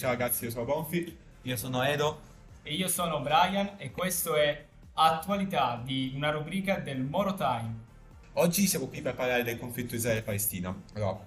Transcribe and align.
Ciao 0.00 0.12
ragazzi, 0.12 0.44
io 0.44 0.50
sono 0.50 0.64
Bonfi. 0.64 1.14
Io 1.42 1.56
sono 1.56 1.82
Edo. 1.82 2.20
E 2.62 2.72
io 2.72 2.88
sono 2.88 3.20
Brian 3.20 3.72
e 3.76 3.90
questo 3.90 4.34
è 4.34 4.64
Attualità 4.94 5.78
di 5.84 6.12
una 6.14 6.30
rubrica 6.30 6.78
del 6.78 7.02
Moro 7.02 7.34
Time. 7.34 7.74
Oggi 8.32 8.66
siamo 8.66 8.86
qui 8.86 9.02
per 9.02 9.14
parlare 9.14 9.42
del 9.42 9.58
conflitto 9.58 9.94
Israele-Palestina. 9.94 10.74
Allora, 10.94 11.18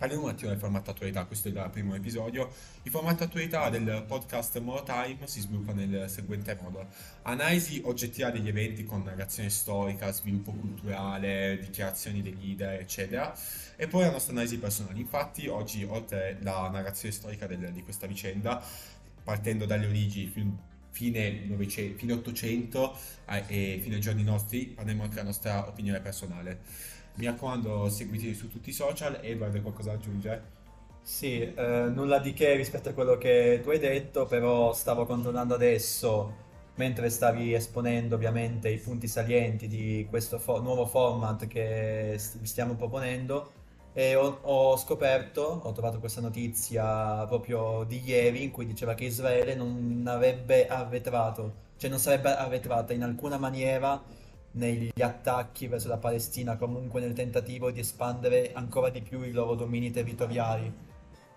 parliamo 0.00 0.24
un 0.24 0.30
attimo 0.30 0.48
del 0.48 0.58
formato 0.58 0.92
attualità, 0.92 1.26
questo 1.26 1.48
è 1.48 1.50
il 1.50 1.68
primo 1.70 1.94
episodio. 1.94 2.50
Il 2.84 2.90
formato 2.90 3.24
attualità 3.24 3.68
del 3.68 4.02
podcast 4.06 4.58
Moro 4.60 4.82
Time 4.82 5.18
si 5.26 5.42
sviluppa 5.42 5.74
nel 5.74 6.08
seguente 6.08 6.56
modo. 6.58 6.86
Analisi 7.24 7.82
oggettiva 7.84 8.30
degli 8.30 8.48
eventi 8.48 8.86
con 8.86 9.02
narrazione 9.02 9.50
storica, 9.50 10.10
sviluppo 10.10 10.52
culturale, 10.52 11.58
dichiarazioni 11.60 12.22
dei 12.22 12.34
leader, 12.34 12.80
eccetera. 12.80 13.36
E 13.76 13.88
poi 13.88 14.04
la 14.04 14.12
nostra 14.12 14.32
analisi 14.32 14.58
personale. 14.58 14.98
Infatti, 14.98 15.48
oggi, 15.48 15.84
oltre 15.84 16.38
alla 16.40 16.70
narrazione 16.70 17.12
storica 17.12 17.46
del, 17.46 17.70
di 17.70 17.82
questa 17.82 18.06
vicenda, 18.06 18.64
partendo 19.22 19.66
dalle 19.66 19.84
origini 19.86 20.28
fino 20.28 20.68
fine, 20.92 21.44
900, 21.46 21.98
fine 21.98 22.12
800 22.14 22.98
eh, 23.26 23.44
e 23.48 23.80
fino 23.82 23.96
ai 23.96 24.00
giorni 24.00 24.22
nostri, 24.22 24.64
parleremo 24.64 25.02
anche 25.02 25.14
della 25.16 25.26
nostra 25.26 25.68
opinione 25.68 26.00
personale. 26.00 26.98
Mi 27.14 27.26
raccomando, 27.26 27.88
seguiteci 27.88 28.34
su 28.34 28.48
tutti 28.48 28.70
i 28.70 28.72
social. 28.72 29.18
Edward, 29.22 29.54
hai 29.54 29.62
qualcosa 29.62 29.90
da 29.90 29.96
aggiungere? 29.96 30.58
Sì, 31.02 31.40
eh, 31.42 31.88
nulla 31.92 32.18
di 32.18 32.32
che 32.32 32.54
rispetto 32.54 32.90
a 32.90 32.92
quello 32.92 33.16
che 33.18 33.60
tu 33.62 33.70
hai 33.70 33.78
detto, 33.78 34.26
però 34.26 34.72
stavo 34.72 35.06
controllando 35.06 35.54
adesso, 35.54 36.32
mentre 36.76 37.10
stavi 37.10 37.52
esponendo 37.54 38.14
ovviamente 38.14 38.68
i 38.70 38.78
punti 38.78 39.08
salienti 39.08 39.66
di 39.66 40.06
questo 40.08 40.38
fo- 40.38 40.60
nuovo 40.60 40.86
format 40.86 41.46
che 41.48 42.14
st- 42.18 42.42
stiamo 42.44 42.74
proponendo 42.76 43.50
e 43.92 44.14
ho, 44.14 44.38
ho 44.42 44.76
scoperto, 44.76 45.42
ho 45.64 45.72
trovato 45.72 45.98
questa 45.98 46.20
notizia 46.20 47.26
proprio 47.26 47.84
di 47.84 48.00
ieri 48.04 48.44
in 48.44 48.50
cui 48.52 48.66
diceva 48.66 48.94
che 48.94 49.04
Israele 49.04 49.54
non 49.56 50.04
avrebbe 50.06 50.68
arretrato, 50.68 51.54
cioè 51.76 51.90
non 51.90 51.98
sarebbe 51.98 52.34
arretrata 52.36 52.92
in 52.92 53.02
alcuna 53.02 53.36
maniera 53.36 54.00
negli 54.52 55.00
attacchi 55.00 55.66
verso 55.66 55.88
la 55.88 55.98
Palestina, 55.98 56.56
comunque 56.56 57.00
nel 57.00 57.12
tentativo 57.12 57.70
di 57.70 57.80
espandere 57.80 58.52
ancora 58.52 58.88
di 58.90 59.02
più 59.02 59.22
i 59.22 59.32
loro 59.32 59.54
domini 59.54 59.90
territoriali. 59.90 60.72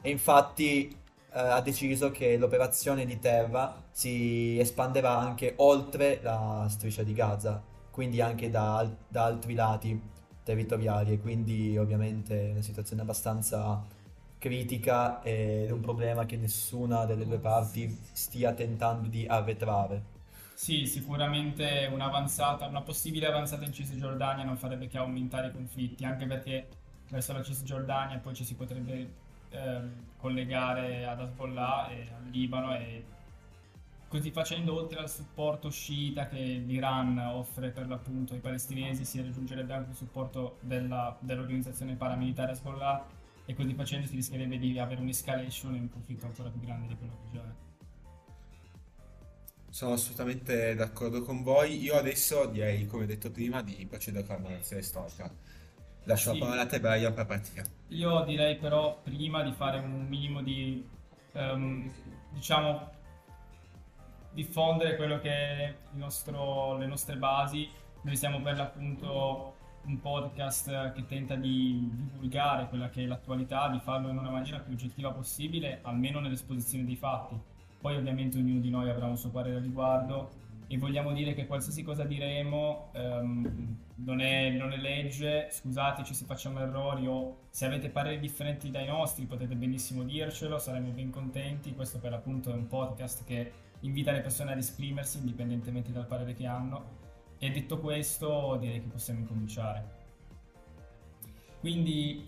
E 0.01 0.09
infatti 0.09 0.87
eh, 0.87 1.39
ha 1.39 1.61
deciso 1.61 2.11
che 2.11 2.37
l'operazione 2.37 3.05
di 3.05 3.19
terra 3.19 3.83
si 3.91 4.57
espanderà 4.59 5.17
anche 5.17 5.53
oltre 5.57 6.19
la 6.21 6.67
striscia 6.69 7.03
di 7.03 7.13
Gaza, 7.13 7.61
quindi 7.91 8.21
anche 8.21 8.49
da, 8.49 8.87
da 9.07 9.25
altri 9.25 9.53
lati 9.53 10.11
territoriali 10.43 11.13
e 11.13 11.19
quindi 11.19 11.77
ovviamente 11.77 12.49
è 12.49 12.51
una 12.51 12.61
situazione 12.61 13.01
abbastanza 13.01 13.83
critica 14.37 15.21
ed 15.23 15.69
è 15.69 15.71
un 15.71 15.79
problema 15.79 16.25
che 16.25 16.35
nessuna 16.35 17.05
delle 17.05 17.25
due 17.25 17.39
parti 17.39 17.97
stia 18.11 18.53
tentando 18.53 19.07
di 19.07 19.25
arretrare. 19.25 20.12
Sì, 20.53 20.85
sicuramente 20.85 21.87
una 21.91 22.81
possibile 22.81 23.27
avanzata 23.27 23.65
in 23.65 23.73
Cisgiordania 23.73 24.43
non 24.45 24.57
farebbe 24.57 24.87
che 24.87 24.97
aumentare 24.97 25.47
i 25.47 25.51
conflitti, 25.51 26.05
anche 26.05 26.25
perché 26.25 26.67
verso 27.09 27.33
la 27.33 27.43
Cisgiordania 27.43 28.17
poi 28.19 28.33
ci 28.33 28.45
si 28.45 28.55
potrebbe 28.55 29.13
eh, 29.49 29.81
collegare 30.17 31.05
ad 31.05 31.19
Hezbollah 31.19 31.89
e 31.89 32.07
al 32.13 32.29
Libano 32.29 32.75
e 32.75 33.03
Così 34.13 34.29
facendo, 34.29 34.75
oltre 34.75 34.99
al 34.99 35.09
supporto 35.09 35.71
sciita 35.71 36.27
che 36.27 36.37
l'Iran 36.37 37.17
offre 37.17 37.71
per 37.71 37.87
l'appunto 37.87 38.35
ai 38.35 38.41
palestinesi, 38.41 39.05
si 39.05 39.19
raggiungerebbe 39.19 39.73
anche 39.73 39.89
il 39.89 39.95
supporto 39.95 40.57
della, 40.59 41.17
dell'organizzazione 41.19 41.95
paramilitare 41.95 42.51
Hezbollah 42.51 43.07
e 43.43 43.55
così 43.55 43.73
facendo 43.73 44.05
si 44.05 44.13
rischierebbe 44.13 44.59
di 44.59 44.77
avere 44.77 45.01
un'escalation 45.01 45.73
e 45.73 45.79
un 45.79 45.89
conflitto 45.89 46.27
ancora 46.27 46.49
più 46.49 46.59
grande 46.59 46.89
di 46.89 46.95
quello 46.95 47.13
che 47.23 47.37
già 47.37 47.41
è. 47.41 47.72
Sono 49.73 49.93
assolutamente 49.93 50.75
d'accordo 50.75 51.23
con 51.23 51.41
voi. 51.41 51.81
Io 51.81 51.95
adesso 51.95 52.45
direi, 52.45 52.85
come 52.85 53.07
detto 53.07 53.31
prima, 53.31 53.63
di 53.63 53.87
procedere 53.89 54.23
con 54.23 54.35
la 54.35 54.49
narrazione 54.49 54.83
storica. 54.83 55.33
Lascio 56.03 56.31
sì. 56.31 56.37
la 56.37 56.45
parola 56.45 56.61
a 56.61 56.65
te, 56.67 56.79
Brian, 56.79 57.11
per 57.11 57.25
partire. 57.25 57.65
Io 57.87 58.23
direi 58.23 58.55
però 58.57 59.01
prima 59.01 59.41
di 59.41 59.51
fare 59.51 59.79
un 59.79 60.05
minimo 60.07 60.43
di, 60.43 60.87
um, 61.31 61.91
diciamo, 62.29 62.91
diffondere 64.31 64.95
quello 64.95 65.19
che 65.19 65.31
è 65.31 65.75
nostro, 65.93 66.77
le 66.77 66.85
nostre 66.85 67.15
basi. 67.15 67.67
Noi 68.03 68.15
siamo 68.15 68.43
per 68.43 68.57
l'appunto 68.57 69.55
un 69.85 69.99
podcast 69.99 70.91
che 70.93 71.07
tenta 71.07 71.33
di 71.33 71.89
divulgare 72.11 72.69
quella 72.69 72.89
che 72.89 73.01
è 73.01 73.05
l'attualità, 73.07 73.69
di 73.69 73.79
farlo 73.79 74.09
in 74.09 74.19
una 74.19 74.29
maniera 74.29 74.59
più 74.59 74.73
oggettiva 74.73 75.11
possibile, 75.11 75.79
almeno 75.81 76.19
nell'esposizione 76.19 76.85
dei 76.85 76.95
fatti. 76.95 77.51
Poi 77.83 77.97
ovviamente 77.97 78.37
ognuno 78.37 78.61
di 78.61 78.69
noi 78.69 78.89
avrà 78.89 79.07
un 79.07 79.17
suo 79.17 79.29
parere 79.29 79.57
al 79.57 79.61
riguardo 79.61 80.29
e 80.67 80.77
vogliamo 80.77 81.11
dire 81.11 81.33
che 81.33 81.45
qualsiasi 81.45 81.83
cosa 81.83 82.05
diremo 82.05 82.91
um, 82.93 83.77
non, 83.95 84.21
è, 84.21 84.51
non, 84.51 84.71
è, 84.71 84.77
legge, 84.77 85.49
scusateci 85.51 86.13
se 86.13 86.23
facciamo 86.23 86.61
errori 86.61 87.05
o 87.07 87.39
se 87.49 87.65
avete 87.65 87.89
pareri 87.89 88.21
differenti 88.21 88.71
dai 88.71 88.87
nostri 88.87 89.25
potete 89.25 89.55
benissimo 89.55 90.03
dircelo, 90.03 90.59
saremo 90.59 90.91
ben 90.91 91.09
contenti, 91.09 91.75
questo 91.75 91.99
per 91.99 92.11
l'appunto 92.11 92.51
è 92.51 92.53
un 92.53 92.67
podcast 92.67 93.25
che 93.25 93.51
invita 93.81 94.13
le 94.13 94.21
persone 94.21 94.53
ad 94.53 94.59
esprimersi 94.59 95.17
indipendentemente 95.17 95.91
dal 95.91 96.07
parere 96.07 96.33
che 96.35 96.45
hanno. 96.45 97.01
E 97.37 97.51
detto 97.51 97.81
questo, 97.81 98.55
direi 98.61 98.79
che 98.79 98.87
possiamo 98.87 99.19
incominciare. 99.19 100.01
Quindi 101.59 102.25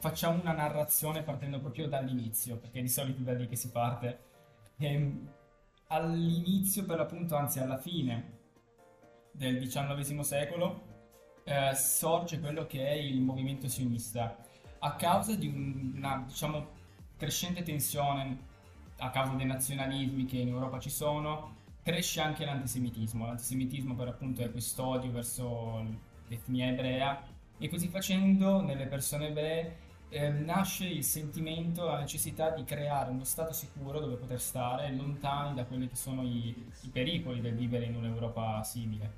facciamo 0.00 0.40
una 0.40 0.54
narrazione 0.54 1.22
partendo 1.22 1.60
proprio 1.60 1.86
dall'inizio, 1.86 2.56
perché 2.56 2.80
di 2.80 2.88
solito 2.88 3.20
è 3.20 3.22
da 3.22 3.34
lì 3.34 3.46
che 3.46 3.54
si 3.54 3.70
parte. 3.70 4.30
Ehm, 4.82 5.28
all'inizio, 5.88 6.84
per 6.84 6.98
l'appunto, 6.98 7.36
anzi 7.36 7.60
alla 7.60 7.78
fine 7.78 8.40
del 9.30 9.58
XIX 9.58 10.20
secolo, 10.20 10.90
eh, 11.44 11.74
sorge 11.74 12.40
quello 12.40 12.66
che 12.66 12.86
è 12.86 12.92
il 12.92 13.20
movimento 13.20 13.68
sionista 13.68 14.36
a 14.80 14.96
causa 14.96 15.36
di 15.36 15.46
una, 15.46 16.24
diciamo, 16.26 16.80
crescente 17.16 17.62
tensione 17.62 18.50
a 18.98 19.10
causa 19.10 19.34
dei 19.34 19.46
nazionalismi 19.46 20.24
che 20.24 20.38
in 20.38 20.48
Europa 20.48 20.78
ci 20.80 20.90
sono, 20.90 21.56
cresce 21.82 22.20
anche 22.20 22.44
l'antisemitismo. 22.44 23.26
L'antisemitismo 23.26 23.94
per 23.94 24.08
appunto 24.08 24.42
è 24.42 24.50
quest'odio 24.50 25.12
verso 25.12 25.84
l'etnia 26.26 26.68
ebrea 26.68 27.22
e 27.58 27.68
così 27.68 27.88
facendo 27.88 28.60
nelle 28.60 28.86
persone 28.86 29.28
ebree 29.28 29.81
eh, 30.12 30.28
nasce 30.28 30.84
il 30.84 31.04
sentimento, 31.04 31.86
la 31.86 31.98
necessità 31.98 32.50
di 32.50 32.64
creare 32.64 33.10
uno 33.10 33.24
stato 33.24 33.54
sicuro 33.54 33.98
dove 33.98 34.16
poter 34.16 34.38
stare 34.38 34.92
lontani 34.92 35.54
da 35.54 35.64
quelli 35.64 35.88
che 35.88 35.96
sono 35.96 36.22
i, 36.22 36.54
i 36.82 36.88
pericoli 36.88 37.40
del 37.40 37.54
vivere 37.54 37.86
in 37.86 37.96
un'Europa 37.96 38.62
simile. 38.62 39.10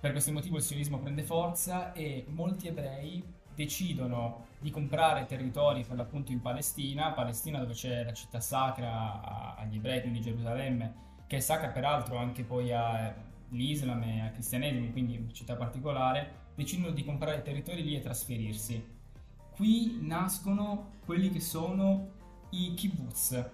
Per 0.00 0.10
questo 0.10 0.32
motivo 0.32 0.56
il 0.56 0.62
sionismo 0.62 0.98
prende 0.98 1.22
forza 1.22 1.92
e 1.92 2.24
molti 2.28 2.66
ebrei 2.66 3.22
decidono 3.54 4.46
di 4.58 4.70
comprare 4.70 5.26
territori 5.26 5.84
per 5.84 5.96
l'appunto 5.96 6.32
in 6.32 6.40
Palestina, 6.40 7.12
Palestina 7.12 7.60
dove 7.60 7.74
c'è 7.74 8.02
la 8.02 8.12
città 8.12 8.40
sacra 8.40 9.54
agli 9.56 9.76
ebrei, 9.76 10.00
quindi 10.00 10.20
Gerusalemme, 10.20 10.94
che 11.28 11.36
è 11.36 11.40
sacra 11.40 11.68
peraltro 11.68 12.16
anche 12.16 12.42
poi 12.42 12.72
all'Islam 12.72 14.02
e 14.02 14.20
al 14.22 14.32
cristianesimo, 14.32 14.90
quindi 14.90 15.18
una 15.18 15.32
città 15.32 15.54
particolare, 15.54 16.48
decidono 16.56 16.90
di 16.90 17.04
comprare 17.04 17.42
territori 17.42 17.84
lì 17.84 17.94
e 17.94 18.00
trasferirsi. 18.00 18.98
Qui 19.56 19.98
nascono 20.02 20.92
quelli 21.04 21.30
che 21.30 21.40
sono 21.40 22.18
i 22.50 22.74
kibbutz. 22.74 23.50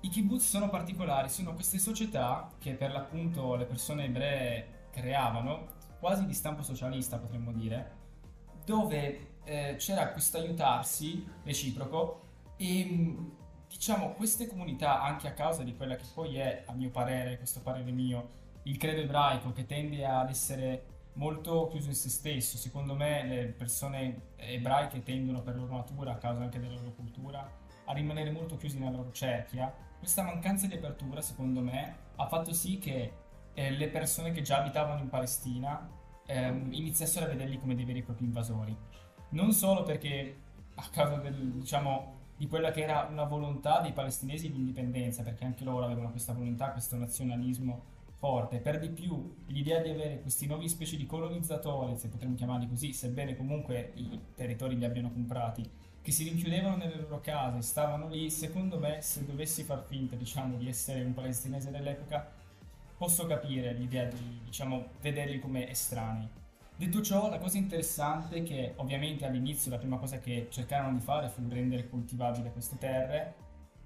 I 0.00 0.08
kibbutz 0.08 0.48
sono 0.48 0.68
particolari, 0.68 1.28
sono 1.28 1.54
queste 1.54 1.78
società 1.78 2.52
che 2.58 2.74
per 2.74 2.92
l'appunto 2.92 3.54
le 3.56 3.64
persone 3.64 4.04
ebree 4.04 4.88
creavano, 4.90 5.66
quasi 5.98 6.26
di 6.26 6.34
stampo 6.34 6.62
socialista 6.62 7.18
potremmo 7.18 7.52
dire, 7.52 7.94
dove 8.64 9.34
eh, 9.44 9.76
c'era 9.78 10.10
questo 10.10 10.38
aiutarsi 10.38 11.26
reciproco 11.42 12.22
e 12.56 13.16
diciamo 13.68 14.12
queste 14.12 14.46
comunità 14.46 15.02
anche 15.02 15.28
a 15.28 15.32
causa 15.32 15.62
di 15.62 15.76
quella 15.76 15.96
che 15.96 16.04
poi 16.14 16.36
è 16.36 16.64
a 16.66 16.72
mio 16.72 16.90
parere, 16.90 17.36
questo 17.36 17.60
parere 17.60 17.90
mio, 17.90 18.30
il 18.64 18.76
credo 18.76 19.02
ebraico 19.02 19.52
che 19.52 19.66
tende 19.66 20.04
ad 20.04 20.28
essere 20.28 20.95
molto 21.16 21.68
chiuso 21.68 21.88
in 21.88 21.94
se 21.94 22.08
stesso, 22.08 22.56
secondo 22.56 22.94
me 22.94 23.24
le 23.26 23.46
persone 23.48 24.32
ebraiche 24.36 25.02
tendono 25.02 25.42
per 25.42 25.56
loro 25.56 25.74
natura, 25.74 26.12
a 26.12 26.16
causa 26.16 26.42
anche 26.42 26.58
della 26.58 26.76
loro 26.76 26.92
cultura, 26.92 27.50
a 27.84 27.92
rimanere 27.92 28.30
molto 28.30 28.56
chiusi 28.56 28.78
nella 28.78 28.96
loro 28.96 29.12
cerchia. 29.12 29.72
Questa 29.98 30.22
mancanza 30.22 30.66
di 30.66 30.74
apertura, 30.74 31.20
secondo 31.20 31.60
me, 31.60 31.96
ha 32.16 32.26
fatto 32.26 32.52
sì 32.52 32.78
che 32.78 33.12
eh, 33.54 33.70
le 33.70 33.88
persone 33.88 34.32
che 34.32 34.42
già 34.42 34.58
abitavano 34.58 35.00
in 35.00 35.08
Palestina 35.08 35.88
eh, 36.26 36.48
iniziassero 36.48 37.26
a 37.26 37.28
vederli 37.28 37.58
come 37.58 37.74
dei 37.74 37.84
veri 37.84 38.00
e 38.00 38.02
propri 38.02 38.24
invasori 38.24 38.76
non 39.30 39.52
solo 39.52 39.82
perché 39.82 40.36
a 40.74 40.88
causa 40.90 41.16
del, 41.16 41.52
diciamo, 41.52 42.14
di 42.36 42.46
quella 42.46 42.70
che 42.70 42.82
era 42.82 43.08
una 43.10 43.24
volontà 43.24 43.80
dei 43.80 43.92
palestinesi 43.92 44.50
di 44.50 44.58
indipendenza, 44.58 45.22
perché 45.22 45.44
anche 45.44 45.64
loro 45.64 45.84
avevano 45.84 46.10
questa 46.10 46.32
volontà, 46.32 46.70
questo 46.70 46.96
nazionalismo 46.96 47.94
forte. 48.26 48.58
Per 48.58 48.80
di 48.80 48.88
più, 48.88 49.36
l'idea 49.46 49.80
di 49.80 49.90
avere 49.90 50.20
questi 50.20 50.46
nuovi 50.46 50.68
specie 50.68 50.96
di 50.96 51.06
colonizzatori, 51.06 51.96
se 51.96 52.08
potremmo 52.08 52.34
chiamarli 52.34 52.68
così, 52.68 52.92
sebbene 52.92 53.36
comunque 53.36 53.92
i 53.94 54.20
territori 54.34 54.76
li 54.76 54.84
abbiano 54.84 55.12
comprati, 55.12 55.62
che 56.02 56.10
si 56.10 56.24
rinchiudevano 56.24 56.74
nelle 56.74 56.96
loro 56.96 57.20
case, 57.20 57.62
stavano 57.62 58.08
lì, 58.08 58.28
secondo 58.28 58.80
me, 58.80 59.00
se 59.00 59.24
dovessi 59.24 59.62
far 59.62 59.84
finta, 59.86 60.16
diciamo, 60.16 60.56
di 60.56 60.68
essere 60.68 61.04
un 61.04 61.14
palestinese 61.14 61.70
dell'epoca, 61.70 62.28
posso 62.96 63.26
capire 63.26 63.72
l'idea 63.74 64.06
di, 64.06 64.40
diciamo, 64.44 64.86
vederli 65.00 65.38
come 65.38 65.70
estranei. 65.70 66.28
Detto 66.76 67.00
ciò, 67.02 67.30
la 67.30 67.38
cosa 67.38 67.58
interessante 67.58 68.38
è 68.38 68.42
che 68.42 68.72
ovviamente 68.76 69.24
all'inizio 69.24 69.70
la 69.70 69.78
prima 69.78 69.98
cosa 69.98 70.18
che 70.18 70.48
cercarono 70.50 70.98
di 70.98 71.02
fare 71.02 71.28
fu 71.28 71.42
rendere 71.48 71.88
coltivabili 71.88 72.50
queste 72.50 72.76
terre 72.76 73.34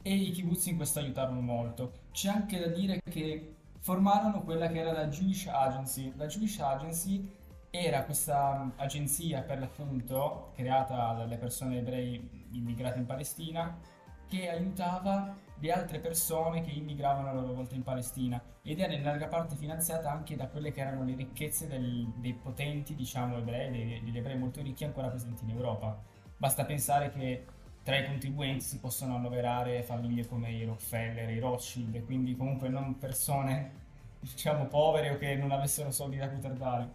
e 0.02 0.14
i 0.14 0.30
kibbutz 0.30 0.66
in 0.66 0.76
questo 0.76 0.98
aiutarono 0.98 1.40
molto. 1.40 1.92
C'è 2.10 2.30
anche 2.30 2.58
da 2.58 2.66
dire 2.66 3.00
che 3.08 3.54
formarono 3.80 4.42
quella 4.42 4.68
che 4.68 4.78
era 4.78 4.92
la 4.92 5.08
Jewish 5.08 5.46
Agency. 5.46 6.12
La 6.16 6.26
Jewish 6.26 6.58
Agency 6.60 7.38
era 7.70 8.04
questa 8.04 8.72
agenzia 8.76 9.42
per 9.42 9.58
l'appunto 9.58 10.52
creata 10.54 11.12
dalle 11.12 11.36
persone 11.36 11.78
ebrei 11.78 12.48
immigrate 12.52 12.98
in 12.98 13.06
Palestina 13.06 13.78
che 14.26 14.50
aiutava 14.50 15.36
le 15.58 15.72
altre 15.72 16.00
persone 16.00 16.62
che 16.62 16.70
immigravano 16.70 17.28
a 17.28 17.32
loro 17.32 17.52
volta 17.52 17.74
in 17.74 17.82
Palestina 17.82 18.42
ed 18.62 18.80
era 18.80 18.92
in 18.92 19.02
larga 19.02 19.28
parte 19.28 19.56
finanziata 19.56 20.10
anche 20.10 20.36
da 20.36 20.48
quelle 20.48 20.72
che 20.72 20.80
erano 20.80 21.04
le 21.04 21.14
ricchezze 21.14 21.66
del, 21.66 22.12
dei 22.16 22.34
potenti, 22.34 22.94
diciamo, 22.94 23.38
ebrei, 23.38 24.00
degli 24.02 24.16
ebrei 24.16 24.38
molto 24.38 24.62
ricchi 24.62 24.84
ancora 24.84 25.08
presenti 25.08 25.44
in 25.44 25.50
Europa. 25.50 26.00
Basta 26.36 26.64
pensare 26.64 27.10
che 27.10 27.44
tra 27.90 27.98
i 27.98 28.06
contribuenti 28.06 28.64
si 28.64 28.78
possono 28.78 29.16
annoverare 29.16 29.82
famiglie 29.82 30.24
come 30.24 30.52
i 30.52 30.64
Rockefeller, 30.64 31.28
i 31.28 31.40
Rothschild, 31.40 32.04
quindi 32.04 32.36
comunque 32.36 32.68
non 32.68 32.96
persone, 32.98 33.72
diciamo, 34.20 34.66
povere 34.66 35.10
o 35.10 35.18
che 35.18 35.34
non 35.34 35.50
avessero 35.50 35.90
soldi 35.90 36.16
da 36.16 36.28
poter 36.28 36.52
dare. 36.52 36.88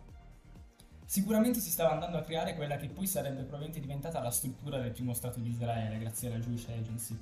Sicuramente 1.03 1.59
si 1.59 1.69
stava 1.69 1.92
andando 1.92 2.18
a 2.18 2.21
creare 2.21 2.56
quella 2.56 2.77
che 2.77 2.88
poi 2.88 3.07
sarebbe 3.07 3.42
probabilmente 3.42 3.81
diventata 3.81 4.21
la 4.21 4.31
struttura 4.31 4.80
del 4.80 4.92
primo 4.92 5.13
Stato 5.13 5.42
di 5.42 5.50
Israele, 5.50 5.97
grazie 5.97 6.30
alla 6.30 6.38
Jewish 6.38 6.69
Agency. 6.69 7.19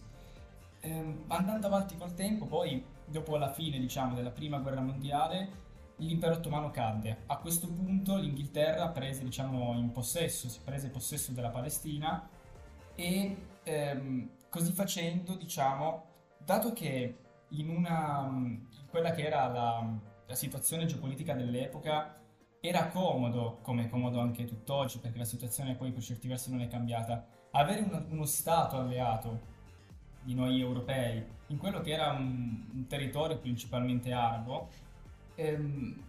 Ehm, 0.82 1.24
andando 1.30 1.66
avanti 1.66 1.98
col 1.98 2.14
tempo, 2.14 2.46
poi, 2.46 2.86
dopo 3.08 3.38
la 3.38 3.52
fine, 3.52 3.80
diciamo, 3.80 4.14
della 4.14 4.30
prima 4.30 4.60
guerra 4.60 4.82
mondiale, 4.82 5.50
l'impero 5.96 6.36
ottomano 6.36 6.70
cadde. 6.70 7.24
A 7.26 7.38
questo 7.38 7.66
punto 7.66 8.18
l'Inghilterra 8.18 8.90
prese, 8.90 9.24
diciamo, 9.24 9.74
in 9.80 9.92
possesso, 9.92 10.48
si 10.48 10.60
prese 10.64 10.90
possesso 10.90 11.32
della 11.32 11.50
Palestina 11.50 12.30
e 12.94 13.36
ehm, 13.64 14.30
così 14.50 14.72
facendo, 14.72 15.36
diciamo, 15.36 16.06
dato 16.38 16.74
che 16.74 17.18
in 17.50 17.70
una, 17.70 18.28
in 18.30 18.88
quella 18.90 19.12
che 19.12 19.26
era 19.26 19.48
la, 19.48 20.00
la 20.26 20.36
situazione 20.36 20.86
geopolitica 20.86 21.34
dell'epoca, 21.34 22.20
era 22.60 22.88
comodo, 22.88 23.60
come 23.62 23.86
è 23.86 23.90
comodo 23.90 24.20
anche 24.20 24.46
tutt'oggi, 24.46 25.00
perché 25.00 25.18
la 25.18 25.26
situazione 25.26 25.76
poi 25.76 25.92
per 25.92 26.02
certi 26.02 26.28
versi 26.28 26.50
non 26.50 26.62
è 26.62 26.68
cambiata, 26.68 27.26
avere 27.52 27.82
uno, 27.82 28.06
uno 28.10 28.26
Stato 28.26 28.78
alleato 28.78 29.52
di 30.22 30.34
noi 30.34 30.62
europei 30.62 31.24
in 31.48 31.58
quello 31.58 31.82
che 31.82 31.92
era 31.92 32.12
un, 32.12 32.66
un 32.72 32.88
territorio 32.88 33.38
principalmente 33.38 34.14
arabo, 34.14 34.70
ehm, 35.36 36.04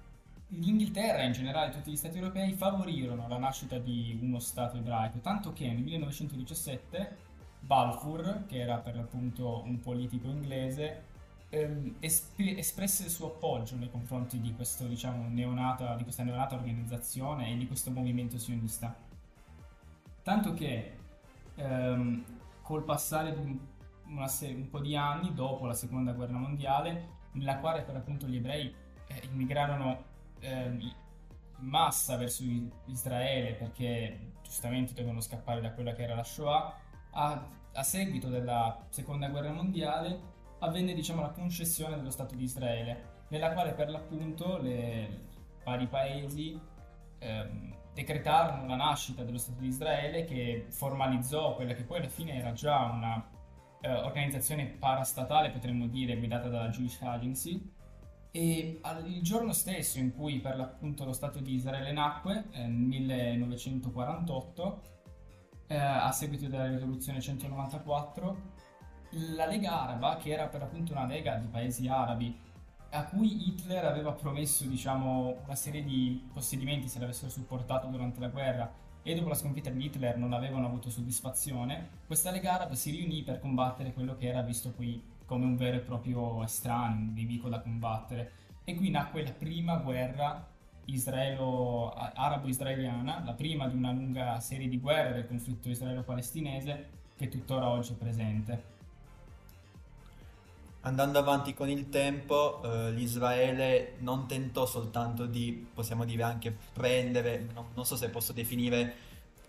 l'Inghilterra 0.48 1.22
e 1.22 1.26
in 1.26 1.32
generale 1.32 1.72
tutti 1.72 1.90
gli 1.90 1.96
stati 1.96 2.18
europei 2.18 2.52
favorirono 2.52 3.26
la 3.26 3.38
nascita 3.38 3.78
di 3.78 4.18
uno 4.20 4.38
Stato 4.38 4.76
ebraico, 4.76 5.18
tanto 5.18 5.52
che 5.52 5.66
nel 5.66 5.82
1917 5.82 7.16
Balfour, 7.66 8.44
che 8.46 8.60
era 8.60 8.78
per 8.78 8.96
l'appunto 8.96 9.62
un 9.64 9.80
politico 9.80 10.28
inglese, 10.28 11.04
ehm, 11.48 11.96
esp- 12.00 12.38
espresse 12.38 13.04
il 13.04 13.10
suo 13.10 13.28
appoggio 13.28 13.76
nei 13.76 13.90
confronti 13.90 14.40
di, 14.40 14.54
questo, 14.54 14.86
diciamo, 14.86 15.28
neonata, 15.28 15.94
di 15.96 16.02
questa 16.02 16.22
neonata 16.22 16.56
organizzazione 16.56 17.50
e 17.50 17.56
di 17.56 17.66
questo 17.66 17.90
movimento 17.90 18.38
sionista. 18.38 18.94
Tanto 20.22 20.54
che 20.54 20.96
ehm, 21.56 22.24
col 22.62 22.84
passare 22.84 23.34
di 23.34 23.60
un, 24.06 24.28
serie, 24.28 24.56
un, 24.56 24.68
po' 24.68 24.80
di 24.80 24.96
anni 24.96 25.32
dopo 25.34 25.66
la 25.66 25.74
seconda 25.74 26.12
guerra 26.12 26.36
mondiale, 26.36 27.12
nella 27.32 27.58
quale 27.58 27.82
per 27.82 27.96
appunto 27.96 28.26
gli 28.26 28.36
ebrei 28.36 28.72
eh, 29.06 29.22
immigrarono 29.30 30.04
eh, 30.40 30.64
in 30.66 30.92
massa 31.58 32.16
verso 32.16 32.42
Israele 32.86 33.54
perché 33.54 34.32
giustamente 34.42 34.92
dovevano 34.92 35.20
scappare 35.20 35.60
da 35.60 35.72
quella 35.72 35.92
che 35.94 36.02
era 36.02 36.14
la 36.14 36.24
Shoah, 36.24 36.82
a, 37.14 37.46
a 37.72 37.82
seguito 37.82 38.28
della 38.28 38.86
seconda 38.90 39.28
guerra 39.28 39.52
mondiale 39.52 40.32
avvenne 40.60 40.94
diciamo, 40.94 41.20
la 41.20 41.30
concessione 41.30 41.96
dello 41.96 42.10
Stato 42.10 42.34
di 42.34 42.44
Israele, 42.44 43.12
nella 43.28 43.52
quale 43.52 43.72
per 43.72 43.90
l'appunto 43.90 44.60
i 44.62 45.08
vari 45.64 45.86
paesi 45.86 46.58
ehm, 47.18 47.74
decretarono 47.92 48.66
la 48.66 48.76
nascita 48.76 49.24
dello 49.24 49.38
Stato 49.38 49.60
di 49.60 49.68
Israele 49.68 50.24
che 50.24 50.66
formalizzò 50.70 51.54
quella 51.54 51.74
che 51.74 51.84
poi 51.84 51.98
alla 51.98 52.08
fine 52.08 52.34
era 52.34 52.52
già 52.52 52.84
una 52.84 53.30
eh, 53.80 54.76
parastatale, 54.78 55.50
potremmo 55.50 55.86
dire, 55.86 56.16
guidata 56.16 56.48
dalla 56.48 56.68
Jewish 56.68 57.00
Agency. 57.02 57.72
E 58.30 58.78
al, 58.82 59.06
il 59.06 59.22
giorno 59.22 59.52
stesso 59.52 59.98
in 59.98 60.12
cui 60.12 60.40
per 60.40 60.56
l'appunto 60.56 61.04
lo 61.04 61.12
Stato 61.12 61.38
di 61.38 61.54
Israele 61.54 61.92
nacque, 61.92 62.46
eh, 62.50 62.66
nel 62.66 62.72
1948, 62.72 64.93
eh, 65.66 65.76
a 65.76 66.10
seguito 66.12 66.48
della 66.48 66.68
risoluzione 66.68 67.20
194, 67.20 68.52
la 69.36 69.46
Lega 69.46 69.82
Araba, 69.82 70.16
che 70.16 70.30
era 70.30 70.46
per 70.46 70.60
l'appunto 70.60 70.92
una 70.92 71.06
lega 71.06 71.36
di 71.36 71.46
paesi 71.46 71.88
arabi, 71.88 72.36
a 72.90 73.04
cui 73.06 73.48
Hitler 73.48 73.84
aveva 73.84 74.12
promesso 74.12 74.64
diciamo, 74.66 75.42
una 75.44 75.54
serie 75.54 75.82
di 75.82 76.28
possedimenti 76.32 76.88
se 76.88 77.00
l'avessero 77.00 77.30
supportato 77.30 77.88
durante 77.88 78.20
la 78.20 78.28
guerra 78.28 78.72
e 79.02 79.14
dopo 79.14 79.28
la 79.28 79.34
sconfitta 79.34 79.68
di 79.70 79.84
Hitler 79.84 80.16
non 80.16 80.32
avevano 80.32 80.66
avuto 80.66 80.90
soddisfazione, 80.90 81.90
questa 82.06 82.30
Lega 82.30 82.54
Araba 82.54 82.74
si 82.74 82.90
riunì 82.90 83.22
per 83.22 83.40
combattere 83.40 83.92
quello 83.92 84.16
che 84.16 84.28
era 84.28 84.42
visto 84.42 84.70
poi 84.70 85.02
come 85.26 85.44
un 85.44 85.56
vero 85.56 85.76
e 85.76 85.80
proprio 85.80 86.42
estraneo, 86.42 86.98
un 86.98 87.12
nemico 87.14 87.48
da 87.48 87.60
combattere. 87.60 88.32
E 88.64 88.74
qui 88.74 88.90
nacque 88.90 89.24
la 89.24 89.32
prima 89.32 89.76
guerra 89.76 90.52
israelo, 90.86 91.92
arabo-israeliana, 91.92 93.22
la 93.24 93.32
prima 93.32 93.68
di 93.68 93.76
una 93.76 93.92
lunga 93.92 94.40
serie 94.40 94.68
di 94.68 94.78
guerre 94.78 95.12
del 95.12 95.26
conflitto 95.26 95.68
israelo-palestinese 95.68 96.88
che 97.16 97.28
tuttora 97.28 97.68
oggi 97.68 97.92
è 97.92 97.96
presente. 97.96 98.72
Andando 100.80 101.18
avanti 101.18 101.54
con 101.54 101.70
il 101.70 101.88
tempo, 101.88 102.62
eh, 102.62 102.90
l'Israele 102.92 103.94
non 104.00 104.26
tentò 104.26 104.66
soltanto 104.66 105.24
di, 105.24 105.66
possiamo 105.72 106.04
dire 106.04 106.24
anche 106.24 106.54
prendere, 106.74 107.48
non, 107.54 107.68
non 107.74 107.86
so 107.86 107.96
se 107.96 108.10
posso 108.10 108.34
definire 108.34 108.94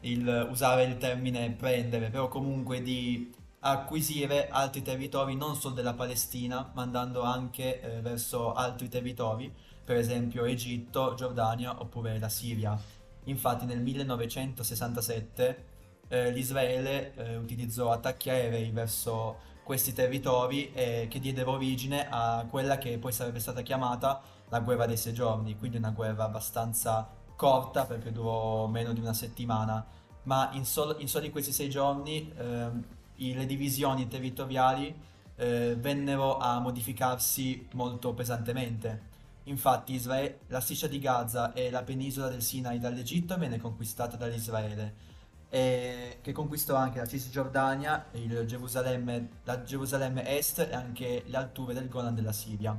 il, 0.02 0.48
usare 0.50 0.86
il 0.86 0.98
termine 0.98 1.52
prendere, 1.52 2.10
però 2.10 2.30
comunque 2.30 2.82
di 2.82 3.34
acquisire 3.60 4.48
altri 4.48 4.82
territori 4.82 5.36
non 5.36 5.56
solo 5.56 5.74
della 5.74 5.94
Palestina, 5.94 6.72
ma 6.74 6.84
andando 6.84 7.24
anche 7.24 7.82
eh, 7.82 8.00
verso 8.00 8.54
altri 8.54 8.88
territori, 8.88 9.52
per 9.86 9.98
esempio 9.98 10.46
Egitto, 10.46 11.14
Giordania 11.14 11.80
oppure 11.80 12.20
la 12.20 12.30
Siria. 12.30 12.78
Infatti 13.26 13.66
nel 13.66 13.80
1967 13.82 15.66
eh, 16.08 16.32
l'Israele 16.32 17.14
eh, 17.16 17.36
utilizzò 17.38 17.92
attacchi 17.92 18.30
aerei 18.30 18.72
verso 18.72 19.54
questi 19.64 19.94
territori 19.94 20.72
eh, 20.74 21.08
che 21.10 21.20
diedero 21.20 21.52
origine 21.54 22.08
a 22.10 22.46
quella 22.50 22.78
che 22.78 22.98
poi 23.00 23.12
sarebbe 23.12 23.40
stata 23.40 23.62
chiamata 23.62 24.22
la 24.50 24.60
guerra 24.60 24.86
dei 24.86 24.98
sei 24.98 25.14
giorni, 25.14 25.58
quindi 25.58 25.78
una 25.78 25.90
guerra 25.90 26.26
abbastanza 26.26 27.08
corta 27.36 27.86
perché 27.86 28.12
durò 28.12 28.68
meno 28.68 28.94
di 28.94 29.00
una 29.00 29.14
settimana, 29.14 29.84
ma 30.24 30.50
in, 30.54 30.66
sol- 30.66 30.96
in 31.00 31.08
soli 31.08 31.32
questi 31.32 31.52
sei 31.52 31.70
giorni 31.70 32.32
eh, 32.38 32.68
i- 33.16 33.34
le 33.34 33.46
divisioni 33.46 34.08
territoriali 34.08 34.96
eh, 35.36 35.76
vennero 35.80 36.38
a 36.38 36.60
modificarsi 36.60 37.68
molto 37.74 38.14
pesantemente. 38.14 39.14
Infatti 39.46 39.94
Israele, 39.94 40.40
la 40.48 40.60
striscia 40.60 40.88
di 40.88 41.00
Gaza 41.00 41.54
e 41.54 41.70
la 41.70 41.84
penisola 41.84 42.30
del 42.30 42.42
Sinai 42.42 42.80
dall'Egitto 42.80 43.38
venne 43.38 43.60
conquistata 43.60 44.16
dall'Israele 44.16 45.14
e 45.50 46.18
che 46.22 46.32
conquistò 46.32 46.76
anche 46.76 47.00
la 47.00 47.06
Cisgiordania, 47.06 48.08
Gerusalemme, 48.46 49.30
la 49.44 49.64
Gerusalemme 49.64 50.38
Est 50.38 50.60
e 50.60 50.74
anche 50.74 51.24
le 51.26 51.38
alture 51.38 51.74
del 51.74 51.88
Golan 51.88 52.16
della 52.16 52.32
Siria. 52.32 52.78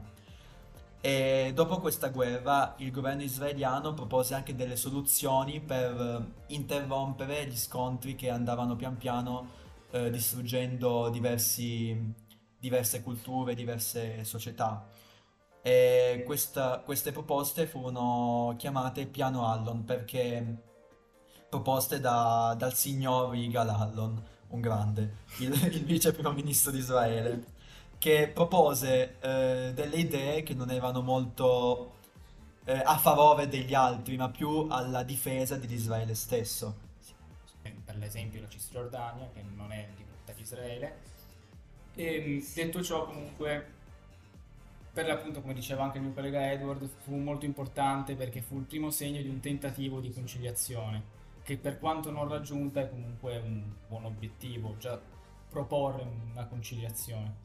E 1.01 1.53
dopo 1.55 1.79
questa 1.79 2.09
guerra 2.09 2.75
il 2.79 2.91
governo 2.91 3.23
israeliano 3.23 3.95
propose 3.95 4.35
anche 4.35 4.57
delle 4.57 4.77
soluzioni 4.77 5.61
per 5.61 6.27
interrompere 6.49 7.47
gli 7.47 7.57
scontri 7.57 8.17
che 8.17 8.29
andavano 8.29 8.75
pian 8.75 8.97
piano 8.97 9.49
eh, 9.93 10.11
distruggendo 10.11 11.09
diversi, 11.11 12.13
diverse 12.59 13.03
culture, 13.03 13.55
diverse 13.55 14.25
società. 14.25 14.85
E 15.67 16.23
questa, 16.25 16.79
queste 16.79 17.11
proposte 17.11 17.67
furono 17.67 18.55
chiamate 18.57 19.05
Piano 19.09 19.51
Allon 19.51 19.85
perché 19.85 20.63
proposte 21.49 21.99
da, 21.99 22.55
dal 22.57 22.73
signor 22.73 23.35
Yigal 23.35 23.71
Allon, 23.71 24.23
un 24.51 24.61
grande, 24.61 25.25
il, 25.39 25.51
il 25.75 25.85
vice 25.85 26.13
primo 26.13 26.31
ministro 26.31 26.71
di 26.71 26.79
Israele. 26.79 27.45
che 27.99 28.31
propose 28.33 29.19
eh, 29.19 29.73
delle 29.75 29.97
idee 29.97 30.45
che 30.45 30.55
non 30.55 30.71
erano 30.71 31.03
molto 31.03 31.95
eh, 32.65 32.81
a 32.85 32.97
favore 32.97 33.49
degli 33.49 33.75
altri, 33.75 34.17
ma 34.17 34.31
più 34.31 34.69
alla 34.71 35.03
difesa 35.03 35.57
dell'Israele 35.57 36.15
stesso. 36.15 36.77
Per 37.85 37.97
l'esempio 37.97 38.41
la 38.41 38.49
Cisgiordania, 38.49 39.29
che 39.35 39.43
non 39.43 39.73
è 39.73 39.89
di 39.97 40.43
Israele. 40.43 40.97
E, 41.97 42.47
detto 42.55 42.85
ciò, 42.85 43.07
comunque, 43.07 43.75
per 44.97 45.07
l'appunto, 45.07 45.43
come 45.43 45.53
diceva 45.53 45.83
anche 45.83 45.99
il 45.99 46.05
mio 46.05 46.15
collega 46.15 46.51
Edward, 46.51 46.89
fu 47.03 47.17
molto 47.17 47.45
importante 47.45 48.15
perché 48.15 48.41
fu 48.41 48.57
il 48.57 48.65
primo 48.65 48.89
segno 48.89 49.21
di 49.21 49.29
un 49.29 49.41
tentativo 49.41 50.01
di 50.01 50.11
conciliazione, 50.11 51.03
che 51.43 51.59
per 51.59 51.79
quanto 51.79 52.11
non 52.11 52.27
raggiunta 52.27 52.81
è 52.81 52.89
comunque 52.89 53.37
un 53.37 53.63
buon 53.87 54.07
obiettivo, 54.07 54.75
già 54.79 54.99
proporre 55.51 56.03
una 56.33 56.47
conciliazione. 56.47 57.45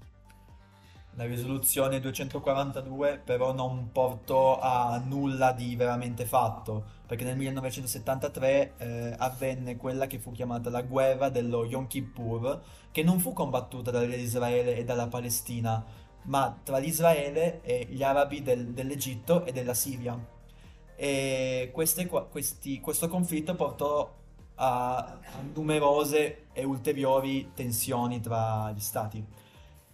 La 1.15 1.25
risoluzione 1.25 2.00
242 2.00 3.20
però 3.22 3.51
non 3.51 3.89
portò 3.91 4.58
a 4.62 4.98
nulla 5.05 5.51
di 5.51 5.75
veramente 5.75 6.24
fatto, 6.24 6.86
perché 7.05 7.25
nel 7.25 7.36
1973 7.36 8.74
eh, 8.77 9.15
avvenne 9.17 9.75
quella 9.75 10.08
che 10.08 10.20
fu 10.20 10.31
chiamata 10.31 10.70
la 10.70 10.84
guerra 10.84 11.27
dello 11.27 11.65
Yom 11.65 11.88
Kippur, 11.88 12.62
che 12.91 13.03
non 13.03 13.20
fu 13.20 13.34
combattuta 13.34 13.91
dall'Israele 13.91 14.77
e 14.77 14.86
dalla 14.86 15.08
Palestina, 15.08 15.84
ma 16.24 16.58
tra 16.63 16.78
l'Israele 16.78 17.62
e 17.63 17.88
gli 17.90 18.04
arabi 18.04 18.42
del, 18.42 18.68
dell'Egitto 18.68 19.46
e 19.46 19.51
della 19.51 19.74
Siria. 19.74 20.18
E 20.96 21.70
queste, 21.74 22.08
questi, 22.08 22.80
questo 22.80 23.08
conflitto 23.08 23.56
portò 23.56 24.13
a, 24.56 25.20
numerose 25.54 26.48
e 26.54 26.63
ulteriori 26.63 27.51
tensioni 27.54 28.20
tra 28.20 28.72
gli 28.72 28.80
stati 28.80 29.25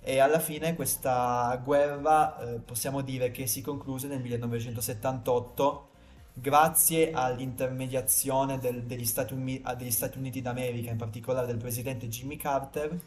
e 0.08 0.20
alla 0.20 0.40
fine 0.40 0.74
questa 0.74 1.60
guerra 1.62 2.40
eh, 2.40 2.60
possiamo 2.60 3.02
dire 3.02 3.30
che 3.30 3.46
si 3.46 3.62
concluse 3.62 4.08
nel 4.08 4.22
1978 4.22 5.90
grazie 6.32 7.12
all'intermediazione 7.12 8.58
del, 8.58 8.84
degli, 8.84 9.06
Stati 9.06 9.34
Uni- 9.34 9.62
degli, 9.76 9.92
Stati 9.92 10.18
Uniti 10.18 10.42
d'America, 10.42 10.92
in 10.92 10.96
particolare 10.96 11.46
del 11.46 11.58
presidente 11.58 12.08
Jimmy 12.08 12.38
Carter, 12.38 12.98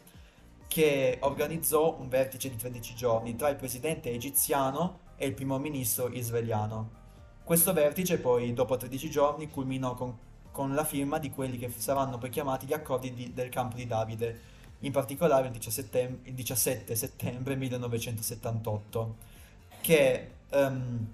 che 0.71 1.17
organizzò 1.19 1.97
un 1.99 2.07
vertice 2.07 2.49
di 2.49 2.55
13 2.55 2.95
giorni 2.95 3.35
tra 3.35 3.49
il 3.49 3.57
presidente 3.57 4.09
egiziano 4.09 4.99
e 5.17 5.27
il 5.27 5.33
primo 5.33 5.59
ministro 5.59 6.07
israeliano. 6.07 6.89
Questo 7.43 7.73
vertice 7.73 8.19
poi, 8.19 8.53
dopo 8.53 8.77
13 8.77 9.09
giorni, 9.09 9.49
culminò 9.49 9.95
con, 9.95 10.17
con 10.49 10.73
la 10.73 10.85
firma 10.85 11.17
di 11.17 11.29
quelli 11.29 11.57
che 11.57 11.69
saranno 11.75 12.17
poi 12.17 12.29
chiamati 12.29 12.67
gli 12.67 12.71
accordi 12.71 13.13
di, 13.13 13.33
del 13.33 13.49
campo 13.49 13.75
di 13.75 13.85
Davide, 13.85 14.39
in 14.79 14.93
particolare 14.93 15.47
il 15.47 15.51
17, 15.51 16.19
il 16.23 16.33
17 16.33 16.95
settembre 16.95 17.57
1978, 17.57 19.15
che, 19.81 20.31
um, 20.51 21.05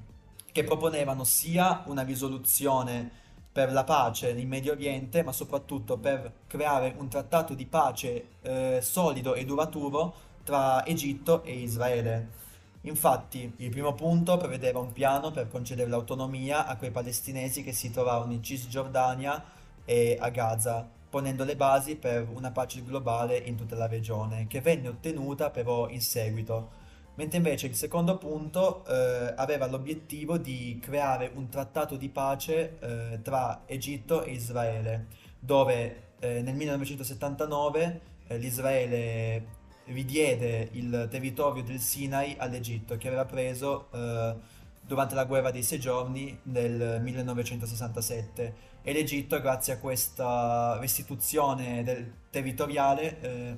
che 0.52 0.64
proponevano 0.64 1.24
sia 1.24 1.82
una 1.88 2.04
risoluzione 2.04 3.10
per 3.58 3.72
la 3.74 3.84
pace 3.84 4.30
in 4.30 4.48
Medio 4.48 4.74
Oriente, 4.74 5.24
ma 5.24 5.32
soprattutto 5.32 5.98
per 5.98 6.32
creare 6.46 6.94
un 6.96 7.08
trattato 7.08 7.56
di 7.56 7.66
pace 7.66 8.28
eh, 8.44 8.82
solido 8.84 9.34
e 9.34 9.46
duraturo 9.46 10.14
tra 10.44 10.86
Egitto 10.86 11.42
e 11.42 11.54
Israele. 11.54 12.30
Infatti, 12.82 13.52
il 13.56 13.72
primo 13.72 13.96
punto 13.96 14.38
prevedeva 14.38 14.78
un 14.78 14.94
piano 14.94 15.32
per 15.32 15.50
concedere 15.50 15.90
l'autonomia 15.90 16.68
a 16.68 16.78
quei 16.78 16.92
palestinesi 16.92 17.64
che 17.64 17.74
si 17.74 17.90
trovavano 17.90 18.32
in 18.32 18.44
Cisgiordania 18.44 19.44
e 19.86 20.16
a 20.20 20.30
Gaza, 20.30 20.88
ponendo 21.10 21.44
le 21.44 21.56
basi 21.56 21.96
per 21.96 22.28
una 22.32 22.52
pace 22.52 22.84
globale 22.84 23.38
in 23.38 23.56
tutta 23.56 23.76
la 23.76 23.88
regione, 23.88 24.46
che 24.46 24.62
venne 24.62 24.90
ottenuta 24.90 25.50
però 25.50 25.90
in 25.90 26.02
seguito. 26.02 26.86
Mentre 27.17 27.38
invece 27.38 27.65
il 27.65 27.74
secondo 27.74 28.15
punto 28.17 28.86
eh, 28.86 29.33
aveva 29.36 29.65
l'obiettivo 29.65 30.38
di 30.38 30.77
creare 30.79 31.31
un 31.33 31.50
trattato 31.50 31.95
di 31.95 32.09
pace 32.09 32.77
eh, 32.79 33.21
tra 33.24 33.63
Egitto 33.65 34.21
e 34.21 34.33
Israele, 34.33 35.07
dove 35.39 36.03
eh, 36.19 36.41
nel 36.43 36.53
1979 36.53 38.01
eh, 38.27 38.38
l'Israele 38.38 39.55
ridiede 39.86 40.69
il 40.74 41.07
territorio 41.09 41.63
del 41.63 41.79
Sinai 41.79 42.36
all'Egitto, 42.38 42.97
che 42.97 43.07
aveva 43.07 43.25
preso 43.25 43.88
eh, 43.93 44.36
durante 44.81 45.15
la 45.15 45.25
guerra 45.25 45.50
dei 45.50 45.63
sei 45.63 45.79
giorni 45.79 46.38
del 46.43 47.01
1967 47.01 48.53
e 48.83 48.93
l'Egitto, 48.93 49.41
grazie 49.41 49.74
a 49.74 49.79
questa 49.79 50.77
restituzione 50.79 51.83
del 51.83 52.13
territoriale, 52.29 53.19
eh, 53.21 53.57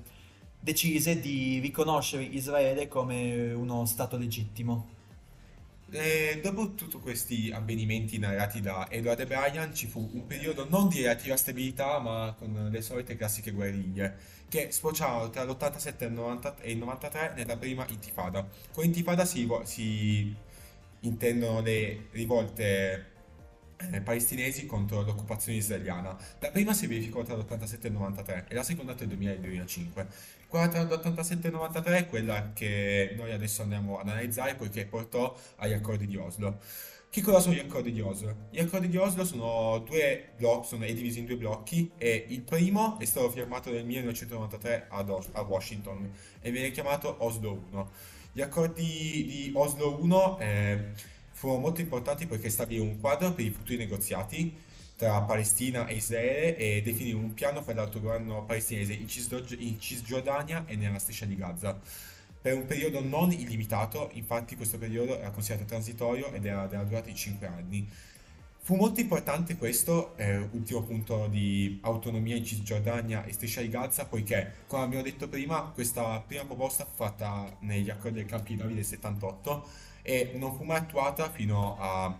decise 0.69 1.19
di 1.19 1.59
riconoscere 1.59 2.23
Israele 2.23 2.87
come 2.87 3.51
uno 3.53 3.85
Stato 3.85 4.17
legittimo. 4.17 4.97
E 5.91 6.39
dopo 6.43 6.75
tutti 6.75 6.99
questi 6.99 7.49
avvenimenti 7.51 8.19
narrati 8.19 8.61
da 8.61 8.87
Edward 8.91 9.19
e 9.19 9.25
Brian, 9.25 9.73
ci 9.73 9.87
fu 9.87 10.07
un 10.13 10.27
periodo 10.27 10.67
non 10.69 10.87
di 10.87 11.01
relativa 11.01 11.35
stabilità, 11.35 11.97
ma 11.97 12.35
con 12.37 12.69
le 12.71 12.81
solite 12.81 13.15
classiche 13.15 13.49
guerriglie, 13.51 14.15
che 14.47 14.71
sfociarono 14.71 15.31
tra 15.31 15.43
l'87 15.43 16.53
e 16.61 16.71
il 16.71 16.77
93 16.77 17.33
nella 17.35 17.57
prima 17.57 17.87
intifada. 17.89 18.47
Con 18.71 18.83
intifada 18.83 19.25
si, 19.25 19.49
si 19.63 20.35
intendono 21.01 21.61
le 21.61 22.09
rivolte 22.11 23.08
eh, 23.91 24.01
palestinesi 24.01 24.65
contro 24.65 25.01
l'occupazione 25.01 25.57
israeliana. 25.57 26.17
La 26.39 26.49
prima 26.49 26.73
si 26.73 26.87
verificò 26.87 27.23
tra 27.23 27.35
l'87 27.35 27.83
e 27.83 27.87
il 27.87 27.93
93 27.93 28.45
e 28.47 28.55
la 28.55 28.63
seconda 28.63 28.93
tra 28.93 29.03
il 29.03 29.09
2000 29.09 29.31
e 29.31 29.35
il 29.35 29.41
2005. 29.41 30.07
Quella 30.47 30.67
tra 30.67 30.81
l'87 30.83 31.43
e 31.43 31.47
il 31.47 31.53
93 31.53 31.97
è 31.97 32.07
quella 32.07 32.51
che 32.53 33.13
noi 33.15 33.31
adesso 33.31 33.61
andiamo 33.61 33.99
ad 33.99 34.09
analizzare 34.09 34.55
poiché 34.55 34.85
portò 34.85 35.35
agli 35.57 35.73
accordi 35.73 36.05
di 36.05 36.17
Oslo. 36.17 36.59
Che 37.11 37.21
cosa 37.21 37.39
sono 37.39 37.55
gli 37.55 37.59
accordi 37.59 37.91
di 37.91 38.01
Oslo? 38.01 38.35
Gli 38.51 38.59
accordi 38.59 38.87
di 38.87 38.97
Oslo 38.97 39.25
sono, 39.25 39.79
due 39.79 40.33
blocchi, 40.37 40.67
sono 40.67 40.85
divisi 40.85 41.17
in 41.17 41.25
due 41.25 41.37
blocchi 41.37 41.89
e 41.97 42.25
il 42.27 42.41
primo 42.41 42.99
è 42.99 43.05
stato 43.05 43.31
firmato 43.31 43.71
nel 43.71 43.83
1993 43.83 44.85
ad 44.89 45.09
Os- 45.09 45.29
a 45.31 45.41
Washington 45.41 46.11
e 46.39 46.51
viene 46.51 46.69
chiamato 46.69 47.15
Oslo 47.23 47.65
1. 47.71 47.91
Gli 48.31 48.41
accordi 48.41 48.83
di 48.83 49.51
Oslo 49.55 49.99
1 49.99 50.37
eh, 50.39 50.91
furono 51.39 51.59
molto 51.59 51.79
importanti 51.79 52.27
perché 52.27 52.49
stabilì 52.49 52.79
un 52.79 52.99
quadro 52.99 53.31
per 53.31 53.45
i 53.45 53.49
futuri 53.49 53.77
negoziati 53.77 54.53
tra 54.97 55.21
Palestina 55.21 55.87
e 55.87 55.95
Israele 55.95 56.57
e 56.57 56.81
definì 56.81 57.13
un 57.13 57.33
piano 57.33 57.63
per 57.63 57.75
l'autogoverno 57.75 58.43
palestinese 58.43 58.91
in, 58.91 59.07
in 59.59 59.79
Cisgiordania 59.79 60.65
e 60.67 60.75
nella 60.75 60.99
striscia 60.99 61.23
di 61.23 61.37
Gaza. 61.37 61.79
Per 62.41 62.53
un 62.53 62.65
periodo 62.65 63.01
non 63.01 63.31
illimitato, 63.31 64.09
infatti 64.13 64.57
questo 64.57 64.77
periodo 64.77 65.17
era 65.17 65.29
considerato 65.29 65.65
transitorio 65.65 66.29
ed 66.33 66.45
era 66.45 66.67
della 66.67 66.83
durata 66.83 67.07
di 67.07 67.15
5 67.15 67.47
anni. 67.47 67.89
Fu 68.61 68.75
molto 68.75 68.99
importante 68.99 69.55
questo, 69.55 70.17
eh, 70.17 70.45
ultimo 70.51 70.83
punto 70.83 71.27
di 71.27 71.79
autonomia 71.83 72.35
in 72.35 72.43
Cisgiordania 72.43 73.23
e 73.23 73.31
striscia 73.31 73.61
di 73.61 73.69
Gaza, 73.69 74.05
poiché, 74.05 74.55
come 74.67 74.83
abbiamo 74.83 75.03
detto 75.03 75.29
prima, 75.29 75.71
questa 75.73 76.19
prima 76.19 76.43
proposta 76.43 76.83
fu 76.83 76.91
fatta 76.95 77.55
negli 77.61 77.89
accordi 77.89 78.17
del 78.17 78.27
campo 78.27 78.49
di 78.49 78.57
Davide 78.57 78.75
del 78.75 78.85
78 78.85 79.87
e 80.01 80.31
non 80.35 80.55
fu 80.55 80.63
mai 80.63 80.77
attuata 80.77 81.29
fino, 81.29 81.77
a, 81.79 82.17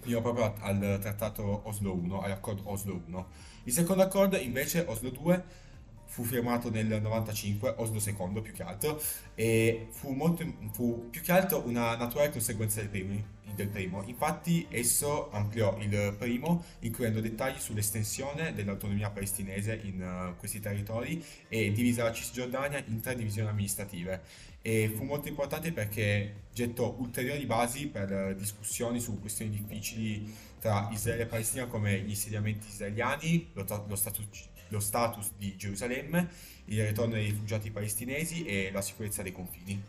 fino 0.00 0.20
proprio 0.20 0.54
al 0.60 0.98
trattato 1.00 1.62
Oslo 1.64 1.94
1, 1.94 2.20
all'accordo 2.22 2.62
Oslo 2.64 3.00
1. 3.06 3.26
Il 3.64 3.72
secondo 3.72 4.02
accordo 4.02 4.36
invece, 4.36 4.84
Oslo 4.86 5.10
2, 5.10 5.66
fu 6.08 6.24
firmato 6.24 6.70
nel 6.70 7.00
95, 7.00 7.74
Oslo 7.76 8.00
II 8.04 8.40
più 8.40 8.52
che 8.52 8.62
altro, 8.62 9.00
e 9.34 9.88
fu, 9.90 10.12
molto, 10.12 10.44
fu 10.72 11.08
più 11.10 11.20
che 11.20 11.32
altro 11.32 11.62
una 11.66 11.96
naturale 11.96 12.30
conseguenza 12.30 12.80
del 12.80 12.88
primo, 12.88 13.22
del 13.54 13.68
primo. 13.68 14.02
Infatti 14.06 14.66
esso 14.70 15.30
ampliò 15.30 15.76
il 15.78 16.16
primo, 16.18 16.64
includendo 16.80 17.20
dettagli 17.20 17.58
sull'estensione 17.58 18.54
dell'autonomia 18.54 19.10
palestinese 19.10 19.80
in 19.84 20.34
questi 20.38 20.60
territori 20.60 21.22
e 21.46 21.72
divisa 21.72 22.04
la 22.04 22.12
Cisgiordania 22.12 22.82
in 22.86 23.00
tre 23.00 23.14
divisioni 23.14 23.48
amministrative 23.48 24.22
e 24.62 24.92
fu 24.94 25.04
molto 25.04 25.28
importante 25.28 25.72
perché 25.72 26.42
gettò 26.52 26.94
ulteriori 26.98 27.46
basi 27.46 27.88
per 27.88 28.34
discussioni 28.36 29.00
su 29.00 29.20
questioni 29.20 29.50
difficili 29.50 30.34
tra 30.58 30.88
Israele 30.90 31.22
e 31.22 31.26
Palestina 31.26 31.66
come 31.66 32.00
gli 32.00 32.10
insediamenti 32.10 32.66
israeliani, 32.68 33.50
lo, 33.52 33.64
lo, 33.86 33.96
status, 33.96 34.48
lo 34.68 34.80
status 34.80 35.32
di 35.36 35.56
Gerusalemme, 35.56 36.28
il 36.66 36.84
ritorno 36.84 37.14
dei 37.14 37.26
rifugiati 37.26 37.70
palestinesi 37.70 38.44
e 38.44 38.70
la 38.72 38.82
sicurezza 38.82 39.22
dei 39.22 39.32
confini. 39.32 39.80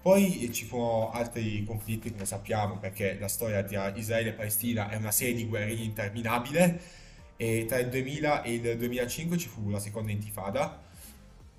Poi 0.00 0.50
ci 0.52 0.66
furono 0.66 1.12
altri 1.12 1.64
conflitti, 1.64 2.12
come 2.12 2.26
sappiamo, 2.26 2.78
perché 2.78 3.16
la 3.18 3.28
storia 3.28 3.62
tra 3.62 3.94
Israele 3.96 4.30
e 4.30 4.32
Palestina 4.32 4.90
è 4.90 4.96
una 4.96 5.10
serie 5.10 5.34
di 5.34 5.46
guerre 5.46 5.72
interminabile 5.72 6.80
e 7.36 7.64
tra 7.66 7.78
il 7.78 7.88
2000 7.88 8.42
e 8.42 8.52
il 8.52 8.76
2005 8.76 9.38
ci 9.38 9.48
fu 9.48 9.70
la 9.70 9.78
seconda 9.78 10.12
intifada, 10.12 10.83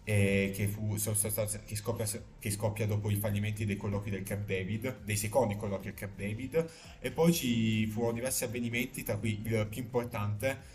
eh, 0.05 0.51
che, 0.55 0.67
fu, 0.67 0.95
che, 0.95 1.75
scoppia, 1.75 2.05
che, 2.39 2.51
scoppia, 2.51 2.85
dopo 2.85 3.09
i 3.09 3.15
fallimenti 3.15 3.65
dei 3.65 3.75
colloqui 3.75 4.11
del 4.11 4.23
Camp 4.23 4.47
David, 4.47 5.03
dei 5.03 5.17
secondi 5.17 5.57
colloqui 5.57 5.85
del 5.85 5.95
Camp 5.95 6.17
David, 6.17 6.69
e 6.99 7.11
poi 7.11 7.33
ci 7.33 7.85
furono 7.87 8.13
diversi 8.13 8.43
avvenimenti, 8.43 9.03
tra 9.03 9.17
cui 9.17 9.41
il 9.43 9.67
più 9.67 9.81
importante 9.81 10.73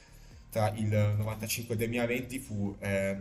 tra 0.51 0.73
il 0.77 0.89
95 0.89 1.75
e 1.75 1.79
il 1.79 1.91
2020 1.91 2.39
fu 2.41 2.77
eh, 2.81 3.17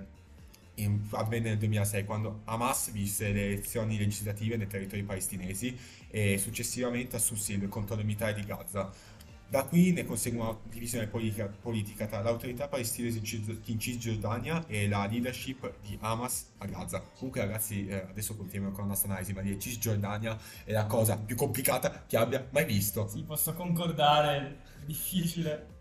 in- 0.75 0.99
avvenne 1.11 1.49
nel 1.49 1.57
2006 1.59 2.05
quando 2.05 2.41
Hamas 2.45 2.91
vinse 2.91 3.31
le 3.31 3.45
elezioni 3.45 3.97
legislative 3.97 4.57
nei 4.57 4.67
territori 4.67 5.03
palestinesi 5.03 5.77
e 6.09 6.37
successivamente 6.37 7.15
assunse 7.15 7.53
il 7.53 7.67
controllo 7.69 8.03
militare 8.03 8.33
di 8.33 8.43
Gaza. 8.43 8.91
Da 9.49 9.63
qui 9.63 9.91
ne 9.93 10.05
consegue 10.05 10.39
una 10.39 10.55
divisione 10.69 11.07
politica, 11.07 11.47
politica 11.47 12.05
tra 12.05 12.21
l'autorità 12.21 12.67
palestinese 12.67 13.17
in 13.17 13.23
Cis- 13.23 13.57
in 13.65 13.79
Cisgiordania 13.79 14.63
e 14.67 14.87
la 14.87 15.07
leadership 15.07 15.73
di 15.81 15.97
Hamas 15.99 16.51
a 16.59 16.67
Gaza. 16.67 17.01
Comunque 17.17 17.41
ragazzi, 17.41 17.87
eh, 17.87 18.05
adesso 18.09 18.35
continuiamo 18.35 18.71
con 18.71 18.83
la 18.83 18.89
nostra 18.89 19.09
analisi, 19.09 19.33
ma 19.33 19.41
dire 19.41 19.57
Cisgiordania 19.57 20.37
è 20.63 20.71
la 20.71 20.85
cosa 20.85 21.17
più 21.17 21.35
complicata 21.35 22.03
che 22.05 22.15
abbia 22.15 22.47
mai 22.51 22.65
visto. 22.65 23.07
Sì, 23.07 23.23
posso 23.23 23.53
concordare, 23.55 24.61
è 24.81 24.85
difficile. 24.85 25.77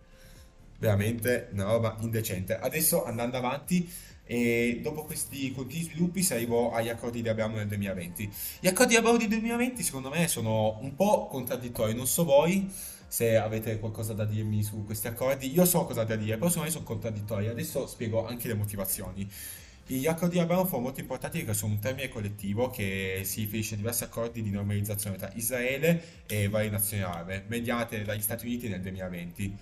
veramente 0.78 1.48
una 1.52 1.64
roba 1.64 1.96
indecente. 2.00 2.56
Adesso 2.56 3.04
andando 3.04 3.36
avanti, 3.36 3.90
e 4.24 4.80
dopo 4.82 5.04
questi 5.04 5.50
continui 5.52 5.84
sviluppi, 5.84 6.22
si 6.22 6.32
arrivò 6.34 6.72
agli 6.72 6.88
accordi 6.88 7.22
di 7.22 7.28
Abramo 7.28 7.56
nel 7.56 7.66
2020. 7.66 8.32
Gli 8.60 8.66
accordi 8.68 8.92
di 8.92 8.98
Abramo 8.98 9.16
del 9.18 9.28
2020, 9.28 9.82
secondo 9.82 10.10
me, 10.10 10.28
sono 10.28 10.78
un 10.80 10.94
po' 10.94 11.26
contraddittori. 11.26 11.94
Non 11.94 12.06
so 12.06 12.24
voi 12.24 12.70
se 13.08 13.36
avete 13.36 13.78
qualcosa 13.78 14.12
da 14.12 14.24
dirmi 14.24 14.62
su 14.62 14.84
questi 14.84 15.08
accordi. 15.08 15.52
Io 15.52 15.64
so 15.64 15.84
cosa 15.84 16.04
da 16.04 16.16
dire, 16.16 16.36
però 16.36 16.48
secondo 16.48 16.68
me 16.68 16.74
sono 16.74 16.84
contraddittori. 16.84 17.48
Adesso 17.48 17.86
spiego 17.86 18.26
anche 18.26 18.48
le 18.48 18.54
motivazioni. 18.54 19.28
Gli 19.90 20.06
accordi 20.06 20.34
di 20.34 20.40
Abramo 20.40 20.66
furono 20.66 20.82
molto 20.82 21.00
importanti 21.00 21.38
perché 21.38 21.54
sono 21.54 21.72
un 21.72 21.78
termine 21.78 22.10
collettivo 22.10 22.68
che 22.68 23.22
si 23.24 23.40
riferisce 23.40 23.72
a 23.72 23.78
diversi 23.78 24.04
accordi 24.04 24.42
di 24.42 24.50
normalizzazione 24.50 25.16
tra 25.16 25.30
Israele 25.32 26.26
e 26.26 26.48
varie 26.50 26.68
nazioni 26.68 27.02
arabe, 27.02 27.44
mediate 27.48 28.02
dagli 28.04 28.20
Stati 28.20 28.44
Uniti 28.44 28.68
nel 28.68 28.82
2020. 28.82 29.56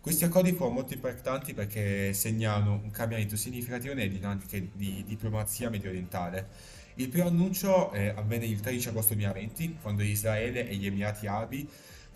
Questi 0.00 0.24
accordi 0.24 0.50
furono 0.52 0.74
molto 0.74 0.94
importanti 0.94 1.54
perché 1.54 2.12
segnano 2.14 2.80
un 2.82 2.90
cambiamento 2.90 3.36
significativo 3.36 3.94
nelle 3.94 4.08
dinamiche 4.08 4.70
di 4.72 5.04
diplomazia 5.06 5.70
mediorientale. 5.70 6.48
Il 6.94 7.08
primo 7.08 7.28
annuncio 7.28 7.92
eh, 7.92 8.08
avvenne 8.08 8.46
il 8.46 8.58
13 8.58 8.88
agosto 8.88 9.14
2020, 9.14 9.78
quando 9.80 10.02
Israele 10.02 10.68
e 10.68 10.74
gli 10.74 10.86
Emirati 10.86 11.28
Arabi 11.28 11.68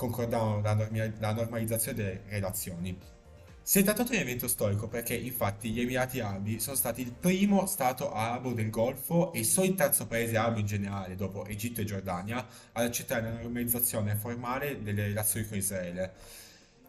concordavano 0.04 0.60
la, 0.60 1.32
normalizzazione 1.32 1.96
delle 1.96 2.20
relazioni. 2.28 2.96
Si 3.62 3.78
è 3.78 3.82
trattato 3.82 4.10
di 4.10 4.16
un 4.16 4.22
evento 4.22 4.46
storico 4.46 4.88
perché 4.88 5.14
infatti 5.14 5.70
gli 5.70 5.80
Emirati 5.80 6.20
Arabi 6.20 6.60
sono 6.60 6.76
stati 6.76 7.00
il 7.00 7.12
primo 7.12 7.64
stato 7.64 8.12
arabo 8.12 8.52
del 8.52 8.68
Golfo 8.68 9.32
e 9.32 9.42
solo 9.42 9.68
il 9.68 9.74
terzo 9.74 10.06
paese 10.06 10.36
arabo 10.36 10.58
in 10.58 10.66
generale, 10.66 11.16
dopo 11.16 11.46
Egitto 11.46 11.80
e 11.80 11.84
Giordania, 11.84 12.46
ad 12.72 12.84
accettare 12.84 13.22
la 13.22 13.40
normalizzazione 13.40 14.16
formale 14.16 14.82
delle 14.82 15.06
relazioni 15.06 15.46
con 15.46 15.56
Israele. 15.56 16.12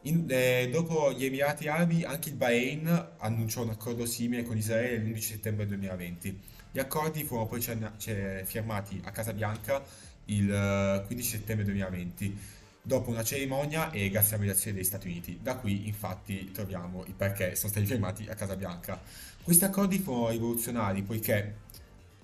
In- 0.01 0.25
eh, 0.27 0.69
dopo 0.69 1.13
gli 1.13 1.24
Emirati 1.24 1.69
Arabi, 1.69 2.03
anche 2.03 2.29
il 2.29 2.36
Bahrain 2.36 3.12
annunciò 3.19 3.63
un 3.63 3.69
accordo 3.69 4.05
simile 4.05 4.43
con 4.43 4.57
Israele 4.57 4.98
l'11 4.98 5.19
settembre 5.19 5.65
2020. 5.67 6.41
Gli 6.72 6.79
accordi 6.79 7.24
furono 7.24 7.48
poi 7.48 7.62
cerna- 7.62 7.93
ce- 7.98 8.43
firmati 8.45 9.01
a 9.05 9.12
Casabianca 9.12 9.81
il 10.25 10.51
eh, 10.51 11.03
15 11.05 11.29
settembre 11.29 11.65
2020, 11.65 12.38
dopo 12.86 13.10
una 13.10 13.24
cerimonia 13.24 13.89
e 13.92 14.10
grazie 14.10 14.36
alla 14.36 14.46
mediazione 14.46 14.77
degli 14.77 14.86
Stati 14.86 15.08
Uniti. 15.08 15.39
Da 15.42 15.56
qui, 15.56 15.88
infatti, 15.88 16.51
troviamo 16.51 17.04
il 17.08 17.13
perché 17.13 17.56
sono 17.56 17.72
stati 17.72 17.86
firmati 17.86 18.27
a 18.30 18.36
Casabianca. 18.36 19.01
Questi 19.42 19.63
accordi 19.65 19.98
furono 20.00 20.30
rivoluzionari 20.30 21.01
poiché 21.01 21.63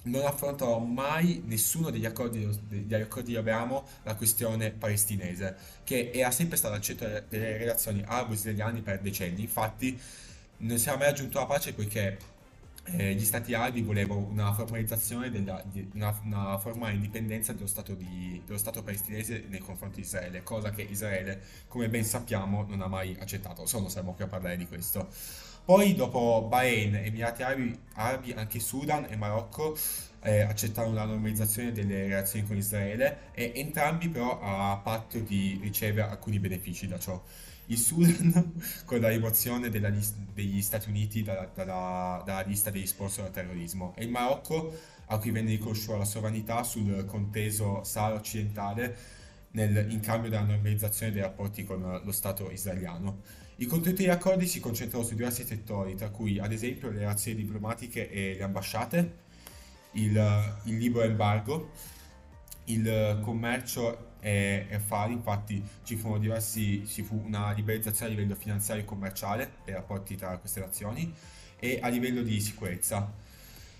non 0.03 0.25
affrontò 0.25 0.79
mai 0.79 1.43
nessuno 1.45 1.89
degli 1.89 2.05
accordi, 2.05 2.47
degli 2.67 2.93
accordi 2.93 3.31
di 3.31 3.37
Abramo 3.37 3.85
la 4.03 4.15
questione 4.15 4.71
palestinese, 4.71 5.55
che 5.83 6.11
era 6.13 6.31
sempre 6.31 6.57
stata 6.57 6.75
al 6.75 6.81
centro 6.81 7.07
delle 7.07 7.25
delle 7.27 7.57
relazioni 7.57 8.03
arabo-israeliane 8.05 8.81
per 8.81 8.99
decenni. 8.99 9.41
Infatti, 9.41 9.99
non 10.57 10.77
si 10.77 10.87
era 10.87 10.97
mai 10.97 11.07
raggiunto 11.07 11.39
la 11.39 11.45
pace 11.45 11.73
poiché 11.73 12.17
eh, 12.83 13.13
gli 13.13 13.23
stati 13.23 13.53
arabi 13.53 13.81
volevano 13.81 14.27
una 14.29 14.53
formalizzazione 14.53 15.29
della, 15.29 15.63
di- 15.65 15.89
una, 15.93 16.19
una 16.23 16.57
formale 16.57 16.93
indipendenza 16.93 17.53
dello 17.53 17.67
stato, 17.67 17.93
di- 17.93 18.41
dello 18.45 18.57
stato 18.57 18.83
palestinese 18.83 19.45
nei 19.49 19.59
confronti 19.59 19.97
di 19.97 20.01
Israele, 20.01 20.43
cosa 20.43 20.71
che 20.71 20.81
Israele, 20.81 21.41
come 21.67 21.89
ben 21.89 22.03
sappiamo, 22.03 22.65
non 22.67 22.81
ha 22.81 22.87
mai 22.87 23.15
accettato. 23.19 23.65
Solo 23.65 23.89
saremo 23.89 24.13
qui 24.13 24.23
a 24.23 24.27
parlare 24.27 24.57
di 24.57 24.67
questo. 24.67 25.07
Poi, 25.63 25.93
dopo 25.95 26.47
Bahrain, 26.49 26.95
Emirati 26.95 27.43
Arabi, 27.43 27.79
Arabi, 27.93 28.31
anche 28.33 28.59
Sudan 28.59 29.05
e 29.09 29.15
Marocco 29.15 29.77
eh, 30.23 30.41
accettarono 30.41 30.95
la 30.95 31.05
normalizzazione 31.05 31.71
delle 31.71 32.07
relazioni 32.07 32.45
con 32.47 32.57
Israele 32.57 33.29
e 33.33 33.53
entrambi 33.55 34.09
però 34.09 34.39
a 34.41 34.77
patto 34.77 35.19
di 35.19 35.59
ricevere 35.61 36.09
alcuni 36.09 36.39
benefici 36.39 36.87
da 36.87 36.97
ciò. 36.99 37.21
Il 37.71 37.77
Sudan 37.77 38.53
con 38.83 38.99
la 38.99 39.07
rimozione 39.07 39.69
della 39.69 39.87
lis- 39.87 40.13
degli 40.33 40.61
Stati 40.61 40.89
Uniti 40.89 41.23
dalla, 41.23 41.49
dalla- 41.53 42.21
dalla 42.25 42.41
lista 42.41 42.69
degli 42.69 42.85
sponsor 42.85 43.25
al 43.25 43.31
terrorismo 43.31 43.93
e 43.95 44.03
il 44.03 44.09
Marocco 44.09 44.77
a 45.05 45.17
cui 45.17 45.31
venne 45.31 45.51
riconosciuta 45.51 45.97
la 45.97 46.05
sovranità 46.05 46.63
sul 46.63 47.05
conteso 47.05 47.81
Sahara 47.83 48.15
occidentale 48.15 48.97
nel- 49.51 49.89
in 49.89 50.01
cambio 50.01 50.29
della 50.29 50.43
normalizzazione 50.43 51.13
dei 51.13 51.21
rapporti 51.21 51.63
con 51.63 52.01
lo 52.03 52.11
Stato 52.11 52.51
israeliano. 52.51 53.21
I 53.57 53.65
contenuti 53.67 54.01
degli 54.03 54.11
accordi 54.11 54.47
si 54.47 54.59
concentrano 54.59 55.05
su 55.05 55.15
diversi 55.15 55.45
settori, 55.45 55.95
tra 55.95 56.09
cui 56.09 56.39
ad 56.39 56.51
esempio 56.51 56.89
le 56.89 56.99
relazioni 56.99 57.37
diplomatiche 57.37 58.09
e 58.09 58.35
le 58.35 58.43
ambasciate, 58.43 59.17
il, 59.91 60.59
il 60.65 60.77
libero 60.77 61.05
embargo, 61.05 61.69
il 62.65 63.19
commercio 63.21 64.10
e 64.21 64.67
e 64.69 64.75
affari, 64.75 65.13
infatti 65.13 65.61
ci 65.83 65.97
furono 65.97 66.19
diversi, 66.19 66.87
ci 66.87 67.01
fu 67.01 67.21
una 67.25 67.51
liberalizzazione 67.51 68.13
a 68.13 68.15
livello 68.15 68.35
finanziario 68.35 68.83
e 68.83 68.85
commerciale 68.85 69.51
dei 69.65 69.73
rapporti 69.73 70.15
tra 70.15 70.37
queste 70.37 70.59
nazioni 70.61 71.13
e 71.59 71.79
a 71.81 71.89
livello 71.89 72.21
di 72.21 72.39
sicurezza. 72.39 73.11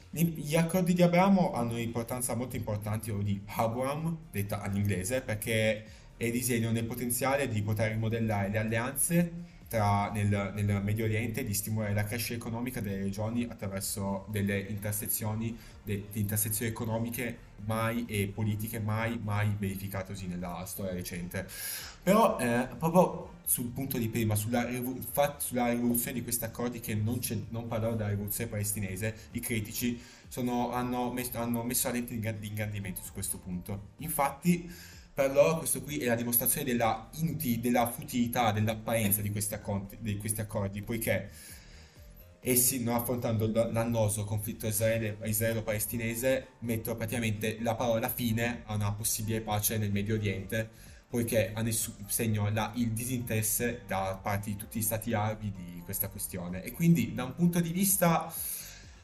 Gli 0.09 0.57
accordi 0.57 0.93
di 0.93 1.01
Abramo 1.01 1.53
hanno 1.53 1.73
un'importanza 1.73 2.35
molto 2.35 2.57
importante, 2.57 3.11
o 3.11 3.21
di 3.21 3.41
Abraham, 3.45 4.17
detta 4.29 4.61
all'inglese, 4.61 5.21
perché 5.21 5.85
disegnano 6.17 6.77
il 6.77 6.83
potenziale 6.83 7.47
di 7.47 7.61
poter 7.61 7.91
rimodellare 7.91 8.49
le 8.49 8.57
alleanze 8.57 9.31
tra, 9.71 10.11
nel, 10.11 10.51
nel 10.53 10.81
Medio 10.83 11.05
Oriente 11.05 11.45
di 11.45 11.53
stimolare 11.53 11.93
la 11.93 12.03
crescita 12.03 12.33
economica 12.33 12.81
delle 12.81 12.97
regioni 12.97 13.47
attraverso 13.49 14.25
delle 14.27 14.59
intersezioni, 14.59 15.57
de- 15.81 16.07
di 16.11 16.19
intersezioni 16.19 16.69
economiche 16.69 17.37
mai 17.63 18.03
e 18.05 18.27
politiche 18.27 18.81
mai, 18.81 19.17
mai 19.23 19.55
verificatesi 19.57 20.27
nella 20.27 20.65
storia 20.65 20.91
recente. 20.91 21.47
Però 22.03 22.37
eh, 22.37 22.67
proprio 22.77 23.39
sul 23.45 23.67
punto 23.67 23.97
di 23.97 24.09
prima, 24.09 24.35
sulla, 24.35 24.67
sulla 25.37 25.69
rivoluzione 25.69 26.17
di 26.17 26.23
questi 26.23 26.43
accordi 26.43 26.81
che 26.81 26.93
non, 26.93 27.21
non 27.51 27.67
parlano 27.69 27.95
della 27.95 28.09
rivoluzione 28.09 28.49
palestinese, 28.49 29.15
i 29.31 29.39
critici 29.39 29.97
sono- 30.27 30.73
hanno, 30.73 31.13
messo, 31.13 31.37
hanno 31.37 31.63
messo 31.63 31.87
la 31.87 31.93
lente 31.93 32.19
di 32.19 32.47
ingrandimento 32.47 33.01
su 33.01 33.13
questo 33.13 33.37
punto. 33.37 33.91
Infatti, 33.99 34.69
loro 35.27 35.59
questo 35.59 35.81
qui 35.81 35.97
è 35.99 36.05
la 36.05 36.15
dimostrazione 36.15 36.65
della, 36.65 37.09
inuti- 37.15 37.59
della 37.59 37.89
futilità, 37.89 38.51
dell'apparenza 38.51 39.21
di 39.21 39.31
questi 39.31 39.53
accordi, 39.53 39.97
di 39.99 40.17
questi 40.17 40.41
accordi, 40.41 40.81
poiché 40.81 41.29
essi, 42.41 42.83
non 42.83 42.95
affrontando 42.95 43.51
l'annoso 43.71 44.23
conflitto 44.23 44.67
israele- 44.67 45.17
israelo-palestinese, 45.23 46.47
mettono 46.59 46.97
praticamente 46.97 47.57
la 47.61 47.75
parola 47.75 48.09
fine 48.09 48.63
a 48.65 48.73
una 48.75 48.91
possibile 48.91 49.41
pace 49.41 49.77
nel 49.77 49.91
Medio 49.91 50.15
Oriente, 50.15 50.69
poiché 51.07 51.51
a 51.53 51.61
nessun 51.61 51.93
segno 52.07 52.49
la- 52.51 52.71
il 52.75 52.91
disinteresse 52.91 53.81
da 53.85 54.19
parte 54.21 54.49
di 54.49 54.55
tutti 54.55 54.79
gli 54.79 54.83
stati 54.83 55.13
arabi 55.13 55.51
di 55.51 55.81
questa 55.83 56.07
questione. 56.07 56.63
E 56.63 56.71
quindi, 56.71 57.13
da 57.13 57.25
un 57.25 57.35
punto 57.35 57.59
di 57.59 57.71
vista 57.71 58.33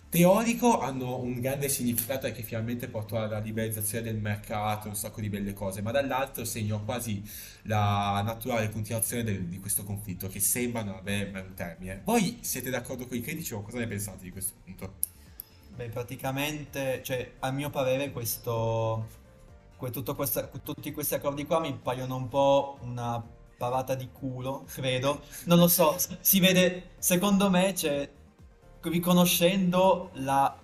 teorico, 0.09 0.79
hanno 0.79 1.19
un 1.19 1.39
grande 1.41 1.69
significato 1.69 2.31
che 2.31 2.41
finalmente 2.43 2.87
portò 2.87 3.17
alla 3.21 3.39
liberalizzazione 3.39 4.03
del 4.05 4.17
mercato, 4.17 4.87
un 4.87 4.95
sacco 4.95 5.21
di 5.21 5.29
belle 5.29 5.53
cose, 5.53 5.81
ma 5.81 5.91
dall'altro 5.91 6.45
segnò 6.45 6.81
quasi 6.83 7.21
la 7.63 8.21
naturale 8.23 8.69
continuazione 8.71 9.23
del- 9.23 9.45
di 9.47 9.59
questo 9.59 9.83
conflitto, 9.83 10.27
che 10.27 10.39
sembra 10.39 10.83
non 10.83 10.95
avere 10.95 11.29
un 11.39 11.53
termine. 11.53 12.01
Voi 12.05 12.39
siete 12.41 12.69
d'accordo 12.69 13.05
con 13.05 13.17
i 13.17 13.21
critici 13.21 13.53
o 13.53 13.61
cosa 13.61 13.77
ne 13.79 13.87
pensate 13.87 14.23
di 14.23 14.31
questo 14.31 14.53
punto? 14.63 14.93
Beh, 15.75 15.89
praticamente, 15.89 17.01
cioè, 17.03 17.33
a 17.39 17.51
mio 17.51 17.69
parere, 17.69 18.11
questo, 18.11 19.07
que- 19.77 19.91
questa- 20.15 20.47
tutti 20.47 20.91
questi 20.91 21.13
accordi 21.13 21.45
qua 21.45 21.59
mi 21.59 21.73
paiono 21.81 22.15
un 22.15 22.27
po' 22.29 22.77
una 22.81 23.23
parata 23.57 23.95
di 23.95 24.09
culo, 24.11 24.65
credo. 24.67 25.21
Non 25.45 25.57
lo 25.59 25.67
so, 25.67 25.95
si 26.19 26.39
vede, 26.39 26.91
secondo 26.99 27.49
me, 27.49 27.73
c'è, 27.73 28.09
riconoscendo 28.89 30.11
la, 30.15 30.55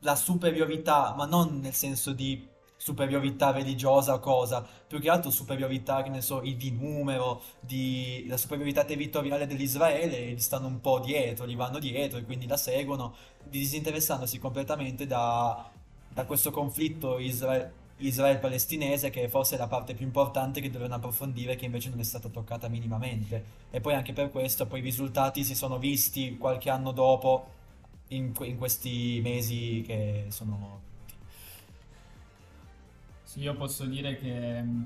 la 0.00 0.16
superiorità, 0.16 1.14
ma 1.16 1.26
non 1.26 1.60
nel 1.60 1.74
senso 1.74 2.12
di 2.12 2.46
superiorità 2.76 3.50
religiosa 3.50 4.14
o 4.14 4.20
cosa, 4.20 4.64
più 4.86 5.00
che 5.00 5.10
altro 5.10 5.30
superiorità, 5.30 6.02
che 6.02 6.10
ne 6.10 6.22
so, 6.22 6.40
di 6.40 6.70
numero, 6.70 7.42
di, 7.60 8.24
la 8.28 8.36
superiorità 8.36 8.84
territoriale 8.84 9.46
dell'Israele, 9.46 10.30
gli 10.32 10.38
stanno 10.38 10.68
un 10.68 10.80
po' 10.80 11.00
dietro, 11.00 11.46
gli 11.46 11.56
vanno 11.56 11.78
dietro 11.80 12.18
e 12.18 12.24
quindi 12.24 12.46
la 12.46 12.56
seguono 12.56 13.14
disinteressandosi 13.44 14.38
completamente 14.38 15.06
da, 15.06 15.68
da 16.08 16.24
questo 16.24 16.50
conflitto 16.50 17.18
Isra- 17.18 17.70
Israele-palestinese, 17.98 19.10
che 19.10 19.28
forse 19.28 19.56
è 19.56 19.58
la 19.58 19.66
parte 19.66 19.94
più 19.94 20.04
importante 20.06 20.60
che 20.60 20.70
dovevano 20.70 20.96
approfondire, 20.96 21.56
che 21.56 21.64
invece 21.64 21.90
non 21.90 22.00
è 22.00 22.04
stata 22.04 22.28
toccata 22.28 22.68
minimamente. 22.68 23.44
E 23.70 23.80
poi 23.80 23.94
anche 23.94 24.12
per 24.12 24.30
questo, 24.30 24.66
poi 24.66 24.80
i 24.80 24.82
risultati 24.82 25.44
si 25.44 25.54
sono 25.54 25.78
visti 25.78 26.36
qualche 26.38 26.70
anno 26.70 26.92
dopo, 26.92 27.56
in, 28.08 28.32
in 28.40 28.56
questi 28.56 29.20
mesi 29.22 29.82
che 29.86 30.26
sono 30.28 30.80
Sì, 33.22 33.40
io 33.40 33.54
posso 33.54 33.84
dire 33.84 34.16
che, 34.16 34.62
mm, 34.62 34.84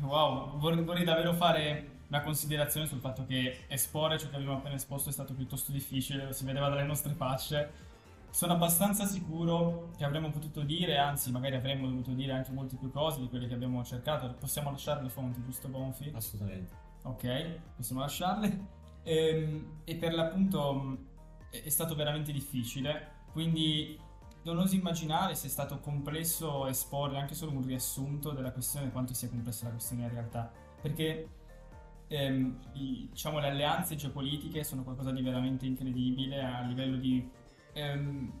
wow, 0.00 0.58
vorrei, 0.58 0.82
vorrei 0.82 1.04
davvero 1.04 1.34
fare 1.34 1.90
una 2.08 2.20
considerazione 2.20 2.86
sul 2.86 3.00
fatto 3.00 3.24
che 3.26 3.64
esporre 3.68 4.18
ciò 4.18 4.28
che 4.28 4.36
abbiamo 4.36 4.56
appena 4.56 4.74
esposto 4.74 5.08
è 5.08 5.12
stato 5.12 5.32
piuttosto 5.32 5.72
difficile, 5.72 6.26
lo 6.26 6.32
si 6.32 6.44
vedeva 6.44 6.68
dalle 6.68 6.84
nostre 6.84 7.12
facce. 7.14 7.90
Sono 8.32 8.54
abbastanza 8.54 9.04
sicuro 9.04 9.90
che 9.94 10.04
avremmo 10.04 10.30
potuto 10.30 10.62
dire, 10.62 10.96
anzi 10.96 11.30
magari 11.30 11.54
avremmo 11.54 11.86
dovuto 11.86 12.12
dire 12.12 12.32
anche 12.32 12.50
molte 12.50 12.76
più 12.76 12.90
cose 12.90 13.20
di 13.20 13.28
quelle 13.28 13.46
che 13.46 13.52
abbiamo 13.52 13.84
cercato. 13.84 14.34
Possiamo 14.38 14.70
lasciare 14.70 15.02
le 15.02 15.10
fonti, 15.10 15.42
giusto 15.44 15.68
Bonfi? 15.68 16.10
assolutamente. 16.14 16.72
Ok, 17.02 17.60
possiamo 17.76 18.00
lasciarle. 18.00 18.66
Ehm, 19.02 19.80
E, 19.84 19.96
per 19.96 20.14
l'appunto 20.14 20.96
è 21.50 21.68
stato 21.68 21.94
veramente 21.94 22.32
difficile, 22.32 23.24
quindi 23.32 24.00
non 24.44 24.56
oso 24.58 24.74
immaginare 24.76 25.34
se 25.34 25.46
è 25.48 25.50
stato 25.50 25.78
complesso 25.80 26.66
esporre 26.66 27.18
anche 27.18 27.34
solo 27.34 27.52
un 27.52 27.62
riassunto 27.62 28.30
della 28.30 28.50
questione, 28.52 28.90
quanto 28.90 29.12
sia 29.12 29.28
complessa 29.28 29.64
la 29.66 29.72
questione 29.72 30.04
in 30.04 30.08
realtà. 30.10 30.50
Perché 30.80 31.28
ehm, 32.08 32.58
i- 32.74 33.08
diciamo, 33.10 33.38
le 33.40 33.48
alleanze 33.48 33.94
geopolitiche 33.94 34.64
sono 34.64 34.82
qualcosa 34.84 35.10
di 35.12 35.20
veramente 35.22 35.66
incredibile 35.66 36.42
a 36.42 36.62
livello 36.62 36.96
di 36.96 37.40
ehm, 37.72 38.40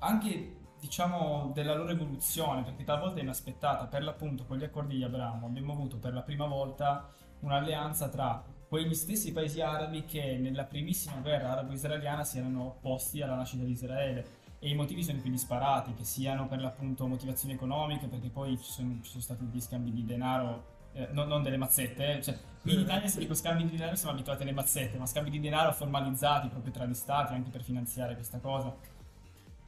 anche 0.00 0.56
diciamo 0.80 1.50
della 1.54 1.74
loro 1.74 1.90
evoluzione, 1.90 2.62
perché 2.62 2.84
talvolta 2.84 3.18
è 3.18 3.22
inaspettata. 3.22 3.86
Per 3.86 4.02
l'appunto, 4.02 4.44
con 4.44 4.58
gli 4.58 4.64
accordi 4.64 4.96
di 4.96 5.02
Abramo 5.02 5.46
abbiamo 5.46 5.72
avuto 5.72 5.96
per 5.98 6.12
la 6.12 6.22
prima 6.22 6.46
volta 6.46 7.08
un'alleanza 7.40 8.08
tra 8.08 8.42
quegli 8.68 8.94
stessi 8.94 9.32
paesi 9.32 9.60
arabi 9.60 10.04
che 10.04 10.36
nella 10.36 10.64
primissima 10.64 11.16
guerra 11.20 11.52
arabo-israeliana 11.52 12.24
si 12.24 12.38
erano 12.38 12.64
opposti 12.66 13.22
alla 13.22 13.36
nascita 13.36 13.64
di 13.64 13.70
Israele. 13.70 14.42
E 14.58 14.68
i 14.68 14.74
motivi 14.74 15.02
sono 15.02 15.20
più 15.20 15.30
disparati, 15.30 15.94
che 15.94 16.04
siano 16.04 16.46
per 16.48 16.60
l'appunto 16.60 17.06
motivazioni 17.06 17.54
economiche, 17.54 18.06
perché 18.06 18.28
poi 18.28 18.58
ci 18.58 18.70
sono, 18.70 18.98
ci 19.02 19.10
sono 19.10 19.22
stati 19.22 19.46
degli 19.46 19.60
scambi 19.60 19.92
di 19.92 20.04
denaro, 20.04 20.73
eh, 20.94 21.08
non, 21.12 21.28
non 21.28 21.42
delle 21.42 21.56
mazzette, 21.56 22.16
eh, 22.16 22.22
cioè 22.22 22.36
in 22.62 22.80
Italia 22.80 23.08
se 23.08 23.18
dico 23.18 23.34
scambi 23.34 23.64
di 23.64 23.76
denaro 23.76 23.94
siamo 23.96 24.14
abituati 24.14 24.42
alle 24.42 24.52
mazzette, 24.52 24.96
ma 24.96 25.06
scambi 25.06 25.30
di 25.30 25.40
denaro 25.40 25.72
formalizzati 25.72 26.48
proprio 26.48 26.72
tra 26.72 26.86
gli 26.86 26.94
stati 26.94 27.34
anche 27.34 27.50
per 27.50 27.62
finanziare 27.62 28.14
questa 28.14 28.38
cosa. 28.38 28.74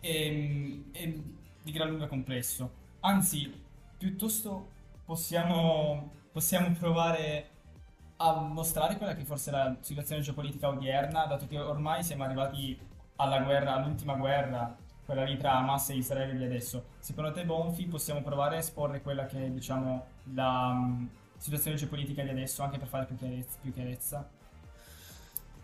E, 0.00 0.84
e 0.92 1.22
di 1.62 1.72
gran 1.72 1.90
lunga 1.90 2.06
complesso. 2.06 2.84
Anzi, 3.00 3.52
piuttosto 3.98 4.70
possiamo, 5.04 6.12
possiamo 6.32 6.70
provare 6.78 7.50
a 8.18 8.40
mostrare 8.40 8.96
quella 8.96 9.14
che 9.14 9.24
forse 9.24 9.50
è 9.50 9.52
la 9.52 9.76
situazione 9.80 10.22
geopolitica 10.22 10.68
odierna, 10.68 11.26
dato 11.26 11.46
che 11.46 11.58
ormai 11.58 12.02
siamo 12.02 12.24
arrivati 12.24 12.78
alla 13.16 13.40
guerra, 13.40 13.74
all'ultima 13.74 14.14
guerra, 14.14 14.76
quella 15.06 15.22
lì 15.22 15.38
tra 15.38 15.56
Hamas 15.56 15.88
e 15.90 15.94
Israele 15.94 16.36
di 16.36 16.44
adesso. 16.44 16.84
Secondo 16.98 17.32
te, 17.32 17.44
Bonfi, 17.44 17.86
possiamo 17.86 18.22
provare 18.22 18.56
a 18.56 18.58
esporre 18.58 19.00
quella 19.00 19.24
che 19.26 19.46
è, 19.46 19.48
diciamo, 19.48 20.04
la 20.34 20.72
mm, 20.74 21.06
situazione 21.38 21.76
geopolitica 21.76 22.22
di 22.22 22.30
adesso, 22.30 22.62
anche 22.62 22.78
per 22.78 22.88
fare 22.88 23.06
più 23.06 23.16
chiarezza? 23.16 23.56
Più 23.62 23.72
chiarezza? 23.72 24.28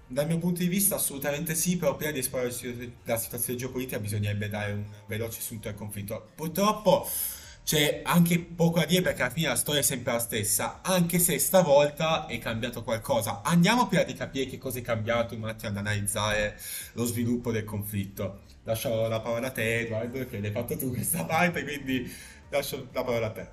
Dal 0.06 0.26
mio 0.26 0.38
punto 0.38 0.60
di 0.60 0.68
vista 0.68 0.94
assolutamente 0.94 1.54
sì, 1.54 1.76
però 1.76 1.96
prima 1.96 2.12
di 2.12 2.20
esplorare 2.20 2.50
la 2.50 2.56
situ- 2.56 2.92
la 3.04 3.16
situazione 3.16 3.58
geopolitica 3.58 3.98
bisognerebbe 3.98 4.48
dare 4.48 4.72
un 4.72 4.84
veloce 5.06 5.40
assunto 5.40 5.68
del 5.68 5.76
conflitto. 5.76 6.30
Purtroppo 6.36 7.08
c'è 7.64 8.02
anche 8.04 8.38
poco 8.38 8.80
da 8.80 8.84
dire 8.84 9.02
perché 9.02 9.22
alla 9.22 9.30
fine 9.30 9.48
la 9.48 9.56
storia 9.56 9.80
è 9.80 9.84
sempre 9.84 10.12
la 10.12 10.18
stessa, 10.18 10.80
anche 10.82 11.18
se 11.18 11.38
stavolta 11.38 12.26
è 12.26 12.38
cambiato 12.38 12.82
qualcosa. 12.84 13.40
Andiamo 13.42 13.88
prima 13.88 14.02
di 14.02 14.12
capire 14.14 14.46
che 14.46 14.58
cosa 14.58 14.78
è 14.78 14.82
cambiato 14.82 15.34
un 15.34 15.44
attimo 15.44 15.70
ad 15.70 15.76
analizzare 15.78 16.60
lo 16.92 17.04
sviluppo 17.04 17.50
del 17.50 17.64
conflitto. 17.64 18.42
Lascio 18.64 19.08
la 19.08 19.20
parola 19.20 19.48
a 19.48 19.50
te, 19.50 19.80
Edward, 19.80 20.28
che 20.28 20.38
l'hai 20.38 20.52
fatto 20.52 20.76
tu 20.76 20.90
questa 20.92 21.24
parte, 21.24 21.64
quindi 21.64 22.08
lascio 22.48 22.88
la 22.92 23.02
parola 23.02 23.26
a 23.26 23.30
te. 23.30 23.48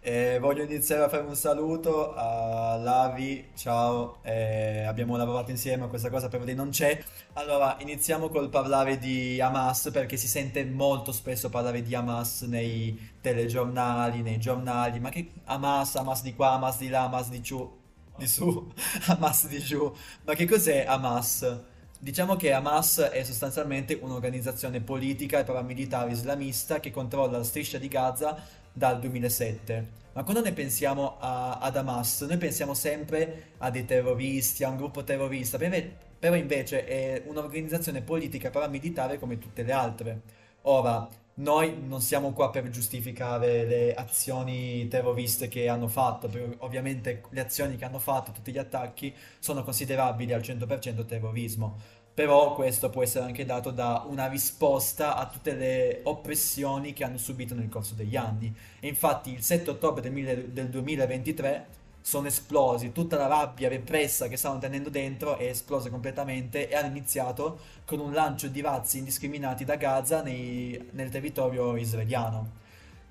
Eh, 0.00 0.38
voglio 0.40 0.62
iniziare 0.62 1.02
a 1.04 1.08
fare 1.08 1.22
un 1.24 1.36
saluto 1.36 2.14
a 2.14 2.76
Lavi, 2.76 3.50
ciao, 3.54 4.18
eh, 4.22 4.84
abbiamo 4.84 5.16
lavorato 5.16 5.50
insieme 5.50 5.84
a 5.84 5.88
questa 5.88 6.08
cosa 6.10 6.28
per 6.28 6.40
vedere 6.40 6.56
non 6.56 6.70
c'è. 6.70 7.00
Allora, 7.34 7.76
iniziamo 7.80 8.28
col 8.28 8.48
parlare 8.48 8.98
di 8.98 9.40
Hamas 9.40 9.90
perché 9.92 10.16
si 10.16 10.26
sente 10.28 10.64
molto 10.64 11.12
spesso 11.12 11.50
parlare 11.50 11.82
di 11.82 11.94
Hamas 11.94 12.42
nei 12.42 13.12
telegiornali, 13.20 14.22
nei 14.22 14.38
giornali, 14.38 14.98
ma 14.98 15.10
che 15.10 15.32
Hamas, 15.44 15.96
Hamas 15.96 16.22
di 16.22 16.34
qua, 16.34 16.52
Hamas 16.52 16.78
di 16.78 16.88
là, 16.88 17.02
Hamas 17.02 17.28
di 17.28 17.40
giù, 17.42 17.78
di 18.16 18.26
su, 18.26 18.72
Hamas 19.06 19.46
di 19.46 19.58
giù, 19.58 19.92
ma 20.24 20.34
che 20.34 20.46
cos'è 20.46 20.84
Hamas? 20.86 21.76
Diciamo 22.00 22.36
che 22.36 22.52
Hamas 22.52 22.98
è 23.00 23.24
sostanzialmente 23.24 23.98
un'organizzazione 24.00 24.80
politica 24.80 25.40
e 25.40 25.44
paramilitare 25.44 26.12
islamista 26.12 26.78
che 26.78 26.92
controlla 26.92 27.38
la 27.38 27.42
striscia 27.42 27.78
di 27.78 27.88
Gaza 27.88 28.40
dal 28.72 29.00
2007. 29.00 29.86
Ma 30.12 30.22
quando 30.22 30.42
noi 30.42 30.52
pensiamo 30.52 31.16
a- 31.18 31.58
ad 31.58 31.76
Hamas, 31.76 32.22
noi 32.22 32.36
pensiamo 32.38 32.74
sempre 32.74 33.54
a 33.58 33.70
dei 33.70 33.84
terroristi, 33.84 34.62
a 34.62 34.68
un 34.68 34.76
gruppo 34.76 35.02
terrorista, 35.02 35.58
però 35.58 36.36
invece 36.36 36.84
è 36.84 37.22
un'organizzazione 37.26 38.00
politica 38.02 38.50
paramilitare 38.50 39.18
come 39.18 39.38
tutte 39.38 39.64
le 39.64 39.72
altre. 39.72 40.20
Ora, 40.62 41.08
noi 41.38 41.76
non 41.86 42.00
siamo 42.00 42.32
qua 42.32 42.50
per 42.50 42.68
giustificare 42.68 43.64
le 43.64 43.94
azioni 43.94 44.88
terroriste 44.88 45.48
che 45.48 45.68
hanno 45.68 45.88
fatto, 45.88 46.30
ovviamente 46.58 47.22
le 47.30 47.40
azioni 47.40 47.76
che 47.76 47.84
hanno 47.84 47.98
fatto, 47.98 48.32
tutti 48.32 48.50
gli 48.50 48.58
attacchi, 48.58 49.14
sono 49.38 49.62
considerabili 49.62 50.32
al 50.32 50.40
100% 50.40 51.04
terrorismo. 51.06 51.76
Però 52.12 52.54
questo 52.54 52.90
può 52.90 53.04
essere 53.04 53.26
anche 53.26 53.44
dato 53.44 53.70
da 53.70 54.04
una 54.08 54.26
risposta 54.26 55.14
a 55.16 55.26
tutte 55.26 55.54
le 55.54 56.00
oppressioni 56.02 56.92
che 56.92 57.04
hanno 57.04 57.18
subito 57.18 57.54
nel 57.54 57.68
corso 57.68 57.94
degli 57.94 58.16
anni. 58.16 58.52
E 58.80 58.88
infatti 58.88 59.32
il 59.32 59.42
7 59.42 59.70
ottobre 59.70 60.02
del, 60.02 60.48
del 60.48 60.68
2023 60.68 61.66
sono 62.08 62.28
esplosi, 62.28 62.90
tutta 62.90 63.18
la 63.18 63.26
rabbia 63.26 63.68
repressa 63.68 64.28
che 64.28 64.38
stavano 64.38 64.60
tenendo 64.60 64.88
dentro 64.88 65.36
è 65.36 65.44
esplosa 65.44 65.90
completamente 65.90 66.66
e 66.66 66.74
hanno 66.74 66.86
iniziato 66.86 67.58
con 67.84 68.00
un 68.00 68.14
lancio 68.14 68.48
di 68.48 68.62
razzi 68.62 68.96
indiscriminati 68.96 69.66
da 69.66 69.76
Gaza 69.76 70.22
nei- 70.22 70.88
nel 70.92 71.10
territorio 71.10 71.76
israeliano. 71.76 72.50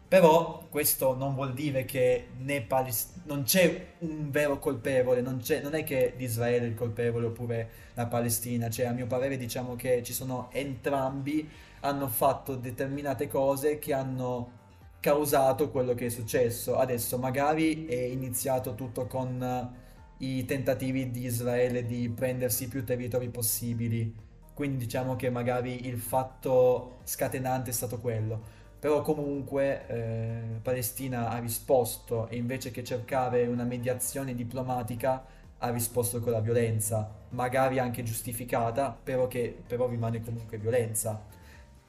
Però 0.07 0.63
questo 0.67 1.13
non 1.15 1.35
vuol 1.35 1.53
dire 1.53 1.85
che 1.85 2.29
né 2.39 2.61
Palis- 2.61 3.21
non 3.25 3.43
c'è 3.43 3.85
un 3.99 4.31
vero 4.31 4.57
colpevole, 4.57 5.21
non, 5.21 5.43
non 5.61 5.75
è 5.75 5.83
che 5.83 6.13
l'Israele 6.17 6.65
è 6.65 6.69
il 6.69 6.73
colpevole 6.73 7.27
oppure 7.27 7.69
la 7.93 8.07
Palestina, 8.07 8.67
cioè 8.71 8.87
a 8.87 8.93
mio 8.93 9.05
parere 9.05 9.37
diciamo 9.37 9.75
che 9.75 10.01
ci 10.01 10.13
sono 10.13 10.49
entrambi, 10.51 11.47
hanno 11.81 12.07
fatto 12.07 12.55
determinate 12.55 13.27
cose 13.27 13.77
che 13.77 13.93
hanno 13.93 14.56
causato 14.99 15.69
quello 15.69 15.93
che 15.93 16.07
è 16.07 16.09
successo. 16.09 16.77
Adesso 16.77 17.17
magari 17.17 17.85
è 17.85 18.01
iniziato 18.01 18.75
tutto 18.75 19.07
con 19.07 19.41
eh, 19.41 20.25
i 20.25 20.45
tentativi 20.45 21.11
di 21.11 21.25
Israele 21.25 21.85
di 21.85 22.09
prendersi 22.09 22.67
più 22.67 22.83
territori 22.83 23.29
possibili, 23.29 24.13
quindi 24.53 24.77
diciamo 24.77 25.15
che 25.15 25.29
magari 25.29 25.87
il 25.87 25.99
fatto 25.99 26.97
scatenante 27.03 27.69
è 27.69 27.73
stato 27.73 27.99
quello. 27.99 28.55
Però 28.79 29.01
comunque 29.01 29.87
eh, 29.87 30.41
Palestina 30.61 31.29
ha 31.29 31.39
risposto 31.39 32.27
e 32.27 32.35
invece 32.37 32.69
che 32.71 32.83
cercare 32.83 33.47
una 33.47 33.63
mediazione 33.63 34.35
diplomatica 34.35 35.25
ha 35.59 35.69
risposto 35.71 36.19
con 36.19 36.31
la 36.31 36.39
violenza, 36.39 37.09
magari 37.29 37.79
anche 37.79 38.03
giustificata, 38.03 38.95
però 39.03 39.27
che 39.27 39.55
però 39.65 39.87
rimane 39.87 40.21
comunque 40.21 40.57
violenza. 40.59 41.35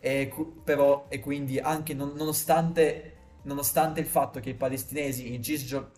E, 0.00 0.32
però, 0.64 1.06
e 1.08 1.20
quindi 1.20 1.58
anche 1.58 1.94
non- 1.94 2.12
nonostante, 2.16 3.14
nonostante 3.42 4.00
il 4.00 4.06
fatto 4.06 4.40
che 4.40 4.50
i 4.50 4.54
palestinesi 4.54 5.34
in 5.34 5.42
Cisgio- 5.42 5.90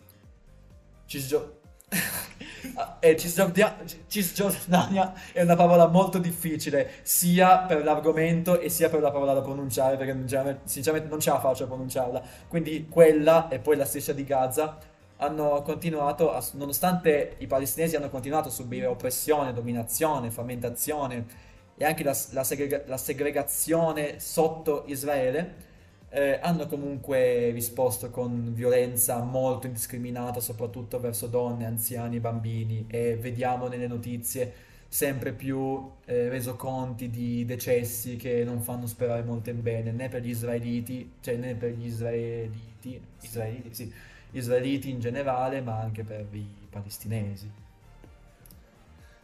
Cisgio- 1.05 1.59
eh, 3.01 3.15
Cisgiordia- 3.17 3.77
Cisgiordania 4.07 5.13
è 5.33 5.41
una 5.41 5.55
parola 5.55 5.87
molto 5.87 6.19
difficile 6.19 6.89
sia 7.03 7.59
per 7.59 7.83
l'argomento 7.83 8.59
e 8.59 8.69
sia 8.69 8.89
per 8.89 9.01
la 9.01 9.11
parola 9.11 9.33
da 9.33 9.41
pronunciare 9.41 9.97
perché 9.97 10.13
sinceramente, 10.13 10.61
sinceramente 10.65 11.09
non 11.09 11.19
ce 11.19 11.31
la 11.31 11.39
faccio 11.39 11.63
a 11.65 11.67
pronunciarla. 11.67 12.21
Quindi 12.47 12.87
quella 12.89 13.49
e 13.49 13.59
poi 13.59 13.75
la 13.75 13.85
striscia 13.85 14.13
di 14.13 14.23
Gaza 14.23 14.77
hanno 15.17 15.61
continuato 15.63 16.31
a- 16.33 16.43
nonostante 16.53 17.35
i 17.39 17.47
palestinesi 17.47 17.95
hanno 17.95 18.09
continuato 18.09 18.47
a 18.47 18.51
subire 18.51 18.85
oppressione, 18.85 19.53
dominazione, 19.53 20.31
frammentazione 20.31 21.49
e 21.81 21.83
anche 21.83 22.03
la, 22.03 22.15
la 22.33 22.43
segrega- 22.43 22.83
la 22.85 22.97
segregazione 22.97 24.19
sotto 24.19 24.83
Israele 24.85 25.69
eh, 26.09 26.37
hanno 26.39 26.67
comunque 26.67 27.49
risposto 27.49 28.11
con 28.11 28.53
violenza 28.53 29.17
molto 29.23 29.65
indiscriminata, 29.65 30.39
soprattutto 30.39 30.99
verso 30.99 31.25
donne, 31.25 31.65
anziani 31.65 32.17
e 32.17 32.19
bambini, 32.19 32.85
e 32.87 33.15
vediamo 33.15 33.67
nelle 33.67 33.87
notizie 33.87 34.53
sempre 34.87 35.33
più 35.33 35.89
eh, 36.05 36.29
resoconti 36.29 37.09
di 37.09 37.45
decessi 37.45 38.15
che 38.15 38.43
non 38.43 38.61
fanno 38.61 38.85
sperare 38.85 39.23
molto 39.23 39.49
in 39.49 39.63
bene, 39.63 39.91
né 39.91 40.07
per 40.07 40.21
gli 40.21 40.29
israeliti, 40.29 41.13
cioè 41.21 41.35
né 41.37 41.55
per 41.55 41.71
gli 41.71 41.85
israeliti, 41.87 43.01
israeliti, 43.21 43.73
sì, 43.73 43.91
israeliti 44.33 44.91
in 44.91 44.99
generale, 44.99 45.61
ma 45.61 45.79
anche 45.79 46.03
per 46.03 46.27
i 46.31 46.45
palestinesi. 46.69 47.60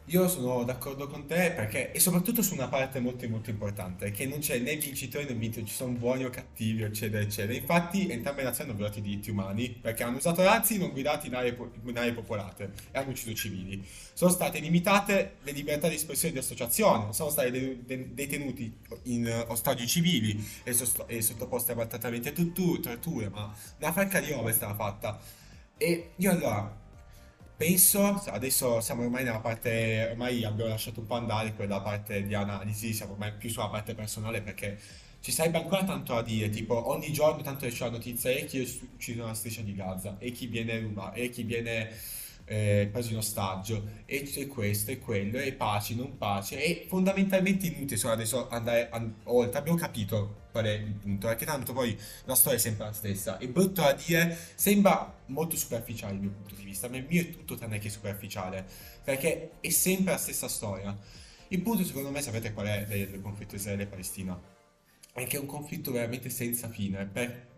Io 0.09 0.29
sono 0.29 0.63
d'accordo 0.63 1.05
con 1.07 1.25
te 1.25 1.51
perché, 1.53 1.91
e 1.91 1.99
soprattutto 1.99 2.41
su 2.41 2.53
una 2.53 2.69
parte 2.69 3.01
molto 3.01 3.27
molto 3.27 3.49
importante, 3.49 4.09
che 4.11 4.25
non 4.25 4.39
c'è 4.39 4.57
né 4.59 4.77
vincitori 4.77 5.25
né 5.25 5.33
vinti, 5.33 5.65
ci 5.65 5.73
sono 5.73 5.91
buoni 5.91 6.23
o 6.23 6.29
cattivi, 6.29 6.83
eccetera, 6.83 7.21
eccetera. 7.21 7.53
Infatti, 7.53 8.07
entrambe 8.09 8.39
le 8.41 8.47
nazioni 8.47 8.69
hanno 8.69 8.79
violato 8.79 8.99
i 8.99 9.01
diritti 9.01 9.31
umani 9.31 9.69
perché 9.69 10.03
hanno 10.03 10.15
usato 10.15 10.41
razzi 10.43 10.77
non 10.77 10.91
guidati 10.91 11.27
in 11.27 11.35
aree, 11.35 11.57
in 11.83 11.97
aree 11.97 12.13
popolate 12.13 12.71
e 12.89 12.97
hanno 12.97 13.09
ucciso 13.09 13.33
civili. 13.33 13.85
Sono 14.13 14.31
state 14.31 14.59
limitate 14.59 15.35
le 15.43 15.51
libertà 15.51 15.89
di 15.89 15.95
espressione 15.95 16.29
e 16.29 16.37
di 16.37 16.39
associazione, 16.39 17.11
sono 17.11 17.29
stati 17.29 17.51
de- 17.51 17.79
de- 17.85 18.13
detenuti 18.13 18.77
in 19.03 19.45
ostaggi 19.47 19.85
civili 19.87 20.41
e, 20.63 20.71
sost- 20.71 21.03
e 21.07 21.21
sottoposti 21.21 21.71
a 21.71 21.75
maltrattamenti 21.75 22.29
e 22.29 22.31
tortu- 22.31 22.79
torture, 22.79 23.27
ma 23.27 23.53
una 23.79 23.91
franca 23.91 24.21
di 24.21 24.31
roba 24.31 24.49
è 24.49 24.53
stata 24.53 24.73
fatta. 24.73 25.19
E 25.77 26.11
io 26.15 26.31
allora 26.31 26.85
penso, 27.57 28.23
adesso 28.27 28.79
siamo 28.81 29.03
ormai 29.03 29.23
nella 29.23 29.39
parte, 29.39 30.09
ormai 30.11 30.45
abbiamo 30.45 30.69
lasciato 30.69 30.99
un 30.99 31.07
po' 31.07 31.15
andare 31.15 31.53
quella 31.55 31.81
parte 31.81 32.23
di 32.23 32.33
analisi, 32.35 32.93
siamo 32.93 33.13
ormai 33.13 33.33
più 33.33 33.49
sulla 33.49 33.67
parte 33.67 33.95
personale 33.95 34.41
perché 34.41 34.79
ci 35.19 35.31
sarebbe 35.31 35.57
ancora 35.57 35.83
tanto 35.83 36.13
da 36.13 36.21
dire, 36.21 36.49
tipo 36.49 36.89
ogni 36.89 37.11
giorno 37.11 37.41
tanto 37.41 37.65
esce 37.65 37.83
la 37.83 37.89
notizia 37.89 38.29
e 38.29 38.45
chi 38.45 38.59
uccide 38.93 39.21
una 39.21 39.33
striscia 39.33 39.61
di 39.61 39.73
Gaza, 39.73 40.17
e 40.19 40.31
chi 40.31 40.45
viene 40.47 40.79
rubato, 40.79 41.17
e 41.17 41.29
chi 41.29 41.43
viene 41.43 41.89
eh, 42.49 42.87
preso 42.89 43.11
in 43.11 43.17
ostaggio, 43.17 43.83
e, 44.05 44.29
e 44.33 44.47
questo 44.47 44.91
e 44.91 44.99
quello, 44.99 45.37
e 45.37 45.51
pace, 45.51 45.95
non 45.95 46.17
pace, 46.17 46.63
e 46.63 46.85
fondamentalmente 46.87 47.67
inutile 47.67 47.97
solo 47.97 48.13
adesso 48.13 48.47
andare 48.49 48.89
an- 48.89 49.15
oltre, 49.23 49.59
abbiamo 49.59 49.77
capito 49.77 50.45
qual 50.51 50.65
è 50.65 50.71
il 50.71 50.93
punto, 50.93 51.27
perché 51.27 51.45
tanto 51.45 51.73
poi 51.73 51.95
la 52.23 52.35
storia 52.35 52.57
è 52.57 52.61
sempre 52.61 52.85
la 52.85 52.93
stessa, 52.93 53.37
è 53.37 53.47
brutto 53.47 53.81
da 53.81 53.91
dire, 53.93 54.35
sembra 54.55 55.13
molto 55.27 55.57
superficiale 55.57 56.13
il 56.13 56.21
mio 56.21 56.31
punto 56.31 56.55
di 56.55 56.63
vista, 56.63 56.87
ma 56.87 56.95
il 56.97 57.05
mio 57.07 57.21
è 57.21 57.29
tutto 57.29 57.55
tranne 57.55 57.79
che 57.79 57.89
superficiale, 57.89 58.65
perché 59.03 59.51
è 59.59 59.69
sempre 59.69 60.13
la 60.13 60.17
stessa 60.17 60.47
storia. 60.47 60.97
Il 61.49 61.61
punto 61.61 61.83
secondo 61.83 62.11
me 62.11 62.21
sapete 62.21 62.53
qual 62.53 62.67
è 62.67 62.85
del 62.85 63.21
conflitto 63.21 63.55
Israele-Palestina? 63.55 64.39
È 65.13 65.25
che 65.25 65.37
è 65.37 65.39
un 65.39 65.45
conflitto 65.47 65.91
veramente 65.91 66.29
senza 66.29 66.69
fine, 66.69 67.05
per 67.05 67.55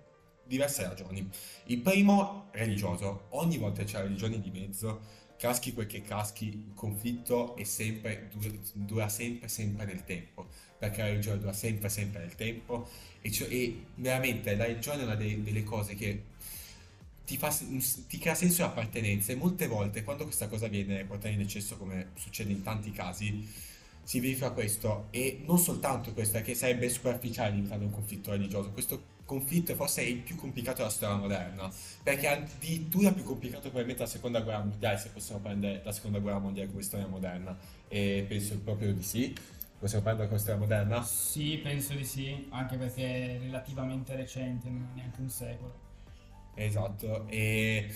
diverse 0.50 0.84
ragioni. 0.84 1.30
Il 1.66 1.78
primo, 1.78 2.48
religioso. 2.52 3.28
Ogni 3.30 3.58
volta 3.58 3.84
c'è 3.84 4.02
religione 4.02 4.42
di 4.42 4.50
mezzo, 4.50 5.00
caschi 5.38 5.72
quel 5.74 5.88
che 5.88 6.02
caschi, 6.02 6.48
il 6.48 6.74
conflitto 6.74 7.56
sempre, 7.64 8.30
dura, 8.34 8.50
dura 8.74 9.10
sempre, 9.10 9.48
sempre 9.48 9.86
nel 9.86 10.04
tempo, 10.04 10.48
perché 10.78 11.02
la 11.02 11.08
religione 11.08 11.40
dura 11.40 11.54
sempre, 11.54 11.88
sempre 11.88 12.20
nel 12.22 12.36
tempo, 12.36 12.90
e, 13.22 13.32
cioè- 13.32 13.50
e 13.50 13.86
veramente 13.96 14.56
la 14.56 14.66
religione 14.66 15.02
è 15.02 15.06
una 15.06 15.16
delle, 15.16 15.42
delle 15.42 15.64
cose 15.64 15.96
che 15.96 16.24
ti, 17.26 17.38
fa, 17.38 17.50
ti 17.50 18.18
crea 18.18 18.34
senso 18.34 18.64
di 18.64 18.70
appartenenza, 18.70 19.32
e 19.32 19.36
molte 19.36 19.68
volte 19.68 20.04
quando 20.04 20.24
questa 20.24 20.48
cosa 20.48 20.68
viene 20.68 21.06
portata 21.06 21.30
in 21.30 21.40
eccesso, 21.40 21.78
come 21.78 22.10
succede 22.16 22.52
in 22.52 22.64
tanti 22.64 22.92
casi, 22.92 23.48
si 24.04 24.20
verifica 24.20 24.50
questo, 24.52 25.08
e 25.12 25.42
non 25.46 25.60
soltanto 25.60 26.12
questo, 26.14 26.38
è 26.38 26.42
che 26.42 26.56
sarebbe 26.56 26.90
superficiale 26.90 27.56
limitare 27.56 27.84
un 27.84 27.92
conflitto 27.92 28.32
religioso, 28.32 28.72
questo 28.72 29.18
conflitto 29.30 29.76
forse 29.76 30.02
è 30.02 30.06
il 30.06 30.18
più 30.18 30.36
complicato 30.36 30.78
della 30.78 30.90
storia 30.90 31.16
moderna, 31.16 31.72
perché 32.02 32.28
è 32.28 32.32
addirittura 32.32 33.12
più 33.12 33.24
complicato 33.24 33.62
probabilmente 33.62 34.02
la 34.02 34.10
seconda 34.10 34.42
guerra 34.42 34.64
mondiale, 34.64 34.98
se 34.98 35.10
possiamo 35.10 35.40
prendere 35.40 35.82
la 35.84 35.92
seconda 35.92 36.18
guerra 36.18 36.40
mondiale 36.40 36.68
come 36.70 36.82
storia 36.82 37.06
moderna, 37.06 37.56
e 37.88 38.26
penso 38.28 38.58
proprio 38.58 38.92
di 38.92 39.04
sì. 39.04 39.36
Possiamo 39.78 40.04
prendere 40.04 40.28
come 40.28 40.40
storia 40.40 40.60
moderna? 40.60 41.04
Sì, 41.04 41.60
penso 41.62 41.94
di 41.94 42.04
sì, 42.04 42.48
anche 42.50 42.76
perché 42.76 43.36
è 43.36 43.40
relativamente 43.40 44.16
recente, 44.16 44.68
non 44.68 44.88
è 44.92 44.96
neanche 44.96 45.22
un 45.22 45.30
secolo. 45.30 45.80
Esatto, 46.56 47.28
e 47.28 47.88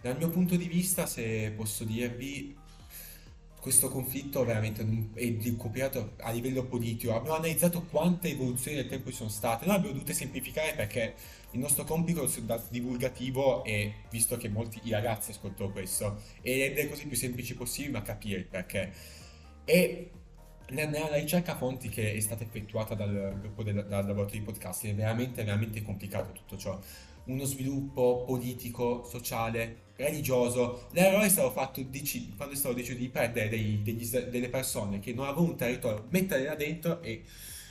dal 0.00 0.16
mio 0.16 0.30
punto 0.30 0.54
di 0.54 0.68
vista, 0.68 1.04
se 1.04 1.52
posso 1.56 1.82
dirvi, 1.84 2.56
questo 3.66 3.88
conflitto 3.88 4.44
veramente 4.44 4.86
è 5.14 5.56
copiato 5.56 6.12
a 6.18 6.30
livello 6.30 6.66
politico. 6.66 7.16
Abbiamo 7.16 7.34
analizzato 7.34 7.82
quante 7.82 8.28
evoluzioni 8.28 8.76
del 8.76 8.86
tempo 8.86 9.10
ci 9.10 9.16
sono 9.16 9.28
state. 9.28 9.66
Noi 9.66 9.74
abbiamo 9.74 9.94
dovuto 9.94 10.12
semplificare 10.12 10.72
perché 10.74 11.14
il 11.50 11.58
nostro 11.58 11.82
compito 11.82 12.30
da 12.42 12.62
divulgativo 12.68 13.64
è, 13.64 13.92
visto 14.08 14.36
che 14.36 14.48
molti 14.48 14.78
i 14.84 14.90
ragazzi 14.90 15.32
ascoltano 15.32 15.72
questo, 15.72 16.22
è 16.42 16.56
rendere 16.56 16.88
così 16.88 17.08
più 17.08 17.16
semplici 17.16 17.56
possibile, 17.56 17.98
ma 17.98 18.02
capire 18.02 18.38
il 18.38 18.44
perché. 18.44 18.92
E 19.64 20.10
nella 20.68 20.88
nella 20.88 21.16
ricerca 21.16 21.56
fonti 21.56 21.88
che 21.88 22.14
è 22.14 22.20
stata 22.20 22.44
effettuata 22.44 22.94
dal 22.94 23.36
gruppo 23.40 23.64
del, 23.64 23.84
dal 23.88 24.06
laboratorio 24.06 24.38
di 24.38 24.46
podcast 24.46 24.86
è 24.86 24.94
veramente, 24.94 25.42
veramente 25.42 25.82
complicato 25.82 26.30
tutto 26.30 26.56
ciò. 26.56 26.80
Uno 27.26 27.44
sviluppo 27.44 28.22
politico, 28.24 29.04
sociale, 29.08 29.84
religioso. 29.96 30.86
L'errore 30.92 31.26
è 31.26 31.28
stato 31.28 31.50
fatto 31.50 31.82
deci- 31.82 32.34
quando 32.36 32.54
è 32.54 32.56
stato 32.56 32.74
deciso 32.74 32.96
di 32.98 33.08
prendere 33.08 33.48
dei- 33.48 33.82
degli 33.82 34.06
delle 34.08 34.48
persone 34.48 35.00
che 35.00 35.12
non 35.12 35.24
avevano 35.26 35.48
un 35.48 35.56
territorio, 35.56 36.06
metterle 36.10 36.44
là 36.44 36.54
dentro 36.54 37.02
e, 37.02 37.22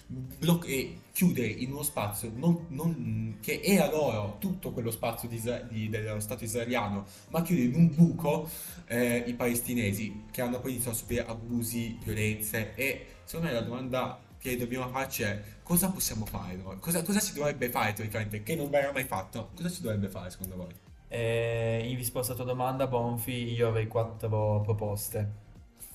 bloc- 0.08 0.68
e 0.68 0.98
chiudere 1.13 1.48
in 1.48 1.72
uno 1.72 1.84
spazio 1.84 2.32
non- 2.36 2.65
non- 2.70 3.38
che 3.41 3.62
era 3.63 3.89
loro 3.89 4.38
tutto 4.39 4.72
quello 4.72 4.91
spazio 4.91 5.28
di 5.30 5.41
di- 5.70 5.89
dello 5.89 6.20
Stato 6.20 6.44
israeliano, 6.44 7.06
ma 7.30 7.41
chiudere 7.41 7.68
in 7.70 7.76
un 7.76 7.96
buco 7.96 8.50
eh, 8.88 9.24
i 9.26 9.34
palestinesi 9.34 10.24
che 10.32 10.41
hanno 10.41 10.60
poi 10.60 10.72
iniziato 10.72 10.96
a 10.96 11.00
subire 11.00 11.26
abusi, 11.26 11.98
violenze 12.04 12.74
e 12.76 13.06
secondo 13.24 13.48
me 13.52 13.54
la 13.54 13.62
domanda 13.62 14.20
che 14.50 14.58
dobbiamo 14.58 14.88
farci 14.90 15.24
è 15.24 15.42
cosa 15.64 15.90
possiamo 15.90 16.26
fare 16.26 16.56
noi? 16.56 16.78
Cosa, 16.80 17.02
cosa 17.02 17.20
si 17.20 17.34
dovrebbe 17.34 17.70
fare 17.70 17.94
teoricamente 17.94 18.44
che 18.44 18.56
non 18.56 18.70
verrà 18.70 18.92
mai 18.92 19.04
fatto? 19.04 19.50
Cosa 19.56 19.70
si 19.70 19.82
dovrebbe 19.82 20.08
fare 20.08 20.30
secondo 20.30 20.56
voi? 20.56 20.74
E 21.08 21.84
in 21.88 21.96
risposta 21.96 22.34
alla 22.34 22.44
tua 22.44 22.52
domanda, 22.52 22.86
Bonfi, 22.86 23.54
io 23.54 23.70
avrei 23.70 23.88
quattro 23.88 24.62
proposte. 24.62 25.44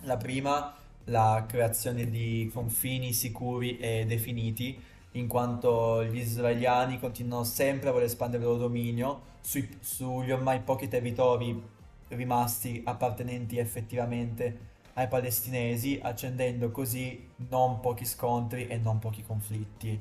La 0.03 0.17
prima, 0.17 0.75
la 1.05 1.45
creazione 1.47 2.11
di 2.11 2.51
confini 2.53 3.13
sicuri 3.13 3.79
e 3.79 4.05
definiti, 4.07 4.83
in 5.13 5.29
quanto 5.29 6.05
gli 6.05 6.19
israeliani 6.19 6.99
continuano 6.99 7.45
sempre 7.45 7.91
a 7.91 7.93
voler 7.93 8.07
espandere 8.07 8.43
il 8.43 8.49
loro 8.49 8.63
dominio 8.63 9.29
sugli 9.41 10.31
ormai 10.31 10.61
pochi 10.61 10.89
territori 10.89 11.61
rimasti 12.09 12.83
appartenenti 12.85 13.59
effettivamente 13.59 14.69
ai 14.95 15.09
palestinesi, 15.09 15.99
accendendo 16.03 16.71
così 16.71 17.29
non 17.49 17.81
pochi 17.81 18.05
scontri 18.05 18.67
e 18.67 18.77
non 18.79 18.99
pochi 18.99 19.23
conflitti. 19.23 19.99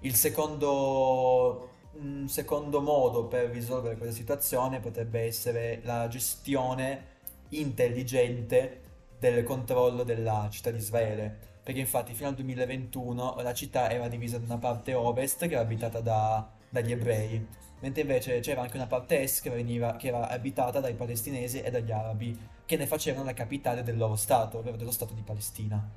Il 0.00 0.14
secondo, 0.14 1.70
un 2.00 2.28
secondo 2.28 2.80
modo 2.80 3.26
per 3.26 3.50
risolvere 3.50 3.96
questa 3.96 4.14
situazione 4.14 4.80
potrebbe 4.80 5.20
essere 5.20 5.80
la 5.84 6.08
gestione 6.08 7.14
intelligente 7.50 8.82
del 9.18 9.44
controllo 9.44 10.02
della 10.02 10.48
città 10.50 10.70
di 10.70 10.78
Israele, 10.78 11.34
perché 11.62 11.80
infatti 11.80 12.12
fino 12.12 12.28
al 12.28 12.34
2021 12.34 13.36
la 13.40 13.54
città 13.54 13.90
era 13.90 14.08
divisa 14.08 14.38
da 14.38 14.44
una 14.44 14.58
parte 14.58 14.94
ovest 14.94 15.46
che 15.46 15.54
era 15.54 15.62
abitata 15.62 16.00
da- 16.00 16.48
dagli 16.68 16.92
ebrei, 16.92 17.44
mentre 17.80 18.02
invece 18.02 18.40
c'era 18.40 18.62
anche 18.62 18.76
una 18.76 18.86
parte 18.86 19.20
est 19.20 19.42
che, 19.42 19.50
veniva- 19.50 19.96
che 19.96 20.08
era 20.08 20.28
abitata 20.28 20.80
dai 20.80 20.94
palestinesi 20.94 21.60
e 21.60 21.70
dagli 21.70 21.90
arabi, 21.92 22.38
che 22.66 22.76
ne 22.76 22.86
facevano 22.86 23.24
la 23.24 23.32
capitale 23.32 23.82
del 23.82 23.96
loro 23.96 24.16
stato, 24.16 24.58
ovvero 24.58 24.76
dello 24.76 24.90
stato 24.90 25.14
di 25.14 25.22
Palestina. 25.22 25.88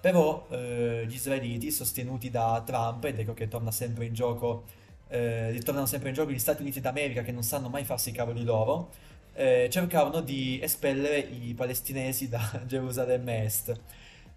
Però 0.00 0.46
eh, 0.50 1.04
gli 1.08 1.14
israeliti, 1.14 1.70
sostenuti 1.70 2.30
da 2.30 2.62
Trump, 2.64 3.04
ed 3.04 3.18
ecco 3.20 3.34
che 3.34 3.48
torna 3.48 3.70
sempre 3.70 4.04
in 4.04 4.14
gioco, 4.14 4.64
eh, 5.08 5.50
ritornano 5.50 5.86
sempre 5.86 6.08
in 6.10 6.14
gioco 6.14 6.30
gli 6.30 6.38
Stati 6.38 6.62
Uniti 6.62 6.80
d'America 6.80 7.22
che 7.22 7.32
non 7.32 7.42
sanno 7.42 7.68
mai 7.68 7.84
farsi 7.84 8.10
i 8.10 8.12
cavoli 8.12 8.44
loro, 8.44 8.90
eh, 9.34 9.68
cercavano 9.70 10.20
di 10.20 10.60
espellere 10.60 11.18
i 11.18 11.54
palestinesi 11.54 12.28
da 12.28 12.62
Gerusalemme 12.66 13.44
Est. 13.44 13.80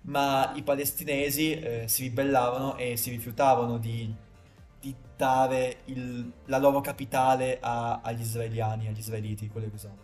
Ma 0.03 0.51
i 0.55 0.63
palestinesi 0.63 1.53
eh, 1.59 1.87
si 1.87 2.03
ribellavano 2.03 2.75
e 2.77 2.97
si 2.97 3.11
rifiutavano 3.11 3.77
di, 3.77 4.11
di 4.79 4.95
dare 5.15 5.77
il- 5.85 6.31
la 6.45 6.57
loro 6.57 6.81
capitale 6.81 7.59
a- 7.61 8.01
agli 8.01 8.21
israeliani, 8.21 8.87
agli 8.87 8.97
israeliti, 8.97 9.47
quello 9.47 9.67
che 9.69 9.75
usavano. 9.75 10.01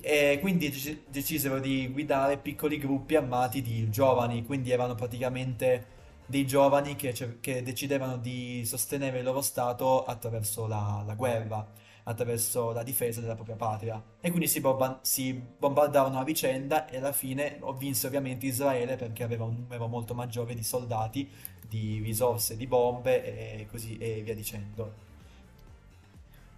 E 0.00 0.38
quindi 0.40 0.70
dec- 0.70 1.08
decisero 1.08 1.58
di 1.58 1.88
guidare 1.88 2.38
piccoli 2.38 2.78
gruppi 2.78 3.16
armati 3.16 3.62
di 3.62 3.88
giovani, 3.90 4.44
quindi 4.44 4.70
erano 4.70 4.94
praticamente 4.94 5.94
dei 6.26 6.46
giovani 6.46 6.96
che, 6.96 7.12
che 7.40 7.62
decidevano 7.62 8.16
di 8.16 8.64
sostenere 8.64 9.18
il 9.18 9.24
loro 9.24 9.40
stato 9.40 10.04
attraverso 10.04 10.66
la, 10.66 11.02
la 11.06 11.14
guerra, 11.14 11.66
attraverso 12.04 12.72
la 12.72 12.82
difesa 12.82 13.20
della 13.20 13.34
propria 13.34 13.56
patria. 13.56 14.02
E 14.20 14.30
quindi 14.30 14.48
si, 14.48 14.60
bomba- 14.60 14.98
si 15.02 15.32
bombardavano 15.32 16.18
a 16.18 16.24
vicenda 16.24 16.88
e 16.88 16.98
alla 16.98 17.12
fine 17.12 17.60
vinse 17.78 18.06
ovviamente 18.06 18.46
Israele 18.46 18.96
perché 18.96 19.22
aveva 19.22 19.44
un 19.44 19.54
numero 19.56 19.86
molto 19.86 20.14
maggiore 20.14 20.54
di 20.54 20.62
soldati, 20.62 21.28
di 21.66 22.00
risorse, 22.02 22.56
di 22.56 22.66
bombe 22.66 23.58
e 23.58 23.66
così 23.66 23.96
e 23.98 24.22
via 24.22 24.34
dicendo. 24.34 25.05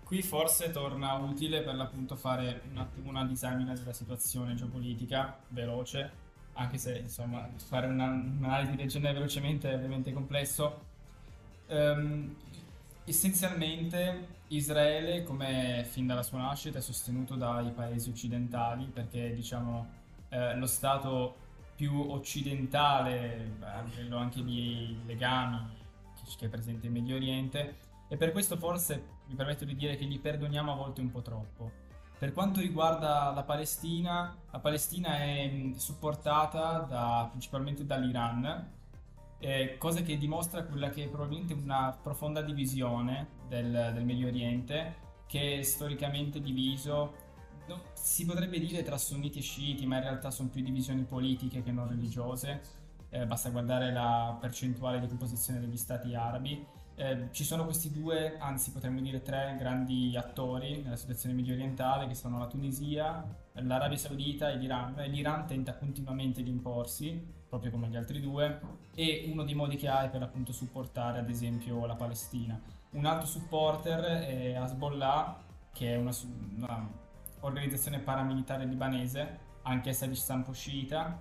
Qui 0.08 0.22
forse 0.22 0.70
torna 0.70 1.12
utile 1.16 1.60
per 1.60 1.74
l'appunto 1.74 2.16
fare 2.16 2.62
un 2.70 2.78
attimo 2.78 3.10
una 3.10 3.26
disamina 3.26 3.74
della 3.74 3.92
situazione 3.92 4.54
geopolitica 4.54 5.38
veloce, 5.48 6.10
anche 6.54 6.78
se 6.78 6.96
insomma 6.96 7.46
fare 7.56 7.88
una- 7.88 8.06
un'analisi 8.06 8.74
del 8.74 8.88
genere 8.88 9.12
velocemente 9.12 9.70
è 9.70 9.74
ovviamente 9.74 10.10
complesso. 10.14 10.80
Ehm, 11.66 12.34
essenzialmente 13.04 14.28
Israele, 14.46 15.24
come 15.24 15.84
fin 15.86 16.06
dalla 16.06 16.22
sua 16.22 16.38
nascita, 16.38 16.78
è 16.78 16.80
sostenuto 16.80 17.34
dai 17.34 17.70
paesi 17.72 18.08
occidentali 18.08 18.86
perché 18.86 19.34
diciamo 19.34 19.88
eh, 20.30 20.56
lo 20.56 20.66
stato 20.66 21.36
più 21.76 22.12
occidentale 22.12 23.56
a 23.60 23.82
livello 23.82 24.16
anche 24.16 24.42
di 24.42 24.96
legami 25.04 25.68
che, 26.16 26.34
che 26.38 26.46
è 26.46 26.48
presente 26.48 26.86
in 26.86 26.94
Medio 26.94 27.16
Oriente 27.16 27.76
e 28.08 28.16
per 28.16 28.32
questo 28.32 28.56
forse 28.56 29.16
mi 29.28 29.34
permetto 29.34 29.64
di 29.64 29.74
dire 29.74 29.96
che 29.96 30.04
gli 30.04 30.18
perdoniamo 30.18 30.72
a 30.72 30.76
volte 30.76 31.00
un 31.00 31.10
po' 31.10 31.22
troppo. 31.22 31.70
Per 32.18 32.32
quanto 32.32 32.60
riguarda 32.60 33.30
la 33.30 33.44
Palestina, 33.44 34.36
la 34.50 34.58
Palestina 34.58 35.18
è 35.18 35.70
supportata 35.76 36.80
da, 36.80 37.28
principalmente 37.30 37.86
dall'Iran, 37.86 38.76
eh, 39.38 39.76
cosa 39.78 40.02
che 40.02 40.18
dimostra 40.18 40.64
quella 40.64 40.90
che 40.90 41.04
è 41.04 41.08
probabilmente 41.08 41.54
una 41.54 41.96
profonda 42.02 42.42
divisione 42.42 43.28
del, 43.46 43.92
del 43.94 44.04
Medio 44.04 44.26
Oriente, 44.26 45.06
che 45.26 45.58
è 45.58 45.62
storicamente 45.62 46.40
diviso 46.40 47.26
no, 47.68 47.82
si 47.92 48.24
potrebbe 48.24 48.58
dire 48.58 48.82
tra 48.82 48.98
sunniti 48.98 49.38
e 49.38 49.42
sciiti, 49.42 49.86
ma 49.86 49.96
in 49.96 50.02
realtà 50.02 50.30
sono 50.30 50.48
più 50.48 50.62
divisioni 50.62 51.04
politiche 51.04 51.62
che 51.62 51.70
non 51.70 51.86
religiose. 51.86 52.60
Eh, 53.10 53.26
basta 53.26 53.50
guardare 53.50 53.92
la 53.92 54.36
percentuale 54.40 55.00
di 55.00 55.06
composizione 55.06 55.60
degli 55.60 55.76
stati 55.76 56.14
arabi. 56.14 56.66
Eh, 57.00 57.28
ci 57.30 57.44
sono 57.44 57.64
questi 57.64 57.92
due, 57.92 58.38
anzi 58.40 58.72
potremmo 58.72 59.00
dire 59.00 59.22
tre 59.22 59.54
grandi 59.56 60.16
attori 60.16 60.82
nella 60.82 60.96
situazione 60.96 61.32
medio 61.32 61.54
orientale 61.54 62.08
che 62.08 62.16
sono 62.16 62.38
la 62.38 62.48
Tunisia, 62.48 63.24
l'Arabia 63.52 63.96
Saudita 63.96 64.50
e 64.50 64.56
l'Iran. 64.56 64.94
L'Iran 65.06 65.46
tenta 65.46 65.76
continuamente 65.76 66.42
di 66.42 66.50
imporsi, 66.50 67.24
proprio 67.48 67.70
come 67.70 67.86
gli 67.86 67.94
altri 67.94 68.20
due, 68.20 68.60
e 68.96 69.28
uno 69.30 69.44
dei 69.44 69.54
modi 69.54 69.76
che 69.76 69.86
ha 69.86 70.02
è 70.02 70.10
per 70.10 70.22
appunto 70.22 70.50
supportare 70.50 71.20
ad 71.20 71.28
esempio 71.28 71.86
la 71.86 71.94
Palestina. 71.94 72.60
Un 72.90 73.04
altro 73.04 73.28
supporter 73.28 74.00
è 74.00 74.60
Hezbollah, 74.60 75.40
che 75.72 75.94
è 75.94 75.96
una, 75.96 76.10
una 76.56 76.90
organizzazione 77.42 78.00
paramilitare 78.00 78.64
libanese, 78.64 79.38
anch'essa 79.62 80.06
di 80.06 80.16
stampo 80.16 80.52
sciita, 80.52 81.16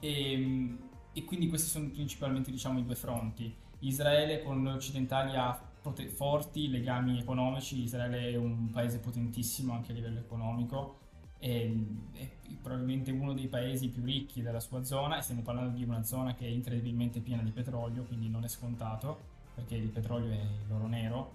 e, 0.00 0.76
e, 1.14 1.24
quindi 1.24 1.48
questi 1.48 1.70
sono 1.70 1.88
principalmente 1.88 2.50
diciamo, 2.50 2.78
i 2.78 2.84
due 2.84 2.94
fronti. 2.94 3.62
Israele 3.86 4.42
con 4.42 4.62
noi 4.62 4.74
occidentali 4.74 5.36
ha 5.36 5.58
pote- 5.80 6.08
forti 6.08 6.68
legami 6.68 7.18
economici, 7.18 7.82
Israele 7.82 8.30
è 8.30 8.36
un 8.36 8.70
paese 8.70 8.98
potentissimo 8.98 9.74
anche 9.74 9.92
a 9.92 9.94
livello 9.94 10.18
economico, 10.18 10.98
è, 11.38 11.70
è 12.12 12.30
probabilmente 12.62 13.10
uno 13.10 13.34
dei 13.34 13.48
paesi 13.48 13.88
più 13.88 14.02
ricchi 14.02 14.40
della 14.40 14.60
sua 14.60 14.82
zona 14.84 15.18
e 15.18 15.22
stiamo 15.22 15.42
parlando 15.42 15.76
di 15.76 15.84
una 15.84 16.02
zona 16.02 16.34
che 16.34 16.46
è 16.46 16.48
incredibilmente 16.48 17.20
piena 17.20 17.42
di 17.42 17.50
petrolio, 17.50 18.04
quindi 18.04 18.28
non 18.28 18.44
è 18.44 18.48
scontato 18.48 19.32
perché 19.54 19.76
il 19.76 19.90
petrolio 19.90 20.32
è 20.32 20.46
l'oro 20.68 20.86
nero. 20.86 21.32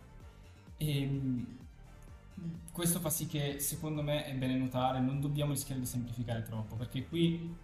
E, 0.77 1.45
questo 2.71 2.99
fa 2.99 3.09
sì 3.09 3.27
che 3.27 3.59
secondo 3.59 4.01
me 4.01 4.25
è 4.25 4.33
bene 4.33 4.55
notare, 4.55 4.99
non 4.99 5.19
dobbiamo 5.19 5.51
rischiare 5.51 5.81
di 5.81 5.85
semplificare 5.85 6.41
troppo, 6.43 6.75
perché 6.75 7.05
qui 7.05 7.55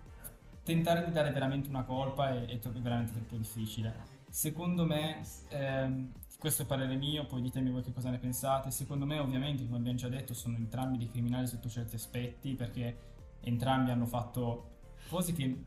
tentare 0.64 1.06
di 1.06 1.12
dare 1.12 1.32
veramente 1.32 1.70
una 1.70 1.84
colpa 1.84 2.30
è, 2.30 2.46
è 2.46 2.60
veramente 2.70 3.14
troppo 3.14 3.38
difficile. 3.38 4.15
Secondo 4.36 4.86
me, 4.86 5.22
ehm, 5.48 6.12
questo 6.38 6.64
è 6.64 6.66
parere 6.66 6.98
mio, 6.98 7.26
poi 7.26 7.42
ditemi 7.42 7.72
voi 7.72 7.82
che 7.82 7.94
cosa 7.94 8.10
ne 8.10 8.18
pensate, 8.18 8.70
secondo 8.70 9.06
me 9.06 9.18
ovviamente, 9.18 9.64
come 9.64 9.78
abbiamo 9.78 9.98
già 9.98 10.10
detto, 10.10 10.34
sono 10.34 10.58
entrambi 10.58 10.98
dei 10.98 11.08
criminali 11.08 11.48
sotto 11.48 11.70
certi 11.70 11.96
aspetti, 11.96 12.54
perché 12.54 13.38
entrambi 13.40 13.92
hanno 13.92 14.06
fatto 14.06 14.72
cose 15.08 15.32
che 15.32 15.64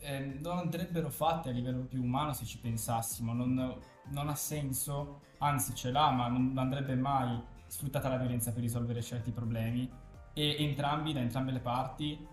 eh, 0.00 0.18
non 0.42 0.58
andrebbero 0.58 1.10
fatte 1.10 1.50
a 1.50 1.52
livello 1.52 1.84
più 1.84 2.02
umano 2.02 2.32
se 2.32 2.44
ci 2.44 2.58
pensassimo, 2.58 3.32
non, 3.32 3.78
non 4.08 4.28
ha 4.28 4.34
senso, 4.34 5.20
anzi 5.38 5.72
ce 5.76 5.92
l'ha, 5.92 6.10
ma 6.10 6.26
non 6.26 6.58
andrebbe 6.58 6.96
mai 6.96 7.40
sfruttata 7.68 8.08
la 8.08 8.16
violenza 8.16 8.50
per 8.50 8.62
risolvere 8.62 9.00
certi 9.00 9.30
problemi. 9.30 9.88
E 10.34 10.56
entrambi, 10.64 11.12
da 11.12 11.20
entrambe 11.20 11.52
le 11.52 11.60
parti, 11.60 12.26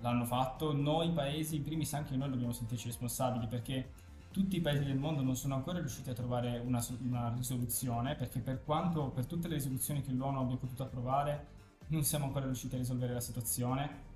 l'hanno 0.00 0.26
fatto. 0.26 0.74
Noi 0.74 1.10
paesi, 1.10 1.56
in 1.56 1.62
primis 1.62 1.94
anche 1.94 2.14
noi 2.16 2.28
dobbiamo 2.28 2.52
sentirci 2.52 2.88
responsabili 2.88 3.46
perché 3.46 3.92
tutti 4.32 4.56
i 4.56 4.60
paesi 4.60 4.84
del 4.84 4.96
mondo 4.96 5.22
non 5.22 5.36
sono 5.36 5.54
ancora 5.54 5.78
riusciti 5.78 6.10
a 6.10 6.14
trovare 6.14 6.58
una, 6.58 6.84
una 7.02 7.32
risoluzione 7.36 8.16
perché 8.16 8.40
per 8.40 8.64
quanto, 8.64 9.10
per 9.10 9.26
tutte 9.26 9.46
le 9.46 9.54
risoluzioni 9.54 10.00
che 10.00 10.10
l'ONU 10.10 10.40
abbia 10.40 10.56
potuto 10.56 10.82
approvare, 10.82 11.46
non 11.88 12.02
siamo 12.02 12.24
ancora 12.24 12.46
riusciti 12.46 12.74
a 12.74 12.78
risolvere 12.78 13.12
la 13.12 13.20
situazione. 13.20 14.10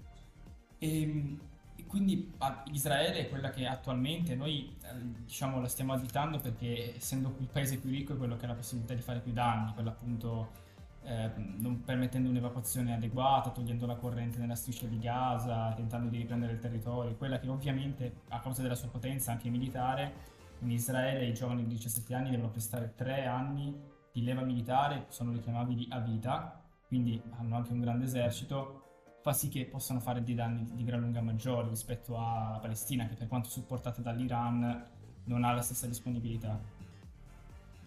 E, 0.79 1.38
e 1.76 1.87
quindi 1.87 2.33
Israele 2.72 3.26
è 3.26 3.29
quella 3.29 3.50
che 3.50 3.66
attualmente 3.66 4.35
noi 4.35 4.74
eh, 4.83 5.22
diciamo 5.24 5.61
la 5.61 5.68
stiamo 5.68 5.92
additando 5.92 6.38
perché 6.38 6.96
essendo 6.96 7.37
il 7.38 7.46
paese 7.46 7.79
più 7.79 7.90
ricco 7.90 8.14
è 8.14 8.16
quello 8.16 8.37
che 8.37 8.46
ha 8.46 8.48
la 8.48 8.55
possibilità 8.55 8.94
di 8.94 9.02
fare 9.02 9.20
più 9.20 9.33
danni, 9.33 9.74
quello 9.74 9.90
appunto 9.90 10.64
eh, 11.06 11.30
non 11.36 11.82
permettendo 11.84 12.28
un'evacuazione 12.28 12.94
adeguata, 12.94 13.50
togliendo 13.50 13.86
la 13.86 13.94
corrente 13.96 14.38
nella 14.38 14.56
striscia 14.56 14.86
di 14.86 14.98
Gaza, 14.98 15.72
tentando 15.74 16.08
di 16.08 16.18
riprendere 16.18 16.52
il 16.52 16.58
territorio, 16.58 17.14
quella 17.16 17.38
che 17.38 17.48
ovviamente 17.48 18.22
a 18.28 18.40
causa 18.40 18.62
della 18.62 18.74
sua 18.74 18.88
potenza 18.88 19.30
anche 19.30 19.48
militare 19.48 20.34
in 20.60 20.70
Israele 20.70 21.26
i 21.26 21.34
giovani 21.34 21.62
di 21.62 21.74
17 21.74 22.14
anni 22.14 22.30
devono 22.30 22.50
prestare 22.50 22.94
3 22.94 23.26
anni 23.26 23.78
di 24.12 24.22
leva 24.24 24.42
militare, 24.42 25.04
sono 25.08 25.32
richiamabili 25.32 25.86
a 25.90 26.00
vita, 26.00 26.62
quindi 26.88 27.20
hanno 27.38 27.56
anche 27.56 27.72
un 27.72 27.80
grande 27.80 28.04
esercito 28.04 28.82
fa 29.26 29.32
sì 29.32 29.48
che 29.48 29.66
possano 29.66 29.98
fare 29.98 30.22
dei 30.22 30.36
danni 30.36 30.70
di 30.72 30.84
gran 30.84 31.00
lunga 31.00 31.20
maggiori 31.20 31.68
rispetto 31.68 32.16
alla 32.16 32.58
Palestina, 32.60 33.08
che 33.08 33.16
per 33.16 33.26
quanto 33.26 33.48
supportata 33.48 34.00
dall'Iran 34.00 34.86
non 35.24 35.42
ha 35.42 35.52
la 35.52 35.62
stessa 35.62 35.88
disponibilità. 35.88 36.56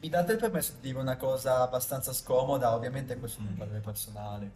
Mi 0.01 0.07
date 0.07 0.31
il 0.31 0.37
permesso 0.37 0.73
di 0.75 0.87
dire 0.87 0.99
una 0.99 1.17
cosa 1.17 1.61
abbastanza 1.61 2.13
scomoda, 2.13 2.73
ovviamente 2.73 3.17
questo 3.17 3.41
è 3.41 3.43
un 3.43 3.57
parere 3.57 3.79
personale. 3.79 4.51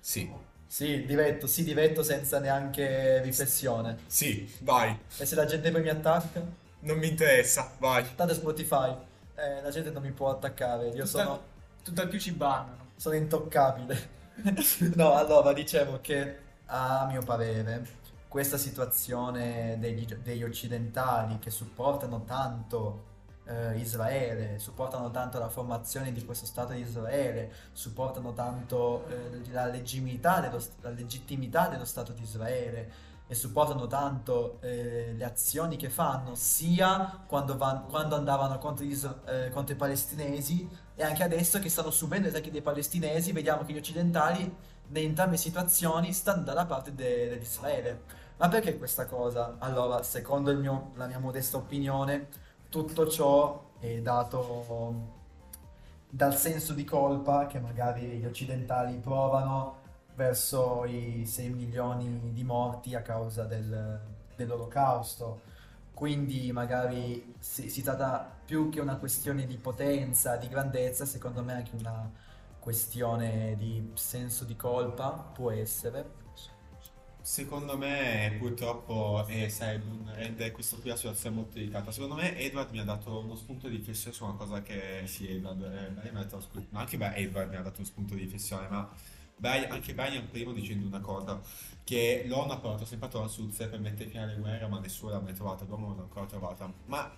Sì. 0.00 0.30
Sì, 0.66 1.04
diretto, 1.06 1.46
sì, 1.46 1.64
diretto 1.64 2.02
senza 2.02 2.38
neanche 2.38 3.22
riflessione. 3.22 3.98
Sì, 4.06 4.50
vai. 4.60 4.98
E 5.16 5.24
se 5.24 5.34
la 5.34 5.46
gente 5.46 5.70
poi 5.70 5.82
mi 5.82 5.88
attacca? 5.88 6.42
Non 6.80 6.98
mi 6.98 7.08
interessa, 7.08 7.72
vai. 7.78 8.04
Tanto 8.14 8.34
Spotify, 8.34 8.94
eh, 9.34 9.62
la 9.62 9.70
gente 9.70 9.90
non 9.90 10.02
mi 10.02 10.12
può 10.12 10.30
attaccare, 10.30 10.88
io 10.88 11.04
Tutta, 11.04 11.06
sono... 11.06 11.42
Tutt'al 11.82 12.08
più 12.08 12.18
ci 12.18 12.32
bannano. 12.32 12.90
Sono 12.96 13.14
intoccabile. 13.14 14.20
no, 14.94 15.14
allora 15.14 15.52
dicevo 15.52 16.00
che 16.00 16.38
a 16.66 17.06
mio 17.06 17.22
parere 17.22 18.00
questa 18.28 18.56
situazione 18.56 19.76
degli, 19.78 20.06
degli 20.06 20.42
occidentali 20.42 21.38
che 21.38 21.50
supportano 21.50 22.24
tanto 22.24 23.10
eh, 23.44 23.78
Israele, 23.78 24.58
supportano 24.58 25.10
tanto 25.10 25.38
la 25.38 25.48
formazione 25.48 26.12
di 26.12 26.24
questo 26.24 26.46
Stato 26.46 26.72
di 26.72 26.80
Israele, 26.80 27.52
supportano 27.72 28.32
tanto 28.32 29.06
eh, 29.08 29.50
la, 29.50 29.66
legittimità 29.66 30.40
dello, 30.40 30.60
la 30.80 30.90
legittimità 30.90 31.68
dello 31.68 31.84
Stato 31.84 32.12
di 32.12 32.22
Israele 32.22 33.10
e 33.26 33.34
supportano 33.34 33.86
tanto 33.86 34.58
eh, 34.60 35.14
le 35.16 35.24
azioni 35.24 35.76
che 35.76 35.88
fanno 35.88 36.34
sia 36.34 37.22
quando, 37.26 37.56
van, 37.56 37.86
quando 37.88 38.14
andavano 38.14 38.58
contro, 38.58 38.84
gli, 38.84 38.98
eh, 39.26 39.48
contro, 39.50 39.74
i 39.74 39.78
palestinesi 39.78 40.68
e 40.94 41.02
anche 41.02 41.22
adesso 41.22 41.58
che 41.58 41.70
stanno 41.70 41.90
subendo 41.90 42.28
gli 42.28 42.30
attacchi 42.30 42.50
dei 42.50 42.60
palestinesi 42.60 43.32
vediamo 43.32 43.64
che 43.64 43.72
gli 43.72 43.78
occidentali 43.78 44.42
in 44.42 44.96
entrambe 44.96 45.32
le 45.32 45.38
situazioni 45.38 46.12
stanno 46.12 46.42
dalla 46.42 46.66
parte 46.66 46.94
de, 46.94 47.38
di 47.38 47.44
Israele 47.44 48.02
ma 48.36 48.48
perché 48.48 48.76
questa 48.76 49.06
cosa? 49.06 49.56
allora 49.60 50.02
secondo 50.02 50.54
mio, 50.54 50.90
la 50.96 51.06
mia 51.06 51.18
modesta 51.18 51.56
opinione 51.56 52.28
tutto 52.72 53.06
ciò 53.06 53.72
è 53.78 54.00
dato 54.00 55.10
dal 56.08 56.34
senso 56.34 56.72
di 56.72 56.84
colpa 56.84 57.46
che 57.46 57.60
magari 57.60 58.16
gli 58.16 58.24
occidentali 58.24 58.96
provano 58.96 59.80
verso 60.14 60.86
i 60.86 61.26
6 61.26 61.50
milioni 61.50 62.32
di 62.32 62.42
morti 62.42 62.94
a 62.94 63.02
causa 63.02 63.44
del, 63.44 64.00
dell'olocausto. 64.34 65.42
Quindi 65.92 66.50
magari 66.50 67.34
si, 67.38 67.68
si, 67.68 67.82
tratta 67.82 68.38
più 68.42 68.70
che 68.70 68.80
una 68.80 68.96
questione 68.96 69.44
di 69.44 69.58
potenza, 69.58 70.36
di 70.36 70.48
grandezza, 70.48 71.04
secondo 71.04 71.42
me 71.42 71.52
anche 71.52 71.76
una 71.76 72.10
questione 72.58 73.54
di 73.58 73.90
senso 73.92 74.44
di 74.44 74.56
colpa 74.56 75.10
può 75.10 75.50
essere. 75.50 76.21
Secondo 77.22 77.78
me 77.78 78.34
purtroppo 78.36 79.24
eh, 79.28 79.48
Saibun 79.48 80.10
rende 80.12 80.50
questa 80.50 80.76
qui 80.76 80.88
la 80.88 80.96
situazione 80.96 81.36
molto 81.36 81.54
delicata. 81.54 81.92
Secondo 81.92 82.16
me 82.16 82.36
Edward 82.36 82.70
mi 82.72 82.80
ha 82.80 82.84
dato 82.84 83.20
uno 83.20 83.36
spunto 83.36 83.68
di 83.68 83.76
riflessione 83.76 84.14
su 84.14 84.24
una 84.24 84.34
cosa 84.34 84.60
che 84.60 85.02
sì, 85.06 85.28
Edward, 85.28 85.62
eh, 85.62 86.10
mi 86.10 86.18
ha 86.18 86.24
dato, 86.24 86.44
anche 86.72 86.96
beh, 86.96 87.14
Edward 87.14 87.48
mi 87.48 87.56
ha 87.56 87.62
dato 87.62 87.78
uno 87.78 87.86
spunto 87.86 88.14
di 88.14 88.22
riflessione, 88.22 88.66
ma 88.68 88.90
Brian, 89.36 89.70
anche 89.70 89.94
Brian 89.94 90.28
prima 90.30 90.52
dicendo 90.52 90.84
una 90.84 91.00
cosa, 91.00 91.40
che 91.84 92.24
l'ONU 92.26 92.50
ha 92.50 92.58
portato 92.58 92.84
sempre 92.84 93.08
a 93.12 93.28
Suz 93.28 93.56
per 93.56 93.78
mettere 93.78 94.10
fine 94.10 94.24
alle 94.24 94.36
guerre, 94.36 94.66
ma 94.66 94.80
nessuno 94.80 95.12
l'ha 95.12 95.20
mai 95.20 95.32
trovata, 95.32 95.64
l'uomo 95.64 95.88
non 95.88 95.96
l'ha 95.98 96.02
ancora 96.02 96.26
trovata. 96.26 96.72
Ma 96.86 97.08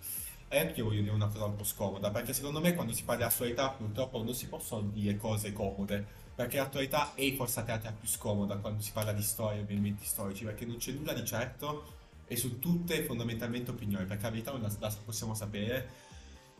anche 0.48 0.80
io 0.80 0.84
voglio 0.84 1.00
dire 1.00 1.14
una 1.14 1.28
cosa 1.28 1.46
un 1.46 1.56
po' 1.56 1.64
scomoda, 1.64 2.10
perché 2.10 2.34
secondo 2.34 2.60
me 2.60 2.74
quando 2.74 2.92
si 2.92 3.04
parla 3.04 3.26
di 3.26 3.32
attualità 3.32 3.70
purtroppo 3.70 4.22
non 4.22 4.34
si 4.34 4.48
possono 4.48 4.82
dire 4.92 5.16
cose 5.16 5.52
comode, 5.52 6.23
perché 6.34 6.56
l'attualità 6.56 7.14
è 7.14 7.32
forse 7.34 7.60
la 7.60 7.66
teatro 7.66 7.92
più 8.00 8.08
scomoda 8.08 8.56
quando 8.56 8.82
si 8.82 8.90
parla 8.92 9.12
di 9.12 9.22
storia 9.22 9.60
e 9.60 9.62
avvenimenti 9.62 10.04
storici, 10.04 10.44
perché 10.44 10.64
non 10.66 10.78
c'è 10.78 10.92
nulla 10.92 11.12
di 11.12 11.24
certo 11.24 11.92
e 12.26 12.36
su 12.36 12.58
tutte 12.58 13.04
fondamentalmente 13.04 13.70
opinioni, 13.70 14.04
perché 14.06 14.24
la 14.24 14.30
verità 14.30 14.50
non 14.50 14.62
la, 14.62 14.72
la 14.78 14.96
possiamo 15.04 15.34
sapere, 15.34 16.02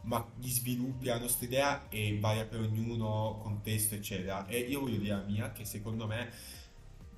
ma 0.02 0.24
gli 0.38 0.48
sviluppi, 0.48 1.06
la 1.06 1.18
nostra 1.18 1.46
idea 1.46 1.88
e 1.88 2.18
varia 2.20 2.44
per 2.44 2.60
ognuno, 2.60 3.38
contesto, 3.42 3.94
eccetera. 3.94 4.46
E 4.46 4.58
io 4.58 4.80
voglio 4.80 4.98
dire 4.98 5.14
la 5.14 5.22
mia, 5.22 5.52
che 5.52 5.64
secondo 5.64 6.06
me 6.06 6.30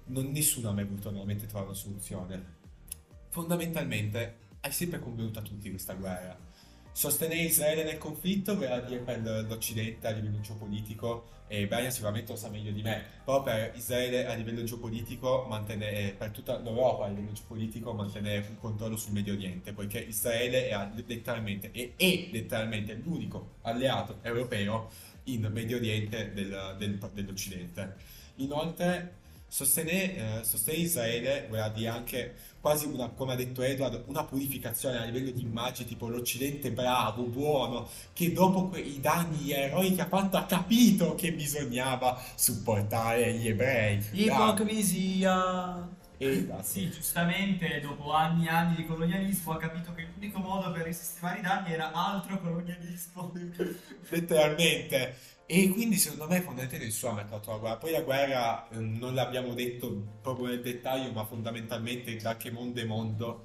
non, 0.07 0.31
nessuno 0.31 0.69
ha 0.69 0.73
mai 0.73 0.85
voluto 0.85 1.11
veramente 1.11 1.47
trovare 1.47 1.67
una 1.67 1.77
soluzione. 1.77 2.55
Fondamentalmente 3.31 4.39
hai 4.61 4.73
sempre 4.73 4.99
convenuto 5.01 5.41
a 5.41 5.43
tutti 5.43 5.69
questa 5.69 5.95
guerra. 5.95 6.45
Sostenere 6.97 7.42
Israele 7.42 7.84
nel 7.84 7.99
conflitto 7.99 8.55
voleva 8.55 8.80
dire 8.80 9.01
per 9.01 9.20
l'Occidente 9.47 10.07
a 10.07 10.12
livello 10.12 10.40
geopolitico, 10.40 11.26
e 11.47 11.66
Brian 11.66 11.92
sicuramente 11.92 12.32
lo 12.32 12.38
sa 12.38 12.49
meglio 12.49 12.70
di 12.70 12.80
me, 12.80 13.05
però 13.22 13.42
per 13.42 13.72
Israele 13.76 14.26
a 14.26 14.32
livello 14.32 14.64
geopolitico, 14.64 15.44
mantenere, 15.47 16.14
per 16.16 16.30
tutta 16.30 16.57
l'Europa 16.59 17.05
a 17.05 17.09
livello 17.09 17.32
geopolitico, 17.32 17.92
mantenere 17.92 18.47
un 18.49 18.57
controllo 18.59 18.97
sul 18.97 19.12
Medio 19.12 19.34
Oriente, 19.34 19.74
poiché 19.74 19.99
Israele 19.99 20.68
è 20.68 20.88
letteralmente, 21.07 21.70
è, 21.70 21.90
è 21.97 22.28
letteralmente 22.32 22.94
l'unico 22.94 23.57
alleato 23.61 24.20
europeo 24.22 24.88
in 25.24 25.51
Medio 25.53 25.76
Oriente 25.76 26.32
del, 26.32 26.76
del, 26.78 27.11
dell'Occidente. 27.12 27.97
Inoltre, 28.36 29.16
sostenere, 29.49 30.40
eh, 30.40 30.44
sostenere 30.44 30.82
Israele 30.82 31.47
voleva 31.49 31.68
dire 31.68 31.88
anche 31.88 32.34
quasi 32.61 32.86
una, 32.86 33.09
come 33.11 33.32
ha 33.32 33.36
detto 33.36 33.62
Edward, 33.62 34.05
una 34.07 34.24
purificazione 34.24 34.99
a 34.99 35.05
livello 35.05 35.30
di 35.30 35.42
immagine, 35.42 35.88
tipo 35.88 36.09
l'Occidente 36.09 36.72
bravo, 36.72 37.22
buono, 37.22 37.88
che 38.12 38.32
dopo 38.32 38.76
i 38.76 38.99
danni, 39.01 39.53
eroi 39.53 39.94
che 39.94 40.01
ha 40.01 40.07
fatto 40.07 40.36
ha 40.36 40.44
capito 40.47 41.14
che 41.14 41.32
bisognava 41.32 42.20
supportare 42.34 43.34
gli 43.34 43.49
ebrei. 43.49 44.05
Ipocrisia! 44.12 46.05
E, 46.19 46.49
sì, 46.62 46.91
giustamente 46.91 47.81
dopo 47.81 48.12
anni 48.12 48.47
e 48.47 48.49
anni 48.49 48.77
di 48.77 48.87
colonialismo 48.87 49.53
ha 49.53 49.59
capito 49.59 49.93
che 49.93 50.09
l'unico 50.14 50.39
modo 50.39 50.71
per 50.73 50.85
risistemare 50.85 51.41
i 51.41 51.43
danni 51.43 51.73
era 51.73 51.93
altro 51.93 52.41
colonialismo. 52.41 53.33
Letteralmente. 54.09 55.17
E 55.49 55.69
quindi 55.69 55.97
secondo 55.97 56.27
me 56.27 56.41
fondamentalmente 56.41 56.85
nessuno 56.87 57.12
ha 57.12 57.14
mercato 57.14 57.51
la 57.51 57.59
guerra. 57.59 57.77
Poi 57.77 57.91
la 57.93 58.01
guerra 58.01 58.69
eh, 58.69 58.79
non 58.79 59.14
l'abbiamo 59.14 59.55
detto 59.55 60.05
proprio 60.21 60.47
nel 60.47 60.62
dettaglio, 60.62 61.12
ma 61.12 61.25
fondamentalmente 61.25 62.17
da 62.17 62.37
che 62.37 62.51
mondo 62.51 62.81
è 62.81 62.85
mondo 62.85 63.45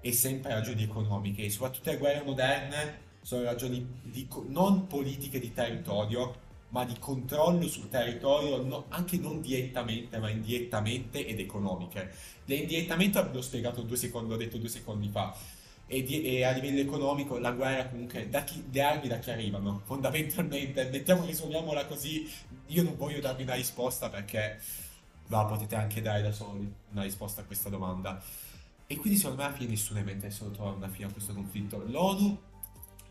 è 0.00 0.10
sempre 0.12 0.52
ragioni 0.52 0.84
economiche 0.84 1.42
e 1.42 1.50
soprattutto 1.50 1.90
le 1.90 1.98
guerre 1.98 2.22
moderne 2.22 3.04
sono 3.20 3.42
ragioni 3.42 3.84
di, 4.02 4.28
non 4.46 4.86
politiche 4.86 5.40
di 5.40 5.52
territorio, 5.52 6.44
ma 6.76 6.84
di 6.84 6.98
controllo 6.98 7.66
sul 7.68 7.88
territorio, 7.88 8.62
no, 8.62 8.84
anche 8.88 9.16
non 9.16 9.40
direttamente, 9.40 10.18
ma 10.18 10.28
indirettamente 10.28 11.26
ed 11.26 11.40
economiche. 11.40 12.12
L'indirettamente 12.44 13.30
l'ho 13.32 13.40
spiegato 13.40 13.80
due 13.80 13.96
secondi, 13.96 14.34
ho 14.34 14.36
detto 14.36 14.58
due 14.58 14.68
secondi 14.68 15.08
fa. 15.08 15.34
E, 15.86 16.02
di, 16.02 16.22
e, 16.22 16.44
a 16.44 16.50
livello 16.50 16.80
economico 16.80 17.38
la 17.38 17.52
guerra 17.52 17.86
comunque 17.88 18.28
da 18.28 18.44
chi, 18.44 18.62
le 18.70 18.82
armi 18.82 19.08
da 19.08 19.18
chi 19.18 19.30
arrivano? 19.30 19.80
Fondamentalmente 19.86 20.90
mettiamo 20.90 21.24
risolviamola 21.24 21.86
così. 21.86 22.30
Io 22.66 22.82
non 22.82 22.94
voglio 22.98 23.20
darvi 23.20 23.44
una 23.44 23.54
risposta 23.54 24.10
perché 24.10 24.60
la 25.28 25.46
potete 25.46 25.76
anche 25.76 26.02
dare 26.02 26.20
da 26.20 26.32
soli 26.32 26.70
una 26.92 27.02
risposta 27.04 27.40
a 27.40 27.44
questa 27.44 27.70
domanda. 27.70 28.22
E 28.86 28.96
quindi 28.96 29.18
secondo 29.18 29.40
me 29.40 29.48
alla 29.48 29.56
fine 29.56 29.70
nessuno 29.70 30.00
è 30.00 30.12
interessato 30.12 30.50
a 30.50 30.54
trovare 30.54 30.76
una 30.76 30.88
fine 30.88 31.06
a 31.06 31.10
questo 31.10 31.32
conflitto. 31.32 31.82
l'ONU 31.86 32.38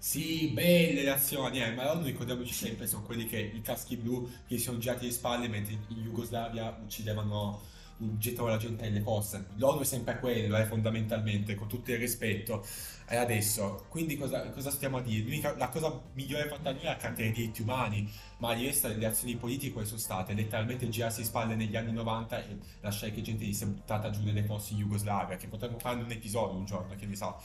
sì, 0.05 0.49
belle 0.49 1.01
le 1.01 1.09
azioni, 1.09 1.63
eh, 1.63 1.73
ma 1.73 1.83
l'ONU 1.85 2.03
ricordiamoci 2.03 2.53
sempre 2.53 2.85
sono 2.85 3.01
quelli 3.01 3.25
che 3.25 3.39
i 3.39 3.61
caschi 3.61 3.97
blu 3.97 4.29
che 4.45 4.57
si 4.59 4.65
sono 4.65 4.77
girati 4.77 5.05
le 5.05 5.11
spalle 5.11 5.47
mentre 5.47 5.73
in 5.73 6.03
Jugoslavia 6.03 6.77
uccidevano 6.79 7.59
gettano 7.97 8.49
la 8.49 8.57
gente 8.57 8.83
nelle 8.83 9.01
fosse. 9.01 9.47
L'ONU 9.55 9.79
è 9.79 9.83
sempre 9.83 10.19
quello, 10.19 10.57
eh, 10.57 10.65
fondamentalmente, 10.65 11.55
con 11.55 11.67
tutto 11.67 11.91
il 11.91 11.97
rispetto. 11.97 12.63
E 13.09 13.15
adesso, 13.15 13.87
quindi 13.89 14.15
cosa, 14.15 14.47
cosa 14.51 14.69
stiamo 14.69 14.97
a 14.97 15.01
dire? 15.01 15.23
L'unica, 15.23 15.57
la 15.57 15.69
cosa 15.69 15.99
migliore 16.13 16.47
fatta 16.49 16.71
noi 16.71 16.81
è 16.81 16.85
la 16.85 16.97
Carta 16.97 17.23
dei 17.23 17.31
diritti 17.31 17.63
umani, 17.63 18.07
ma 18.37 18.53
di 18.53 18.63
resta 18.65 18.89
le 18.89 19.07
azioni 19.07 19.35
politiche 19.37 19.85
sono 19.85 19.99
state? 19.99 20.35
Letteralmente 20.35 20.87
girarsi 20.87 21.21
le 21.21 21.25
spalle 21.25 21.55
negli 21.55 21.75
anni 21.75 21.91
90 21.93 22.45
e 22.45 22.59
lasciare 22.81 23.11
che 23.11 23.23
gente 23.23 23.51
sia 23.51 23.65
buttata 23.65 24.11
giù 24.11 24.21
nelle 24.21 24.43
fosse 24.43 24.73
in 24.73 24.79
Jugoslavia, 24.81 25.35
che 25.35 25.47
potremmo 25.47 25.79
fare 25.79 25.99
un 25.99 26.11
episodio 26.11 26.55
un 26.55 26.65
giorno, 26.65 26.93
che 26.95 27.07
ne 27.07 27.15
sa, 27.15 27.35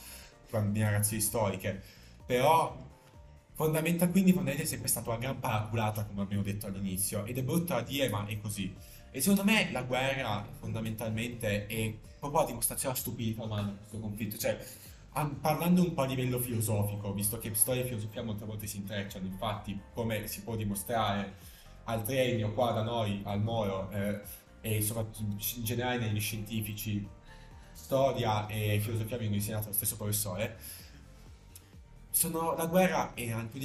con 0.50 0.70
narrazioni 0.72 1.22
storiche. 1.22 1.99
Però 2.30 2.76
fondamentalmente 3.54 4.10
quindi 4.12 4.30
fondamentalmente 4.30 4.62
è 4.62 4.66
sempre 4.66 4.86
stata 4.86 5.10
una 5.10 5.18
gran 5.18 5.40
paraculata 5.40 6.04
come 6.04 6.22
abbiamo 6.22 6.44
detto 6.44 6.66
all'inizio 6.66 7.24
ed 7.24 7.36
è 7.38 7.42
brutto 7.42 7.74
da 7.74 7.80
dire 7.80 8.08
ma 8.08 8.24
è 8.26 8.38
così 8.40 8.72
e 9.10 9.20
secondo 9.20 9.42
me 9.42 9.72
la 9.72 9.82
guerra 9.82 10.46
fondamentalmente 10.60 11.66
è 11.66 11.92
proprio 12.20 12.42
la 12.42 12.46
dimostrazione 12.46 12.94
stupidità 12.94 13.42
umana 13.42 13.76
questo 13.76 13.98
conflitto. 13.98 14.38
Cioè, 14.38 14.56
parlando 15.40 15.82
un 15.82 15.92
po' 15.92 16.02
a 16.02 16.06
livello 16.06 16.38
filosofico, 16.38 17.12
visto 17.12 17.36
che 17.38 17.52
storia 17.54 17.82
e 17.82 17.86
filosofia 17.86 18.22
molte 18.22 18.44
volte 18.44 18.68
si 18.68 18.76
intrecciano, 18.76 19.26
infatti, 19.26 19.76
come 19.92 20.28
si 20.28 20.42
può 20.42 20.54
dimostrare 20.54 21.34
al 21.84 22.04
Triennio 22.04 22.52
qua 22.52 22.70
da 22.70 22.82
noi, 22.82 23.22
al 23.24 23.42
Moro, 23.42 23.90
eh, 23.90 24.20
e 24.60 24.80
soprattutto 24.82 25.22
in 25.22 25.64
generale 25.64 25.98
negli 25.98 26.20
scientifici, 26.20 27.04
storia 27.72 28.46
e 28.46 28.78
filosofia 28.80 29.16
vengono 29.16 29.38
insegnate 29.38 29.64
dallo 29.64 29.74
stesso 29.74 29.96
professore 29.96 30.56
sono, 32.10 32.56
la 32.56 32.66
guerra 32.66 33.14
è 33.14 33.30
anche 33.30 33.58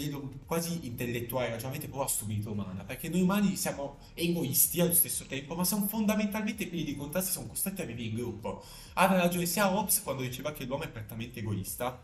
quasi 0.45 0.85
intellettuale, 0.85 1.49
ragionamento 1.49 1.87
proprio 1.87 2.07
a 2.07 2.09
stupidità 2.09 2.51
umana, 2.51 2.83
perché 2.83 3.09
noi 3.09 3.21
umani 3.21 3.55
siamo 3.55 3.97
egoisti 4.13 4.79
allo 4.79 4.93
stesso 4.93 5.25
tempo, 5.25 5.55
ma 5.55 5.63
siamo 5.63 5.87
fondamentalmente 5.87 6.67
pieni 6.67 6.85
di 6.85 6.95
contrasti, 6.95 7.31
siamo 7.31 7.47
costretti 7.47 7.81
a 7.81 7.85
vivere 7.85 8.07
in 8.07 8.15
gruppo. 8.15 8.63
Aveva 8.93 9.23
ragione 9.23 9.45
sia 9.47 9.75
Hobbes 9.75 10.01
quando 10.03 10.21
diceva 10.21 10.51
che 10.51 10.65
l'uomo 10.65 10.83
è 10.83 10.89
prettamente 10.89 11.39
egoista, 11.39 11.99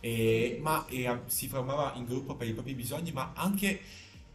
e, 0.00 0.58
ma 0.60 0.86
e, 0.86 1.20
si 1.26 1.46
formava 1.48 1.92
in 1.96 2.06
gruppo 2.06 2.36
per 2.36 2.48
i 2.48 2.52
propri 2.52 2.74
bisogni, 2.74 3.12
ma 3.12 3.32
anche 3.34 3.80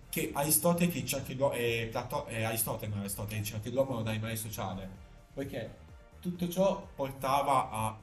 che 0.10 0.30
Aristotele 0.34 0.92
che 0.92 1.02
diceva 1.02 1.24
che 1.24 1.34
l'uomo, 1.34 1.54
eh, 1.54 1.88
Plato, 1.90 2.28
eh, 2.28 2.44
Aristotele, 2.44 2.94
Aristotele 2.96 3.40
diceva 3.40 3.60
che 3.60 3.70
l'uomo 3.70 3.98
è 3.98 4.02
un 4.02 4.08
animale 4.08 4.36
sociale, 4.36 4.88
perché 5.34 5.80
tutto 6.20 6.48
ciò 6.50 6.88
portava 6.96 7.70
a 7.72 7.98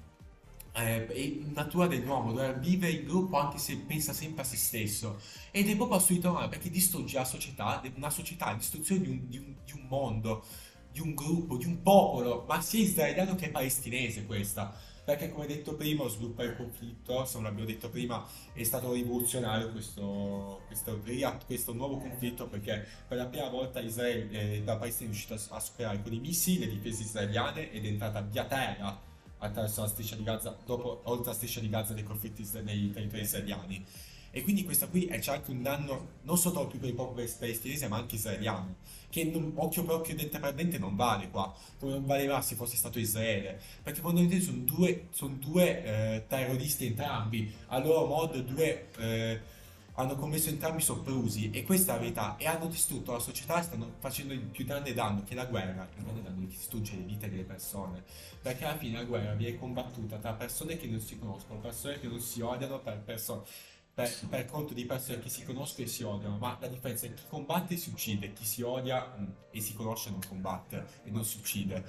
eh, 0.78 1.06
è 1.06 1.38
natura 1.52 1.86
dell'uomo, 1.86 2.32
dover 2.32 2.58
vivere 2.58 2.92
in 2.92 3.04
gruppo 3.04 3.38
anche 3.38 3.58
se 3.58 3.76
pensa 3.78 4.12
sempre 4.12 4.42
a 4.42 4.44
se 4.44 4.56
stesso. 4.56 5.20
Ed 5.50 5.68
è 5.68 5.76
proprio 5.76 5.98
assolutamente 5.98 6.40
male 6.40 6.48
perché 6.48 6.70
distrugge 6.70 7.16
la 7.16 7.24
società, 7.24 7.82
una 7.94 8.10
società, 8.10 8.52
l'istruzione 8.52 9.02
di 9.02 9.08
un, 9.08 9.28
di, 9.28 9.38
un, 9.38 9.54
di 9.64 9.72
un 9.72 9.86
mondo, 9.88 10.44
di 10.90 11.00
un 11.00 11.14
gruppo, 11.14 11.56
di 11.56 11.66
un 11.66 11.82
popolo, 11.82 12.44
ma 12.48 12.60
sia 12.60 12.80
israeliano 12.80 13.34
che 13.34 13.50
palestinese 13.50 14.26
questa 14.26 14.74
perché 15.08 15.32
come 15.32 15.46
detto 15.46 15.74
prima 15.74 16.02
lo 16.02 16.10
sviluppo 16.10 16.42
del 16.42 16.54
conflitto, 16.54 17.24
se 17.24 17.36
non 17.36 17.44
l'abbiamo 17.44 17.66
detto 17.66 17.88
prima, 17.88 18.26
è 18.52 18.62
stato 18.62 18.92
rivoluzionario 18.92 19.72
questo, 19.72 20.60
questo, 20.66 21.00
questo 21.46 21.72
nuovo 21.72 21.96
conflitto 21.96 22.46
perché 22.46 22.86
per 23.08 23.16
la 23.16 23.24
prima 23.24 23.48
volta 23.48 23.80
Israele, 23.80 24.28
eh, 24.30 24.62
la 24.66 24.76
Palestina 24.76 25.08
è 25.08 25.12
riuscita 25.12 25.54
a 25.56 25.60
superare 25.60 26.02
con 26.02 26.12
i 26.12 26.18
missili 26.18 26.66
le 26.66 26.72
difese 26.72 27.04
israeliane 27.04 27.72
ed 27.72 27.86
è 27.86 27.88
entrata 27.88 28.20
via 28.20 28.44
terra 28.44 29.07
attraverso 29.38 29.80
la 29.80 29.88
striscia 29.88 30.16
di 30.16 30.22
Gaza, 30.22 30.56
dopo, 30.64 31.00
oltre 31.04 31.26
la 31.26 31.34
striscia 31.34 31.60
di 31.60 31.68
Gaza 31.68 31.94
nei 31.94 32.04
conflitti 32.04 32.46
nei 32.62 32.90
territori 32.90 33.22
israeliani. 33.22 33.84
E 34.30 34.42
quindi 34.42 34.62
questa 34.64 34.86
qui 34.88 35.06
c'è 35.06 35.32
anche 35.32 35.50
un 35.50 35.62
danno 35.62 36.08
non 36.22 36.36
solo 36.36 36.66
più 36.66 36.78
per 36.78 36.90
i 36.90 36.92
popoli 36.92 37.26
palestinesi, 37.38 37.88
ma 37.88 37.96
anche 37.96 38.16
israeliano, 38.16 38.76
che 39.08 39.24
non, 39.24 39.52
occhio 39.54 39.84
per 39.84 39.94
occhio, 39.96 40.14
dente 40.14 40.38
per 40.38 40.52
dente 40.52 40.78
non 40.78 40.96
vale 40.96 41.30
qua, 41.30 41.54
come 41.78 41.92
non 41.92 42.04
valeva 42.04 42.40
se 42.42 42.54
fosse 42.54 42.76
stato 42.76 42.98
Israele, 42.98 43.58
perché 43.82 44.00
fondamentalmente 44.00 44.44
sono 44.44 44.64
due, 44.64 45.06
sono 45.10 45.34
due 45.34 45.84
eh, 45.84 46.26
terroristi 46.28 46.86
entrambi, 46.86 47.52
a 47.68 47.78
loro 47.78 48.06
modo 48.06 48.40
due... 48.40 48.88
Eh, 48.98 49.56
hanno 49.98 50.14
commesso 50.14 50.48
entrambi 50.48 50.80
soprusi 50.80 51.50
e 51.50 51.64
questa 51.64 51.92
è 51.92 51.94
la 51.96 52.00
verità 52.00 52.36
e 52.36 52.46
hanno 52.46 52.66
distrutto 52.66 53.12
la 53.12 53.18
società 53.18 53.58
e 53.58 53.64
stanno 53.64 53.94
facendo 53.98 54.32
il 54.32 54.40
più 54.40 54.64
grande 54.64 54.94
danno 54.94 55.24
che 55.24 55.34
la 55.34 55.44
guerra, 55.44 55.88
il 55.96 56.02
grande 56.04 56.22
danno 56.22 56.38
che 56.38 56.46
distrugge 56.46 56.94
le 56.94 57.02
vite 57.02 57.28
delle 57.28 57.42
persone 57.42 58.04
perché 58.40 58.64
alla 58.64 58.78
fine 58.78 58.98
la 58.98 59.04
guerra 59.04 59.34
viene 59.34 59.58
combattuta 59.58 60.18
tra 60.18 60.34
persone 60.34 60.76
che 60.76 60.86
non 60.86 61.00
si 61.00 61.18
conoscono, 61.18 61.58
persone 61.58 61.98
che 61.98 62.06
non 62.06 62.20
si 62.20 62.40
odiano 62.40 62.78
per, 62.78 63.00
perso- 63.00 63.44
per, 63.92 64.08
per 64.28 64.44
conto 64.46 64.72
di 64.72 64.84
persone 64.84 65.18
che 65.18 65.28
si 65.28 65.42
conoscono 65.42 65.84
e 65.84 65.90
si 65.90 66.04
odiano, 66.04 66.38
ma 66.38 66.56
la 66.60 66.68
differenza 66.68 67.06
è 67.06 67.14
chi 67.14 67.24
combatte 67.28 67.76
si 67.76 67.90
uccide, 67.90 68.32
chi 68.32 68.44
si 68.44 68.62
odia 68.62 69.16
mm, 69.18 69.24
e 69.50 69.60
si 69.60 69.74
conosce 69.74 70.10
non 70.10 70.20
combatte 70.28 70.86
e 71.02 71.10
non 71.10 71.24
si 71.24 71.38
uccide. 71.38 71.84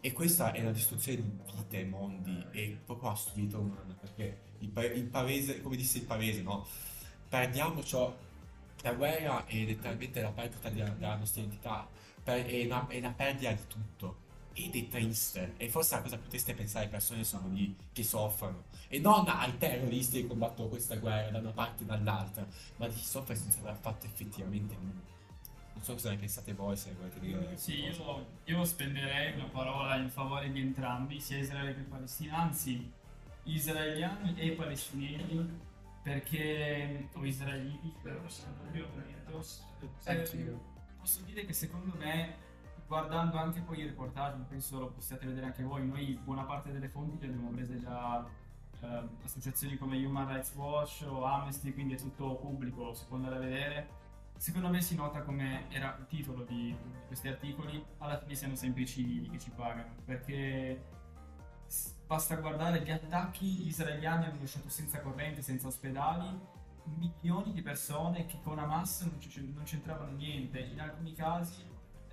E 0.00 0.12
questa 0.12 0.52
è 0.52 0.62
la 0.62 0.70
distruzione 0.70 1.20
di 1.20 1.28
vite, 1.56 1.84
mondi, 1.84 2.46
è 2.52 2.68
proprio 2.86 3.08
la 3.08 3.16
stupidità 3.16 3.58
umana, 3.58 3.96
perché 3.98 4.42
il, 4.60 4.68
pa- 4.68 4.84
il 4.84 5.08
pavese, 5.08 5.60
come 5.60 5.74
disse 5.74 5.98
il 5.98 6.04
pavese, 6.04 6.42
no? 6.42 6.64
Perdiamo 7.28 7.82
ciò, 7.82 8.14
la 8.82 8.92
guerra 8.94 9.44
è 9.46 9.54
letteralmente 9.64 10.20
la 10.22 10.30
perdita 10.30 10.68
della, 10.70 10.88
della 10.90 11.16
nostra 11.16 11.42
identità, 11.42 11.88
per, 12.22 12.44
è, 12.44 12.64
una, 12.64 12.86
è 12.88 12.98
una 12.98 13.12
perdita 13.12 13.52
di 13.52 13.66
tutto. 13.66 14.26
Ed 14.54 14.74
è 14.74 14.88
triste 14.88 15.54
e 15.56 15.68
forse 15.68 15.94
la 15.94 16.02
cosa 16.02 16.18
più 16.18 16.28
triste 16.28 16.50
è 16.50 16.54
pensare 16.56 16.86
alle 16.86 16.90
persone 16.90 17.22
sono 17.22 17.46
lì 17.52 17.76
che 17.92 18.02
soffrono. 18.02 18.64
E 18.88 18.98
non 18.98 19.28
ai 19.28 19.56
terroristi 19.56 20.22
che 20.22 20.26
combattono 20.26 20.68
questa 20.68 20.96
guerra 20.96 21.30
da 21.30 21.38
una 21.38 21.52
parte 21.52 21.84
e 21.84 21.86
dall'altra 21.86 22.44
ma 22.76 22.88
di 22.88 22.94
chi 22.94 23.04
soffre 23.04 23.36
senza 23.36 23.60
aver 23.60 23.76
fatto 23.76 24.06
effettivamente 24.06 24.74
nulla. 24.74 25.16
Non 25.74 25.84
so 25.84 25.92
cosa 25.92 26.10
ne 26.10 26.16
pensate 26.16 26.54
voi 26.54 26.76
se 26.76 26.92
volete 26.92 27.20
dire 27.20 27.56
sì 27.56 27.84
io, 27.84 28.26
io, 28.42 28.64
spenderei 28.64 29.34
una 29.34 29.44
parola 29.44 29.94
in 29.94 30.10
favore 30.10 30.50
di 30.50 30.58
entrambi 30.58 31.20
sia 31.20 31.38
Israele 31.38 31.76
che 31.76 31.82
Palestina 31.82 32.38
anzi 32.38 32.90
israeliani 33.44 34.34
e 34.36 34.50
palestinesi 34.50 35.66
perché 36.08 37.08
o 37.12 37.24
israeliti 37.24 37.94
però 38.02 38.18
eh, 40.04 40.56
posso 40.98 41.20
dire 41.22 41.44
che 41.44 41.52
secondo 41.52 41.94
me 41.98 42.46
guardando 42.86 43.36
anche 43.36 43.60
poi 43.60 43.80
il 43.80 43.88
reportage, 43.88 44.42
penso 44.48 44.78
lo 44.78 44.88
possiate 44.88 45.26
vedere 45.26 45.46
anche 45.46 45.62
voi, 45.62 45.86
noi 45.86 46.18
buona 46.24 46.44
parte 46.44 46.72
delle 46.72 46.88
fonti 46.88 47.26
le 47.26 47.34
abbiamo 47.34 47.50
prese 47.50 47.78
da 47.78 48.26
eh, 48.80 49.08
associazioni 49.22 49.76
come 49.76 50.02
Human 50.02 50.26
Rights 50.26 50.54
Watch 50.54 51.04
o 51.06 51.24
Amnesty, 51.24 51.74
quindi 51.74 51.92
è 51.94 51.98
tutto 51.98 52.36
pubblico, 52.36 52.94
si 52.94 53.04
può 53.06 53.16
andare 53.16 53.36
a 53.36 53.40
vedere. 53.40 53.88
Secondo 54.38 54.68
me 54.68 54.80
si 54.80 54.94
nota 54.94 55.20
come 55.20 55.70
era 55.70 55.94
il 55.98 56.06
titolo 56.06 56.44
di, 56.44 56.74
di 56.74 56.98
questi 57.06 57.28
articoli, 57.28 57.84
alla 57.98 58.16
fine 58.18 58.34
siano 58.34 58.54
sempre 58.54 58.82
i 58.82 58.86
civili 58.86 59.28
che 59.28 59.38
ci 59.38 59.50
pagano, 59.50 59.96
perché 60.06 60.82
basta 62.08 62.36
guardare 62.36 62.80
gli 62.80 62.90
attacchi 62.90 63.66
israeliani 63.66 64.24
hanno 64.24 64.40
lasciato 64.40 64.70
senza 64.70 65.00
corrente, 65.02 65.42
senza 65.42 65.66
ospedali, 65.66 66.26
milioni 66.96 67.52
di 67.52 67.60
persone 67.60 68.24
che 68.24 68.38
con 68.42 68.58
Hamas 68.58 69.02
non, 69.02 69.18
c- 69.18 69.52
non 69.54 69.64
c'entravano 69.64 70.12
niente, 70.12 70.58
in 70.58 70.80
alcuni 70.80 71.12
casi 71.12 71.62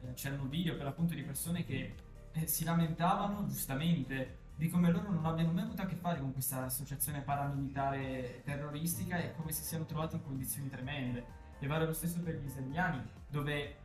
eh, 0.01 0.13
c'erano 0.13 0.43
video 0.43 0.75
per 0.75 0.83
l'appunto 0.83 1.13
di 1.13 1.23
persone 1.23 1.63
che 1.63 1.95
eh, 2.33 2.45
si 2.45 2.65
lamentavano 2.65 3.47
giustamente 3.47 4.43
di 4.57 4.67
come 4.67 4.91
loro 4.91 5.09
non 5.11 5.25
abbiano 5.25 5.53
mai 5.53 5.63
avuto 5.63 5.81
a 5.81 5.85
che 5.85 5.95
fare 5.95 6.19
con 6.19 6.33
questa 6.33 6.65
associazione 6.65 7.21
paramilitare 7.21 8.41
terroristica 8.43 9.17
e 9.17 9.33
come 9.33 9.53
si 9.53 9.63
siano 9.63 9.85
trovati 9.85 10.15
in 10.15 10.23
condizioni 10.23 10.69
tremende. 10.69 11.43
E 11.59 11.67
vale 11.67 11.85
lo 11.85 11.93
stesso 11.93 12.19
per 12.19 12.35
gli 12.35 12.45
israeliani, 12.45 13.01
dove 13.29 13.77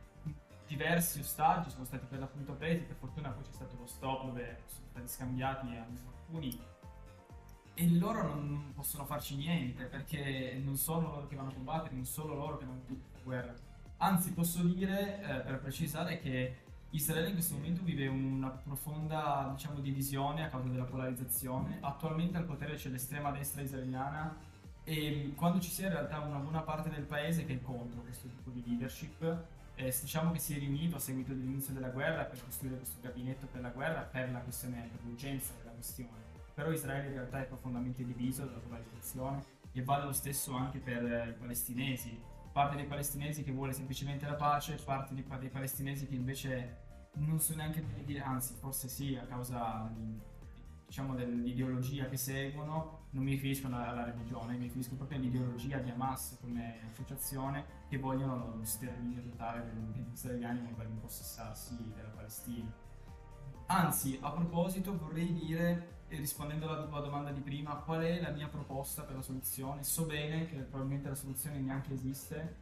diversi 0.71 1.19
ostaggi 1.19 1.69
sono 1.69 1.83
stati 1.83 2.05
per 2.07 2.19
l'appunto 2.19 2.53
presi, 2.53 2.83
per 2.83 2.95
fortuna 2.95 3.29
poi 3.29 3.43
c'è 3.43 3.51
stato 3.51 3.75
lo 3.77 3.85
stop 3.85 4.25
dove 4.27 4.61
sono 4.67 4.87
stati 4.89 5.07
scambiati 5.07 5.67
alcuni 5.75 6.59
e 7.73 7.89
loro 7.97 8.23
non 8.23 8.71
possono 8.73 9.03
farci 9.03 9.35
niente 9.35 9.83
perché 9.85 10.59
non 10.63 10.77
sono 10.77 11.09
loro 11.09 11.27
che 11.27 11.35
vanno 11.35 11.49
a 11.49 11.53
combattere, 11.53 11.95
non 11.95 12.05
sono 12.05 12.35
loro 12.35 12.57
che 12.57 12.65
vanno 12.65 12.81
a 12.87 13.19
guerra. 13.21 13.53
Anzi, 13.97 14.31
posso 14.31 14.63
dire, 14.63 15.21
eh, 15.21 15.41
per 15.41 15.59
precisare, 15.59 16.19
che 16.19 16.57
Israele 16.91 17.27
in 17.27 17.33
questo 17.33 17.55
momento 17.55 17.83
vive 17.83 18.07
una 18.07 18.49
profonda, 18.49 19.51
diciamo, 19.53 19.79
divisione 19.79 20.45
a 20.45 20.49
causa 20.49 20.69
della 20.69 20.85
polarizzazione. 20.85 21.79
Attualmente 21.81 22.37
al 22.37 22.45
potere 22.45 22.75
c'è 22.75 22.89
l'estrema 22.89 23.31
destra 23.31 23.61
israeliana 23.61 24.35
e 24.83 25.33
quando 25.35 25.59
ci 25.59 25.69
sia 25.69 25.87
in 25.87 25.93
realtà 25.93 26.19
una 26.19 26.39
buona 26.39 26.61
parte 26.61 26.89
del 26.89 27.03
paese 27.03 27.45
che 27.45 27.53
è 27.53 27.61
contro 27.61 28.01
questo 28.01 28.27
tipo 28.27 28.49
di 28.49 28.63
leadership, 28.65 29.59
eh, 29.81 29.97
diciamo 29.99 30.31
che 30.31 30.39
si 30.39 30.55
è 30.55 30.59
riunito 30.59 30.95
a 30.95 30.99
seguito 30.99 31.33
dell'inizio 31.33 31.73
della 31.73 31.89
guerra 31.89 32.23
per 32.23 32.43
costruire 32.43 32.77
questo 32.77 32.99
gabinetto 33.01 33.47
per 33.47 33.61
la 33.61 33.69
guerra, 33.69 34.01
per 34.01 34.31
la 34.31 34.39
questione, 34.39 34.87
per 34.91 34.99
l'urgenza 35.03 35.53
della 35.57 35.71
questione. 35.71 36.29
Però 36.53 36.71
Israele 36.71 37.07
in 37.07 37.13
realtà 37.13 37.41
è 37.41 37.45
profondamente 37.45 38.03
diviso 38.03 38.45
dalla 38.45 38.59
polarizzazione 38.59 39.43
e 39.71 39.83
vale 39.83 40.05
lo 40.05 40.11
stesso 40.11 40.53
anche 40.53 40.79
per 40.79 41.03
eh, 41.03 41.29
i 41.29 41.33
palestinesi. 41.33 42.19
Parte 42.51 42.75
dei 42.75 42.85
palestinesi 42.85 43.43
che 43.43 43.51
vuole 43.51 43.73
semplicemente 43.73 44.25
la 44.25 44.35
pace, 44.35 44.75
parte 44.83 45.15
di- 45.15 45.25
dei 45.39 45.49
palestinesi 45.49 46.05
che 46.05 46.15
invece 46.15 46.77
non 47.13 47.39
so 47.39 47.55
neanche 47.55 47.81
bene 47.81 48.03
dire, 48.03 48.21
anzi 48.21 48.53
forse 48.53 48.87
sì, 48.87 49.15
a 49.15 49.25
causa 49.25 49.89
di- 49.95 50.19
diciamo 50.85 51.15
dell'ideologia 51.15 52.07
che 52.09 52.17
seguono, 52.17 53.07
non 53.11 53.23
mi 53.23 53.31
riferisco 53.31 53.67
alla, 53.67 53.87
alla 53.87 54.03
religione, 54.03 54.57
mi 54.57 54.63
riferisco 54.63 54.95
proprio 54.95 55.17
all'ideologia 55.17 55.77
di 55.77 55.89
Hamas 55.89 56.37
come 56.41 56.79
associazione 56.89 57.79
che 57.91 57.97
vogliono 57.97 58.55
lo 58.55 58.63
sterminio 58.63 59.21
totale 59.21 59.69
israeliani 60.13 60.59
e 60.59 60.71
vogliono 60.71 60.93
impossessarsi 60.93 61.75
della 61.93 62.07
Palestina. 62.07 62.71
Anzi, 63.65 64.17
a 64.21 64.31
proposito, 64.31 64.97
vorrei 64.97 65.33
dire, 65.33 66.03
rispondendo 66.07 66.69
alla 66.69 66.85
tua 66.85 67.01
domanda 67.01 67.31
di 67.31 67.41
prima, 67.41 67.75
qual 67.75 68.03
è 68.03 68.21
la 68.21 68.29
mia 68.29 68.47
proposta 68.47 69.03
per 69.03 69.17
la 69.17 69.21
soluzione? 69.21 69.83
So 69.83 70.05
bene 70.05 70.45
che 70.45 70.55
probabilmente 70.59 71.09
la 71.09 71.15
soluzione 71.15 71.59
neanche 71.59 71.91
esiste, 71.91 72.55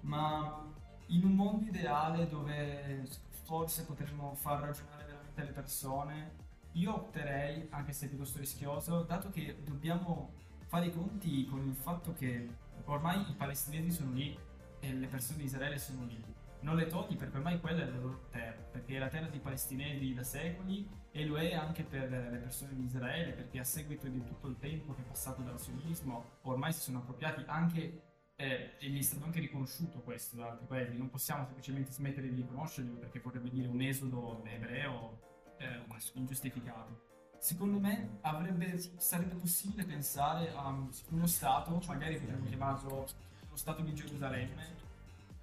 ma 0.00 0.68
in 1.06 1.26
un 1.26 1.34
mondo 1.36 1.66
ideale 1.66 2.26
dove 2.26 3.06
forse 3.44 3.84
potremmo 3.84 4.34
far 4.34 4.62
ragionare 4.62 5.04
veramente 5.04 5.44
le 5.44 5.52
persone, 5.52 6.32
io 6.72 6.92
opterei, 6.92 7.68
anche 7.70 7.92
se 7.92 8.06
è 8.06 8.08
piuttosto 8.08 8.40
rischioso, 8.40 9.02
dato 9.02 9.30
che 9.30 9.62
dobbiamo 9.62 10.32
fare 10.66 10.86
i 10.86 10.92
conti 10.92 11.46
con 11.46 11.64
il 11.68 11.74
fatto 11.74 12.12
che 12.14 12.48
ormai 12.86 13.20
i 13.30 13.34
palestinesi 13.34 13.92
sono 13.92 14.10
lì 14.10 14.36
e 14.82 14.92
le 14.92 15.06
persone 15.06 15.38
di 15.38 15.44
Israele 15.44 15.78
sono 15.78 16.04
lì. 16.04 16.22
Non 16.60 16.76
le 16.76 16.86
togli 16.86 17.16
perché 17.16 17.36
ormai 17.36 17.60
quella 17.60 17.82
è 17.82 17.86
la 17.86 17.96
loro 17.96 18.26
terra, 18.30 18.60
perché 18.70 18.96
è 18.96 18.98
la 18.98 19.08
terra 19.08 19.28
dei 19.28 19.40
palestinesi 19.40 20.12
da 20.12 20.22
secoli 20.24 20.88
e 21.10 21.24
lo 21.24 21.38
è 21.38 21.54
anche 21.54 21.84
per 21.84 22.10
le 22.10 22.38
persone 22.38 22.74
di 22.74 22.84
Israele, 22.84 23.32
perché 23.32 23.60
a 23.60 23.64
seguito 23.64 24.08
di 24.08 24.22
tutto 24.24 24.48
il 24.48 24.58
tempo 24.58 24.92
che 24.94 25.02
è 25.02 25.04
passato 25.04 25.42
dal 25.42 25.60
sionismo, 25.60 26.38
ormai 26.42 26.72
si 26.72 26.80
sono 26.80 26.98
appropriati 26.98 27.44
anche, 27.46 28.02
eh, 28.36 28.76
e 28.78 28.88
gli 28.88 28.98
è 28.98 29.02
stato 29.02 29.24
anche 29.24 29.40
riconosciuto 29.40 30.00
questo 30.00 30.36
da 30.36 30.50
altri 30.50 30.66
paesi, 30.66 30.96
non 30.96 31.10
possiamo 31.10 31.44
semplicemente 31.44 31.92
smettere 31.92 32.28
di 32.28 32.36
riconoscerlo 32.36 32.94
perché 32.94 33.20
vorrebbe 33.20 33.50
dire 33.50 33.68
un 33.68 33.80
esodo 33.80 34.42
ebreo 34.44 35.54
eh, 35.58 35.84
ingiustificato. 36.14 37.10
Secondo 37.38 37.78
me 37.78 38.18
avrebbe, 38.20 38.78
sarebbe 38.98 39.34
possibile 39.34 39.84
pensare 39.84 40.52
a 40.54 40.68
uno 40.68 41.26
Stato, 41.26 41.80
magari 41.88 42.18
potremmo 42.18 42.46
chiamarlo 42.46 43.06
lo 43.52 43.58
Stato 43.58 43.82
di 43.82 43.94
Gerusalemme, 43.94 44.64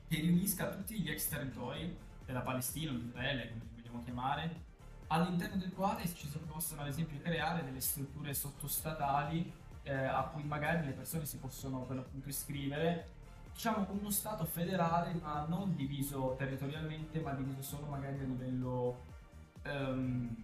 che 0.08 0.20
riunisca 0.20 0.70
tutti 0.70 1.00
gli 1.00 1.10
ex 1.12 1.30
territori 1.30 1.96
della 2.26 2.42
Palestina 2.42 2.92
di 2.92 3.06
Israele, 3.06 3.50
come 3.50 3.62
li 3.64 3.76
vogliamo 3.76 4.04
chiamare, 4.04 4.62
all'interno 5.08 5.58
del 5.58 5.72
quale 5.74 6.08
ci 6.08 6.28
si 6.28 6.38
possono 6.40 6.82
ad 6.82 6.88
esempio 6.88 7.20
creare 7.22 7.64
delle 7.64 7.80
strutture 7.80 8.34
sottostatali 8.34 9.52
eh, 9.84 9.94
a 9.94 10.24
cui 10.24 10.44
magari 10.44 10.88
le 10.88 10.94
persone 10.94 11.26
si 11.26 11.38
possono 11.38 11.82
per 11.82 11.98
l'appunto 11.98 12.30
iscrivere. 12.30 13.18
Diciamo 13.54 13.86
uno 13.92 14.10
Stato 14.10 14.44
federale, 14.46 15.14
ma 15.14 15.46
non 15.48 15.76
diviso 15.76 16.36
territorialmente, 16.36 17.20
ma 17.20 17.34
diviso 17.34 17.62
solo 17.62 17.86
magari 17.86 18.20
a 18.20 18.24
livello 18.24 19.04
ehm, 19.64 20.36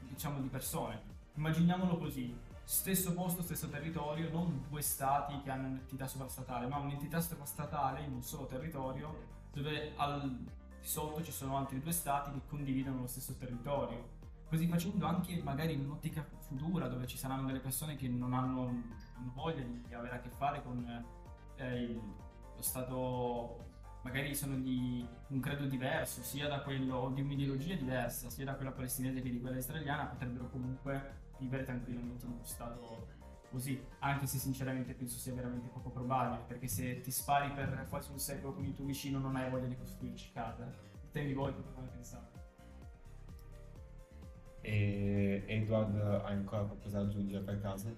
diciamo 0.00 0.40
di 0.40 0.48
persone. 0.48 1.00
Immaginiamolo 1.34 1.96
così, 1.96 2.36
stesso 2.64 3.12
posto, 3.14 3.42
stesso 3.42 3.68
territorio, 3.68 4.30
non 4.30 4.64
due 4.68 4.82
stati 4.82 5.40
che 5.42 5.50
hanno 5.50 5.68
un'entità 5.68 6.06
sovrastatale, 6.06 6.66
ma 6.66 6.78
un'entità 6.78 7.20
sovrastatale 7.20 8.02
in 8.02 8.12
un 8.12 8.22
solo 8.22 8.46
territorio 8.46 9.30
dove 9.52 9.92
al 9.96 10.30
di 10.30 10.50
sotto 10.80 11.22
ci 11.22 11.32
sono 11.32 11.56
altri 11.56 11.80
due 11.80 11.92
stati 11.92 12.32
che 12.32 12.40
condividono 12.48 13.00
lo 13.00 13.06
stesso 13.06 13.34
territorio. 13.36 14.20
Così 14.48 14.66
facendo 14.66 15.06
anche 15.06 15.40
magari 15.42 15.74
in 15.74 15.84
un'ottica 15.84 16.26
futura 16.40 16.88
dove 16.88 17.06
ci 17.06 17.16
saranno 17.16 17.46
delle 17.46 17.60
persone 17.60 17.96
che 17.96 18.08
non 18.08 18.34
hanno, 18.34 18.66
hanno 19.16 19.32
voglia 19.34 19.62
di 19.62 19.94
avere 19.94 20.16
a 20.16 20.20
che 20.20 20.28
fare 20.30 20.62
con 20.62 20.84
eh, 21.56 21.82
il- 21.82 22.00
lo 22.56 22.62
stato 22.62 23.70
magari 24.02 24.34
sono 24.34 24.56
di 24.56 25.06
un 25.28 25.40
credo 25.40 25.64
diverso, 25.66 26.22
sia 26.22 26.48
da 26.48 26.60
quello 26.60 27.10
di 27.14 27.20
un'ideologia 27.22 27.76
diversa, 27.76 28.28
sia 28.30 28.44
da 28.44 28.54
quella 28.54 28.72
palestinese 28.72 29.22
che 29.22 29.30
di 29.30 29.40
quella 29.40 29.56
israeliana, 29.56 30.06
potrebbero 30.06 30.48
comunque 30.50 31.21
vivere 31.42 31.64
tranquillamente 31.64 32.24
in 32.24 32.32
uno 32.32 32.44
stato 32.44 33.20
così, 33.50 33.78
anche 33.98 34.26
se 34.26 34.38
sinceramente 34.38 34.94
penso 34.94 35.18
sia 35.18 35.34
veramente 35.34 35.68
poco 35.68 35.90
probabile, 35.90 36.42
perché 36.46 36.66
se 36.66 37.00
ti 37.02 37.10
spari 37.10 37.52
per 37.52 37.86
quasi 37.88 38.10
un 38.10 38.18
secolo 38.18 38.54
con 38.54 38.64
il 38.64 38.74
tuo 38.74 38.86
vicino 38.86 39.18
non 39.18 39.36
hai 39.36 39.50
voglia 39.50 39.66
di 39.66 39.76
costruirci 39.76 40.32
casa. 40.32 40.66
Temi 41.10 41.34
voi 41.34 41.52
come 41.74 41.88
pensate. 41.88 42.40
E 44.64 45.42
Edward 45.48 45.96
hai 46.24 46.34
ancora 46.34 46.62
qualcosa 46.62 46.98
da 46.98 47.04
aggiungere 47.04 47.42
per 47.42 47.60
caso? 47.60 47.94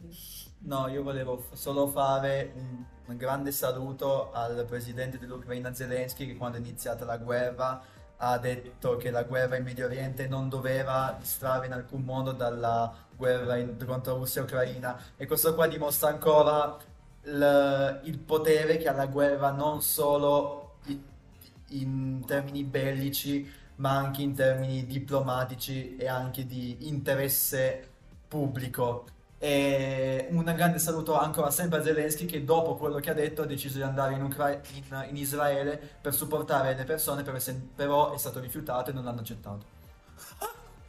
No, 0.61 0.88
io 0.88 1.03
volevo 1.03 1.36
f- 1.36 1.53
solo 1.53 1.86
fare 1.88 2.53
un, 2.57 2.84
un 3.07 3.16
grande 3.16 3.53
saluto 3.53 4.32
al 4.32 4.64
presidente 4.66 5.18
dell'Ucraina 5.18 5.74
Zelensky 5.74 6.26
che 6.26 6.36
quando 6.36 6.57
è 6.57 6.61
iniziata 6.61 7.05
la 7.05 7.18
guerra 7.18 7.82
ha 8.19 8.39
detto 8.39 8.97
che 8.97 9.11
la 9.11 9.25
guerra 9.25 9.57
in 9.57 9.65
Medio 9.65 9.87
Oriente 9.87 10.27
non 10.29 10.49
doveva 10.49 11.17
distrarre 11.19 11.67
in 11.67 11.73
alcun 11.73 12.03
modo 12.03 12.33
dalla 12.33 12.93
guerra 13.17 13.57
in- 13.57 13.77
contro 13.85 14.17
Russia 14.17 14.41
e 14.41 14.45
Ucraina 14.45 15.01
e 15.17 15.27
questo 15.27 15.55
qua 15.55 15.67
dimostra 15.67 16.09
ancora 16.09 16.77
il, 17.25 18.01
il 18.05 18.19
potere 18.19 18.77
che 18.77 18.89
ha 18.89 18.93
la 18.93 19.07
guerra 19.07 19.51
non 19.51 19.83
solo 19.83 20.77
in, 20.87 21.01
in 21.69 22.25
termini 22.27 22.62
bellici 22.65 23.51
ma 23.77 23.97
anche 23.97 24.23
in 24.23 24.35
termini 24.35 24.87
diplomatici 24.87 25.97
e 25.97 26.07
anche 26.07 26.47
di 26.47 26.89
interesse 26.89 27.89
pubblico. 28.29 29.07
E 29.45 30.28
un 30.30 30.42
grande 30.42 30.78
saluto 30.78 31.18
ancora 31.18 31.51
sempre 31.51 31.78
a 31.78 31.82
Zelensky 31.82 32.24
che 32.24 32.45
dopo 32.45 32.76
quello 32.76 32.99
che 32.99 33.11
ha 33.11 33.12
detto 33.12 33.42
ha 33.42 33.45
deciso 33.45 33.76
di 33.76 33.82
andare 33.82 34.14
in, 34.14 34.22
Ucra- 34.22 34.55
in- 34.55 35.07
in 35.11 35.16
Israele 35.18 35.76
per 36.01 36.14
supportare 36.14 36.74
le 36.74 36.84
persone, 36.84 37.22
però, 37.22 37.38
se- 37.38 37.61
però 37.74 38.14
è 38.14 38.16
stato 38.16 38.40
rifiutato 38.40 38.88
e 38.88 38.95
non 38.95 39.05
l'hanno 39.05 39.20
accettato. 39.20 39.66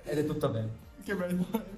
Ed 0.03 0.19
è 0.19 0.25
tutto 0.25 0.47
bene. 0.47 0.69
Che 1.03 1.15
bello. 1.15 1.45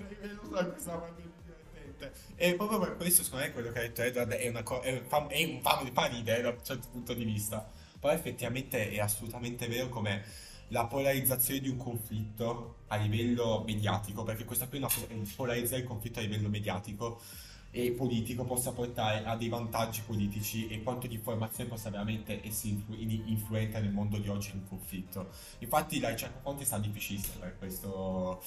E 2.36 2.53
proprio 2.53 2.78
per 2.78 2.95
questo, 2.95 3.23
secondo 3.23 3.45
me, 3.45 3.51
quello 3.51 3.71
che 3.71 3.80
ha 3.80 3.82
detto 3.82 4.03
Edward 4.03 4.32
è, 4.34 4.47
una 4.47 4.61
co- 4.61 4.82
è, 4.82 5.01
fa, 5.01 5.25
è 5.25 5.43
un 5.45 5.59
fa, 5.61 5.84
fa 5.91 6.05
ridere 6.05 6.43
da 6.43 6.49
un 6.49 6.59
certo 6.61 6.89
punto 6.91 7.15
di 7.15 7.23
vista. 7.23 7.67
Poi 7.99 8.13
effettivamente 8.13 8.91
è 8.91 8.99
assolutamente 8.99 9.67
vero 9.67 9.89
come 9.89 10.23
la 10.67 10.86
polarizzazione 10.86 11.59
di 11.59 11.69
un 11.69 11.78
conflitto 11.78 12.75
a 12.88 12.96
livello 12.96 13.64
mediatico, 13.66 14.24
perché 14.24 14.46
questa 14.46 14.68
qui 14.68 14.78
è 14.78 14.82
una 14.82 14.90
po- 14.90 15.08
è 15.08 15.16
polarizzare 15.36 15.82
il 15.82 15.88
conflitto 15.88 16.20
a 16.20 16.22
livello 16.22 16.50
mediatico, 16.50 17.20
e 17.72 17.92
politico 17.92 18.44
possa 18.46 18.72
portare 18.72 19.24
a 19.26 19.36
dei 19.36 19.50
vantaggi 19.50 20.02
politici 20.06 20.68
e 20.68 20.82
quanto 20.82 21.06
l'informazione 21.06 21.70
possa 21.70 21.90
veramente 21.90 22.44
essere 22.46 22.74
influ- 22.74 23.00
influente 23.00 23.80
nel 23.80 23.92
mondo 23.92 24.18
di 24.18 24.30
oggi 24.30 24.52
in 24.54 24.68
conflitto. 24.68 25.30
Infatti 25.60 26.00
la 26.00 26.10
ricerca 26.10 26.40
fonte 26.40 26.66
sta 26.66 26.80
difficilissima 26.80 27.46
per 27.46 27.58
questo, 27.58 28.42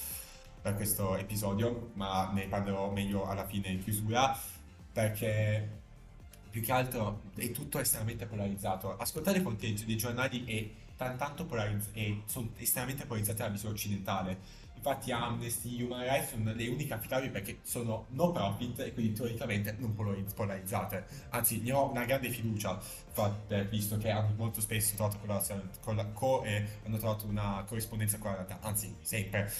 per 0.60 0.74
questo 0.74 1.16
episodio, 1.16 1.90
ma 1.94 2.30
ne 2.32 2.48
parlerò 2.48 2.90
meglio 2.90 3.26
alla 3.26 3.46
fine 3.46 3.68
in 3.68 3.82
chiusura, 3.82 4.36
perché 4.92 5.78
più 6.50 6.62
che 6.62 6.72
altro 6.72 7.22
è 7.36 7.50
tutto 7.52 7.78
estremamente 7.78 8.26
polarizzato. 8.26 8.96
Ascoltare 8.96 9.38
le 9.38 9.44
fonti 9.44 9.72
dei 9.84 9.96
giornali 9.96 10.44
è 10.44 10.68
tanto 11.08 11.46
polarizzato 11.46 11.98
e 11.98 12.22
sono 12.26 12.50
estremamente 12.56 13.06
polarizzate 13.06 13.42
alla 13.42 13.52
visione 13.52 13.74
occidentale 13.74 14.68
Infatti 14.80 15.12
Amnesty, 15.12 15.82
Human 15.82 16.00
Rights 16.00 16.30
sono 16.30 16.54
le 16.54 16.66
uniche 16.68 16.94
affidabili 16.94 17.30
perché 17.30 17.58
sono 17.62 18.06
no 18.12 18.32
profit 18.32 18.80
e 18.80 18.94
quindi 18.94 19.12
teoricamente 19.12 19.76
non 19.78 19.94
polarizzate. 19.94 21.04
Anzi, 21.28 21.60
ne 21.60 21.72
ho 21.72 21.90
una 21.90 22.06
grande 22.06 22.30
fiducia, 22.30 22.80
visto 23.68 23.98
che 23.98 24.08
hanno 24.08 24.32
molto 24.36 24.62
spesso 24.62 24.94
trovato 24.96 25.18
con 25.82 25.96
la 25.96 26.06
co 26.06 26.42
e 26.44 26.66
hanno 26.86 26.96
trovato 26.96 27.26
una 27.26 27.62
corrispondenza 27.68 28.16
con 28.16 28.30
la 28.30 28.36
realtà, 28.36 28.58
anzi, 28.62 28.96
sempre. 29.02 29.52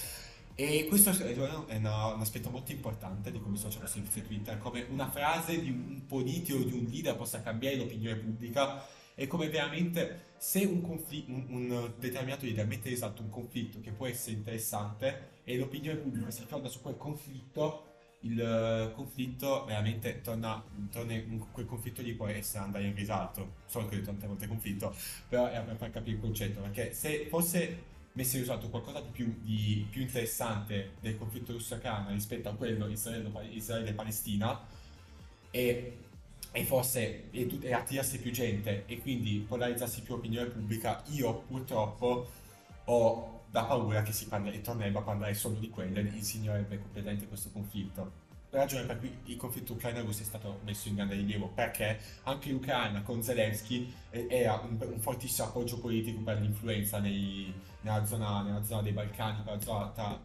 E 0.55 0.87
questo 0.89 1.11
è 1.11 1.33
una, 1.77 2.15
un 2.15 2.21
aspetto 2.21 2.49
molto 2.49 2.73
importante 2.73 3.31
di 3.31 3.41
come 3.43 3.57
i 3.57 3.59
social 3.59 3.83
possono 3.83 4.05
Twitter, 4.23 4.57
come 4.57 4.87
una 4.89 5.11
frase 5.11 5.61
di 5.61 5.69
un 5.69 6.07
politico 6.07 6.57
o 6.59 6.63
di 6.63 6.73
un 6.73 6.87
leader 6.91 7.15
possa 7.17 7.43
cambiare 7.43 7.77
l'opinione 7.77 8.17
pubblica 8.17 8.83
e 9.21 9.27
come 9.27 9.51
veramente 9.51 10.29
se 10.39 10.65
un, 10.65 10.81
conflitto, 10.81 11.31
un, 11.31 11.45
un 11.51 11.93
determinato 11.99 12.47
leader 12.47 12.67
mette 12.67 12.89
in 12.89 12.95
esatto 12.95 13.21
un 13.21 13.29
conflitto 13.29 13.79
che 13.83 13.91
può 13.91 14.07
essere 14.07 14.35
interessante 14.35 15.41
e 15.45 15.59
l'opinione 15.59 15.99
pubblica 15.99 16.31
si 16.31 16.43
fonda 16.47 16.71
su 16.71 16.81
quel 16.81 16.97
conflitto, 16.97 17.85
il 18.21 18.91
conflitto 18.95 19.67
veramente 19.67 20.23
torna, 20.23 20.65
torna 20.91 21.13
in 21.13 21.45
quel 21.53 21.67
conflitto 21.67 22.01
lì 22.01 22.15
può 22.15 22.29
essere 22.29 22.65
andare 22.65 22.87
in 22.87 22.95
risalto. 22.95 23.57
So 23.67 23.85
che 23.85 23.99
ho 23.99 24.01
tante 24.01 24.27
volte 24.27 24.47
conflitto, 24.47 24.97
però 25.29 25.49
è 25.49 25.63
per 25.65 25.77
far 25.77 25.91
capire 25.91 26.17
il 26.17 26.23
concetto, 26.23 26.63
perché 26.63 26.95
se 26.95 27.27
fosse 27.29 27.83
messo 28.13 28.37
in 28.37 28.41
risalto 28.41 28.71
qualcosa 28.71 29.03
di 29.03 29.11
più, 29.11 29.39
di 29.43 29.87
più 29.91 30.01
interessante 30.01 30.93
del 30.99 31.19
conflitto 31.19 31.53
russo-ucraino 31.53 32.09
rispetto 32.09 32.49
a 32.49 32.55
quello 32.55 32.89
Israele-Palestina 32.89 34.67
e 35.51 35.99
e 36.53 36.65
fosse 36.65 37.31
e, 37.31 37.59
e 37.63 37.73
attirasse 37.73 38.19
più 38.19 38.31
gente 38.31 38.85
e 38.87 39.01
quindi 39.01 39.45
polarizzasse 39.47 40.03
più 40.03 40.15
opinione 40.15 40.49
pubblica, 40.49 41.03
io 41.09 41.43
purtroppo 41.47 42.29
ho 42.85 43.41
da 43.51 43.65
paura 43.65 44.03
che 44.03 44.13
si 44.13 44.27
parli, 44.27 44.53
e 44.53 44.61
tornerebbe 44.61 44.99
a 44.99 45.03
parlare 45.03 45.35
solo 45.35 45.57
di 45.57 45.69
quelle 45.69 46.01
e 46.01 46.13
insignorerebbe 46.15 46.79
completamente 46.79 47.27
questo 47.27 47.51
conflitto. 47.51 48.29
Ragione 48.51 48.85
per 48.85 48.99
cui 48.99 49.17
il 49.27 49.37
conflitto 49.37 49.75
ucraino-russo 49.75 50.23
è 50.23 50.25
stato 50.25 50.59
messo 50.65 50.89
in 50.89 50.97
grande 50.97 51.15
rilievo 51.15 51.49
perché 51.55 52.01
anche 52.25 52.51
l'Ucraina 52.51 53.01
con 53.03 53.23
Zelensky 53.23 53.93
era 54.11 54.55
un, 54.55 54.77
un 54.81 54.99
fortissimo 54.99 55.47
appoggio 55.47 55.79
politico 55.79 56.21
per 56.21 56.41
l'influenza 56.41 56.99
nei, 56.99 57.53
nella, 57.83 58.05
zona, 58.05 58.43
nella, 58.43 58.63
zona, 58.65 58.83
dei 58.83 58.93
Balcani, 58.93 59.43
per 59.43 59.55
la 59.55 59.61
zona 59.61 59.89
tra 59.91 60.21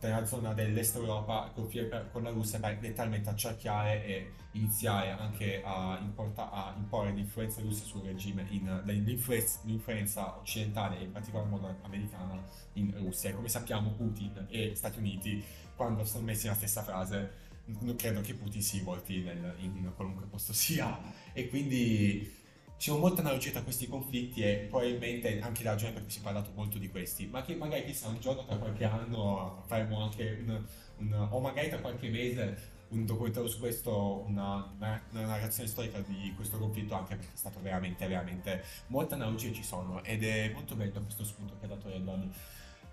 nella 0.00 0.24
zona 0.24 0.52
dell'est 0.54 0.96
Europa 0.96 1.52
con 1.54 2.22
la 2.22 2.30
Russia 2.30 2.58
per 2.58 2.78
letteralmente 2.80 3.28
accerchiare 3.28 4.04
e 4.04 4.32
iniziare 4.52 5.10
anche 5.10 5.62
a, 5.62 5.98
importa, 6.00 6.50
a 6.50 6.74
imporre 6.76 7.12
l'influenza 7.12 7.60
russa 7.60 7.84
sul 7.84 8.02
regime, 8.02 8.46
in, 8.50 8.82
l'influenza, 8.84 9.60
l'influenza, 9.64 10.38
occidentale 10.38 10.98
e 10.98 11.04
in 11.04 11.12
particolar 11.12 11.46
modo 11.46 11.74
americana 11.82 12.42
in 12.74 12.92
Russia. 12.96 13.30
E 13.30 13.34
come 13.34 13.48
sappiamo 13.48 13.90
Putin 13.90 14.46
e 14.48 14.74
Stati 14.74 14.98
Uniti, 14.98 15.44
quando 15.76 16.04
sono 16.04 16.24
messi 16.24 16.44
nella 16.44 16.56
stessa 16.56 16.82
frase, 16.82 17.48
non 17.80 17.94
credo 17.96 18.20
che 18.20 18.34
Putin 18.34 18.62
si 18.62 18.80
volti 18.80 19.20
nel, 19.20 19.54
in 19.58 19.92
qualunque 19.94 20.26
posto 20.26 20.52
sia. 20.52 20.98
E 21.32 21.48
quindi 21.48 22.38
c'è 22.80 22.92
molta 22.92 23.20
analogia 23.20 23.50
tra 23.50 23.62
questi 23.62 23.86
conflitti 23.86 24.40
e 24.40 24.66
probabilmente 24.70 25.38
anche 25.40 25.62
la 25.62 25.72
ragione 25.72 25.92
per 25.92 26.00
cui 26.00 26.10
si 26.10 26.20
è 26.20 26.22
parlato 26.22 26.50
molto 26.54 26.78
di 26.78 26.88
questi, 26.88 27.26
ma 27.26 27.42
che 27.42 27.54
magari 27.54 27.84
chissà 27.84 28.08
un 28.08 28.18
giorno 28.20 28.46
tra 28.46 28.56
qualche 28.56 28.84
anno 28.84 29.64
faremo 29.66 30.02
anche 30.02 30.42
un, 30.46 30.64
un 30.96 31.28
o 31.28 31.40
magari 31.40 31.68
tra 31.68 31.78
qualche 31.80 32.08
mese 32.08 32.78
un 32.88 33.04
documentario 33.04 33.50
su 33.50 33.58
questo, 33.58 34.24
una, 34.26 34.72
una, 34.78 35.02
una, 35.10 35.26
narrazione 35.26 35.68
storica 35.68 36.00
di 36.00 36.32
questo 36.34 36.56
conflitto 36.56 36.94
anche 36.94 37.16
perché 37.16 37.34
è 37.34 37.36
stato 37.36 37.60
veramente, 37.60 38.06
veramente 38.08 38.64
molte 38.86 39.12
analogie 39.12 39.52
ci 39.52 39.62
sono 39.62 40.02
ed 40.02 40.24
è 40.24 40.50
molto 40.54 40.74
bello 40.74 41.02
questo 41.02 41.24
spunto 41.24 41.58
che 41.58 41.66
ha 41.66 41.68
dato 41.68 41.90
Eldon. 41.90 42.32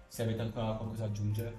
Se 0.09 0.21
avete 0.21 0.41
ancora 0.41 0.73
qualcosa 0.73 1.03
da 1.03 1.11
aggiungere? 1.11 1.57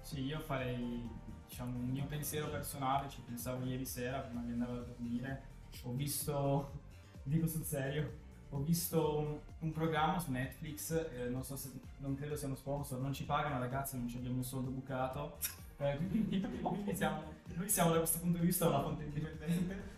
Sì, 0.00 0.20
io 0.20 0.38
farei 0.38 1.10
diciamo, 1.48 1.76
un 1.76 1.88
mio 1.88 2.04
pensiero 2.04 2.48
personale, 2.50 3.08
ci 3.08 3.20
pensavo 3.26 3.64
ieri 3.66 3.84
sera 3.84 4.20
prima 4.20 4.42
di 4.42 4.52
andare 4.52 4.70
a 4.70 4.76
dormire, 4.76 5.42
ho 5.82 5.92
visto 5.92 6.82
dico 7.24 7.46
sul 7.46 7.64
serio. 7.64 8.22
Ho 8.50 8.58
visto 8.62 9.18
un, 9.18 9.38
un 9.60 9.72
programma 9.72 10.18
su 10.20 10.30
Netflix, 10.30 10.92
eh, 10.92 11.28
non, 11.28 11.42
so 11.42 11.56
se, 11.56 11.72
non 11.98 12.14
credo 12.14 12.36
sia 12.36 12.46
uno 12.46 12.56
sponsor, 12.56 13.00
non 13.00 13.12
ci 13.12 13.24
pagano 13.24 13.58
ragazzi, 13.58 13.96
non 13.96 14.08
ci 14.08 14.16
abbiamo 14.16 14.36
un 14.36 14.44
soldo 14.44 14.70
bucato. 14.70 15.38
Eh, 15.78 15.96
quindi, 15.96 16.40
quindi 16.62 16.94
siamo, 16.94 17.22
noi 17.54 17.68
siamo 17.68 17.90
da 17.90 17.98
questo 17.98 18.20
punto 18.20 18.38
di 18.38 18.46
vista 18.46 18.68
una 18.68 18.82
fonte 18.82 19.04
indipendente. 19.04 19.92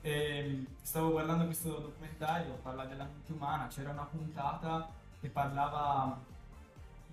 E 0.00 0.10
ehm, 0.10 0.66
stavo 0.80 1.10
guardando 1.10 1.44
questo 1.44 1.78
documentario, 1.78 2.54
parla 2.62 2.86
della 2.86 3.04
mente 3.04 3.32
umana, 3.32 3.66
c'era 3.66 3.90
una 3.90 4.04
puntata 4.04 4.88
che 5.20 5.28
parlava 5.28 6.18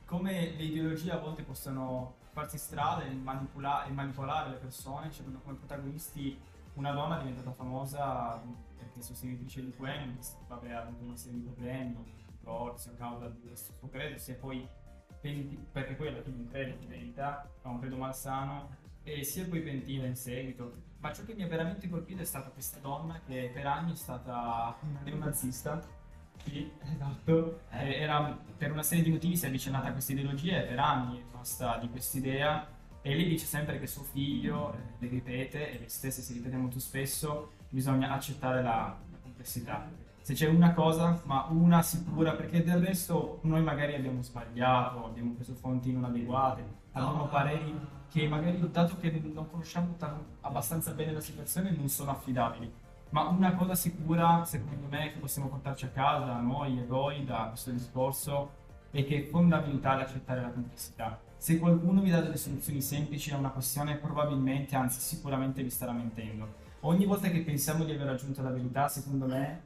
come 0.06 0.54
le 0.56 0.64
ideologie 0.64 1.12
a 1.12 1.18
volte 1.18 1.44
possono 1.44 2.16
farsi 2.32 2.58
strada 2.58 3.04
e, 3.04 3.10
manipula- 3.12 3.84
e 3.86 3.92
manipolare 3.92 4.52
le 4.52 4.56
persone, 4.56 5.10
c'erano 5.10 5.42
come 5.44 5.58
protagonisti 5.58 6.40
una 6.78 6.92
donna 6.92 7.18
diventata 7.18 7.52
famosa 7.52 8.42
perché 8.78 9.02
sostenitrice 9.02 9.62
di 9.62 9.74
Gwen, 9.76 10.18
vabbè, 10.48 10.72
ha 10.72 10.82
avuto 10.82 11.04
una 11.04 11.18
serie 11.18 11.40
di 11.40 11.46
problemi, 11.46 11.96
divorzio 12.40 12.94
causa 12.96 13.28
di 13.28 13.40
questo 13.42 13.74
suo 13.78 13.90
credo, 13.90 14.18
si 14.18 14.32
è 14.32 14.36
poi 14.36 14.68
penti- 15.20 15.60
perché 15.72 15.96
poi 15.96 16.08
alla 16.08 16.22
fine 16.22 16.38
in 16.38 16.88
verità, 16.88 17.50
ha 17.62 17.70
un 17.70 17.80
credo 17.80 17.98
malsano, 17.98 18.76
e 19.04 19.24
si 19.24 19.42
è 19.42 19.48
poi 19.48 19.62
pentita 19.62 20.06
in 20.06 20.16
seguito. 20.16 20.86
Ma 21.00 21.14
ciò 21.14 21.24
che 21.24 21.34
mi 21.34 21.44
ha 21.44 21.48
veramente 21.48 21.90
colpito 21.90 22.22
è 22.22 22.26
stata 22.26 22.50
questa 22.50 22.80
donna 22.80 23.20
che 23.26 23.52
per 23.54 23.66
anni 23.66 23.94
è 23.94 23.96
stata 23.96 24.76
una 24.82 25.00
neonazista. 25.04 25.82
Sì, 26.44 26.72
esatto. 26.82 27.62
Eh, 27.72 28.02
era, 28.02 28.38
per 28.58 28.72
una 28.72 28.84
serie 28.84 29.04
di 29.04 29.12
motivi 29.12 29.36
si 29.36 29.46
è 29.46 29.48
avvicinata 29.48 29.88
a 29.88 29.92
questa 29.92 30.14
ideologia 30.14 30.62
e 30.62 30.66
per 30.66 30.80
anni 30.80 31.20
è 31.20 31.24
rimasta 31.24 31.78
di 31.78 31.90
quest'idea 31.90 32.68
e 33.08 33.16
lei 33.16 33.26
dice 33.26 33.46
sempre 33.46 33.80
che 33.80 33.88
suo 33.88 34.04
figlio 34.04 34.74
eh, 34.74 34.78
le 35.00 35.08
ripete, 35.08 35.72
e 35.72 35.80
lei 35.80 35.90
stessa 35.90 36.22
si 36.22 36.34
ripete 36.34 36.58
molto 36.58 36.78
spesso, 36.78 37.52
bisogna 37.70 38.12
accettare 38.12 38.62
la, 38.62 38.98
complessità. 39.22 39.90
Se 40.20 40.34
c'è 40.34 40.48
una 40.48 40.74
cosa, 40.74 41.22
ma 41.24 41.46
una 41.50 41.82
sicura, 41.82 42.34
perché 42.34 42.62
del 42.64 42.84
resto 42.84 43.40
noi 43.44 43.64
magari 43.64 43.96
abbiamo 43.96 44.22
sbagliato, 44.22 45.06
abbiamo 45.06 45.32
preso 45.36 45.54
fonti 45.54 45.94
non 45.94 46.04
adeguate, 46.04 46.66
abbiamo 46.92 47.28
pareri 47.28 47.80
che 48.12 48.28
magari, 48.28 48.60
dato 48.72 48.98
che 49.00 49.10
non 49.34 49.50
conosciamo 49.50 49.96
abbastanza 50.42 50.92
bene 50.92 51.14
la 51.14 51.22
situazione, 51.22 51.72
non 51.72 51.88
sono 51.88 52.12
affidabili. 52.12 52.70
Ma 53.12 53.30
una 53.30 53.56
cosa 53.56 53.74
sicura, 53.74 54.44
secondo 54.44 54.88
me, 54.90 55.14
che 55.14 55.20
possiamo 55.20 55.48
portarci 55.48 55.86
a 55.86 55.90
casa, 55.90 56.42
noi 56.42 56.78
e 56.78 56.86
voi, 56.86 57.24
da 57.24 57.46
questo 57.48 57.72
discorso, 57.72 58.52
è 58.92 59.06
che 59.06 59.24
è 59.24 59.30
fondamentale 59.30 60.02
accettare 60.02 60.42
la 60.42 60.50
complessità 60.50 61.18
se 61.38 61.60
qualcuno 61.60 62.02
vi 62.02 62.10
dà 62.10 62.20
delle 62.22 62.38
soluzioni 62.38 62.82
semplici 62.82 63.32
a 63.32 63.38
una 63.38 63.50
questione, 63.50 63.98
probabilmente, 63.98 64.76
anzi 64.76 65.00
sicuramente 65.00 65.62
vi 65.62 65.70
starà 65.70 65.92
mentendo. 65.92 66.66
Ogni 66.82 67.06
volta 67.06 67.30
che 67.30 67.42
pensiamo 67.42 67.84
di 67.84 67.92
aver 67.92 68.08
raggiunto 68.08 68.42
la 68.42 68.50
verità, 68.50 68.88
secondo 68.88 69.26
me, 69.28 69.62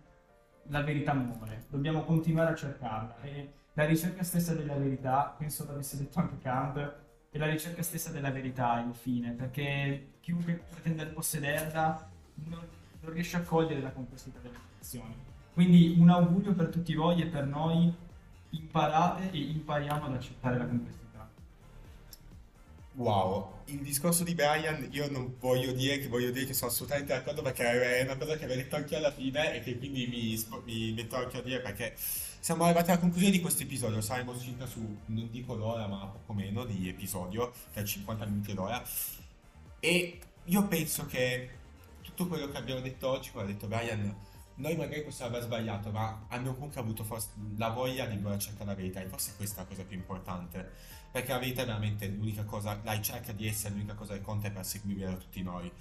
la 0.67 0.81
verità 0.81 1.13
muore. 1.13 1.65
Dobbiamo 1.69 2.03
continuare 2.03 2.51
a 2.51 2.55
cercarla. 2.55 3.21
E 3.21 3.53
la 3.73 3.85
ricerca 3.85 4.23
stessa 4.23 4.53
della 4.53 4.75
verità, 4.75 5.33
penso 5.37 5.65
l'avesse 5.65 5.97
detto 5.97 6.19
anche 6.19 6.37
Kant, 6.39 6.93
è 7.29 7.37
la 7.37 7.47
ricerca 7.47 7.81
stessa 7.81 8.11
della 8.11 8.31
verità, 8.31 8.79
infine, 8.79 9.31
perché 9.31 10.15
chiunque 10.19 10.61
pretende 10.69 11.07
di 11.07 11.13
possederla 11.13 12.09
non, 12.45 12.59
non 12.99 13.13
riesce 13.13 13.37
a 13.37 13.41
cogliere 13.41 13.81
la 13.81 13.91
complessità 13.91 14.39
delle 14.41 14.57
situazioni. 14.71 15.15
Quindi 15.53 15.95
un 15.97 16.09
augurio 16.09 16.53
per 16.53 16.67
tutti 16.67 16.93
voi 16.93 17.21
e 17.21 17.27
per 17.27 17.45
noi, 17.45 17.93
imparate 18.49 19.31
e 19.31 19.37
impariamo 19.37 20.05
ad 20.05 20.13
accettare 20.13 20.57
la 20.57 20.65
complessità. 20.65 21.00
Wow, 22.93 23.61
il 23.67 23.79
discorso 23.79 24.25
di 24.25 24.35
Brian 24.35 24.89
io 24.91 25.09
non 25.09 25.37
voglio 25.39 25.71
dire 25.71 25.97
che 25.99 26.09
voglio 26.09 26.29
dire 26.29 26.45
che 26.45 26.53
sono 26.53 26.69
assolutamente 26.69 27.13
d'accordo 27.13 27.41
perché 27.41 27.99
è 27.99 28.03
una 28.03 28.17
cosa 28.17 28.35
che 28.35 28.43
avevo 28.43 28.59
detto 28.61 28.75
anche 28.75 28.97
alla 28.97 29.11
fine 29.11 29.55
e 29.55 29.61
che 29.61 29.77
quindi 29.77 30.07
mi, 30.07 30.45
mi 30.65 30.91
metto 30.91 31.15
anche 31.15 31.37
a 31.37 31.41
dire 31.41 31.61
perché 31.61 31.93
siamo 31.95 32.65
arrivati 32.65 32.91
alla 32.91 32.99
conclusione 32.99 33.31
di 33.31 33.39
questo 33.39 33.63
episodio, 33.63 34.01
saremo 34.01 34.37
circa 34.37 34.65
su, 34.65 34.79
non 35.05 35.29
dico 35.31 35.55
l'ora 35.55 35.87
ma 35.87 36.05
poco 36.05 36.33
meno 36.33 36.65
di 36.65 36.89
episodio, 36.89 37.53
per 37.71 37.85
50 37.85 38.25
minuti 38.25 38.53
d'ora. 38.53 38.83
E 39.79 40.19
io 40.43 40.67
penso 40.67 41.05
che 41.05 41.49
tutto 42.01 42.27
quello 42.27 42.49
che 42.49 42.57
abbiamo 42.57 42.81
detto 42.81 43.07
oggi, 43.07 43.31
come 43.31 43.43
ha 43.43 43.47
detto 43.47 43.67
Brian, 43.67 44.13
noi 44.55 44.75
magari 44.75 45.03
possiamo 45.03 45.31
aver 45.31 45.43
sbagliato 45.43 45.91
ma 45.91 46.25
abbiamo 46.27 46.55
comunque 46.55 46.81
avuto 46.81 47.05
la 47.55 47.69
voglia 47.69 48.05
di 48.05 48.17
voler 48.17 48.39
cercare 48.39 48.65
la 48.65 48.75
verità 48.75 49.01
e 49.01 49.07
forse 49.07 49.33
questa 49.37 49.61
è 49.61 49.63
la 49.63 49.69
cosa 49.69 49.83
più 49.83 49.95
importante 49.95 50.99
perché 51.11 51.31
la 51.31 51.39
verità 51.39 51.63
è 51.63 51.65
veramente 51.65 52.07
l'unica 52.07 52.43
cosa, 52.43 52.79
la 52.83 52.93
ricerca 52.93 53.31
di 53.33 53.47
essere 53.47 53.73
l'unica 53.73 53.93
cosa 53.93 54.13
che 54.13 54.21
conta 54.21 54.47
è 54.47 54.51
perseguibile 54.51 55.07
da 55.07 55.15
tutti 55.15 55.41
noi. 55.43 55.71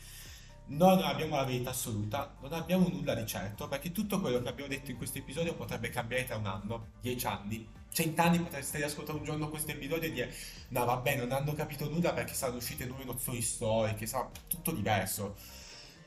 non 0.66 1.00
abbiamo 1.02 1.36
la 1.36 1.44
verità 1.44 1.70
assoluta, 1.70 2.36
non 2.40 2.52
abbiamo 2.52 2.88
nulla 2.88 3.14
di 3.14 3.26
certo, 3.26 3.66
perché 3.68 3.90
tutto 3.92 4.20
quello 4.20 4.40
che 4.40 4.48
abbiamo 4.48 4.70
detto 4.70 4.90
in 4.90 4.96
questo 4.96 5.18
episodio 5.18 5.54
potrebbe 5.54 5.90
cambiare 5.90 6.24
tra 6.24 6.36
un 6.36 6.46
anno, 6.46 6.92
dieci 7.00 7.26
anni, 7.26 7.68
cent'anni 7.92 8.38
potreste 8.38 8.78
riascoltare 8.78 9.18
un 9.18 9.24
giorno 9.24 9.48
questo 9.48 9.72
episodio 9.72 10.08
e 10.08 10.12
dire 10.12 10.32
no 10.68 10.84
vabbè 10.84 11.16
non 11.16 11.32
hanno 11.32 11.52
capito 11.54 11.88
nulla 11.88 12.12
perché 12.12 12.34
saranno 12.34 12.58
uscite 12.58 12.86
nuove 12.86 13.04
nozioni 13.04 13.42
storiche, 13.42 14.06
sarà 14.06 14.30
tutto 14.46 14.70
diverso. 14.72 15.36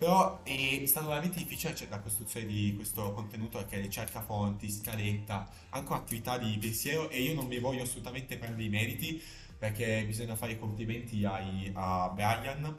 Però 0.03 0.43
è 0.43 0.85
stato 0.85 1.07
veramente 1.07 1.37
difficile 1.37 1.73
la 1.89 2.01
costruzione 2.01 2.45
di 2.45 2.73
questo 2.75 3.13
contenuto 3.13 3.59
perché 3.59 3.79
ricerca 3.79 4.21
fonti, 4.21 4.69
scaletta, 4.69 5.49
anche 5.69 5.89
un'attività 5.93 6.37
di 6.37 6.57
pensiero 6.57 7.09
e 7.09 7.21
io 7.21 7.33
non 7.33 7.47
mi 7.47 7.57
voglio 7.57 7.83
assolutamente 7.83 8.37
prendere 8.37 8.63
i 8.63 8.67
meriti 8.67 9.23
perché 9.57 10.03
bisogna 10.05 10.35
fare 10.35 10.51
i 10.51 10.59
complimenti 10.59 11.23
ai, 11.23 11.71
a 11.73 12.09
Brian, 12.09 12.77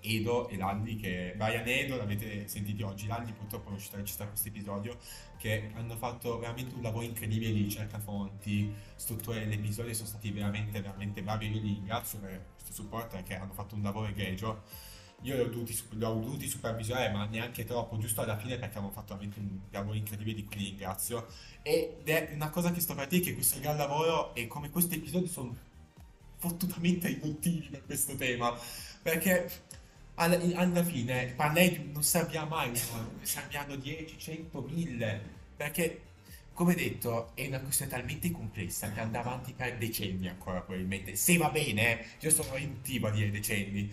Edo 0.00 0.48
e 0.48 0.56
Lalli 0.56 0.96
che 0.96 1.34
Brian 1.36 1.68
e 1.68 1.84
Edo 1.84 1.96
l'avete 1.96 2.48
sentito 2.48 2.84
oggi, 2.84 3.06
Lalli 3.06 3.30
purtroppo 3.30 3.66
non 3.66 3.74
riuscito 3.74 3.94
a 3.94 3.98
registrare 3.98 4.30
questo 4.30 4.48
episodio 4.48 4.98
che 5.38 5.70
hanno 5.76 5.94
fatto 5.94 6.36
veramente 6.40 6.74
un 6.74 6.82
lavoro 6.82 7.04
incredibile 7.04 7.52
di 7.52 7.62
ricerca 7.62 8.00
fonti, 8.00 8.74
struttura 8.96 9.38
dell'episodio 9.38 9.94
sono 9.94 10.08
stati 10.08 10.32
veramente 10.32 10.80
veramente 10.80 11.22
bravi 11.22 11.46
io 11.46 11.60
li 11.60 11.74
ringrazio 11.74 12.18
per 12.18 12.44
questo 12.54 12.72
supporto 12.72 13.14
perché 13.14 13.36
hanno 13.36 13.52
fatto 13.52 13.76
un 13.76 13.82
lavoro 13.82 14.08
egregio 14.08 14.88
io 15.22 15.34
li 15.34 15.40
ho 15.40 15.48
dovuti, 15.48 15.78
li 15.90 15.98
dovuti 15.98 16.48
supervisionare 16.48 17.10
ma 17.10 17.26
neanche 17.26 17.64
troppo 17.64 17.98
giusto 17.98 18.22
alla 18.22 18.38
fine 18.38 18.56
perché 18.58 18.78
hanno 18.78 18.90
fatto 18.90 19.14
veramente 19.14 19.38
un 19.38 19.58
lavoro 19.70 19.96
incredibile 19.96 20.36
di 20.36 20.44
cui 20.44 20.56
ringrazio 20.56 21.26
ed 21.62 22.08
è 22.08 22.30
una 22.32 22.48
cosa 22.50 22.72
che 22.72 22.80
sto 22.80 22.94
per 22.94 23.06
dire 23.06 23.22
che 23.22 23.34
questo 23.34 23.60
gran 23.60 23.76
lavoro 23.76 24.34
e 24.34 24.46
come 24.46 24.70
questo 24.70 24.94
episodio 24.94 25.28
sono 25.28 25.56
fottutamente 26.36 27.08
riduttivi 27.08 27.68
per 27.68 27.84
questo 27.84 28.14
tema 28.14 28.56
perché 29.02 29.50
alla, 30.14 30.38
alla 30.54 30.82
fine 30.82 31.32
parlare 31.36 31.84
non 31.92 32.02
serviva 32.02 32.44
mai 32.44 32.72
serviranno 33.22 33.76
10, 33.76 34.18
100, 34.18 34.60
1000 34.62 35.20
perché 35.56 36.02
come 36.54 36.74
detto 36.74 37.30
è 37.34 37.46
una 37.46 37.60
questione 37.60 37.90
talmente 37.90 38.30
complessa 38.30 38.90
che 38.90 39.00
andrà 39.00 39.20
avanti 39.20 39.54
per 39.54 39.78
decenni 39.78 40.28
ancora 40.28 40.60
probabilmente. 40.60 41.16
Se 41.16 41.38
va 41.38 41.48
bene 41.48 42.06
io 42.20 42.30
sono 42.30 42.54
riduttivo 42.54 43.06
a 43.06 43.10
dire 43.10 43.30
decenni 43.30 43.90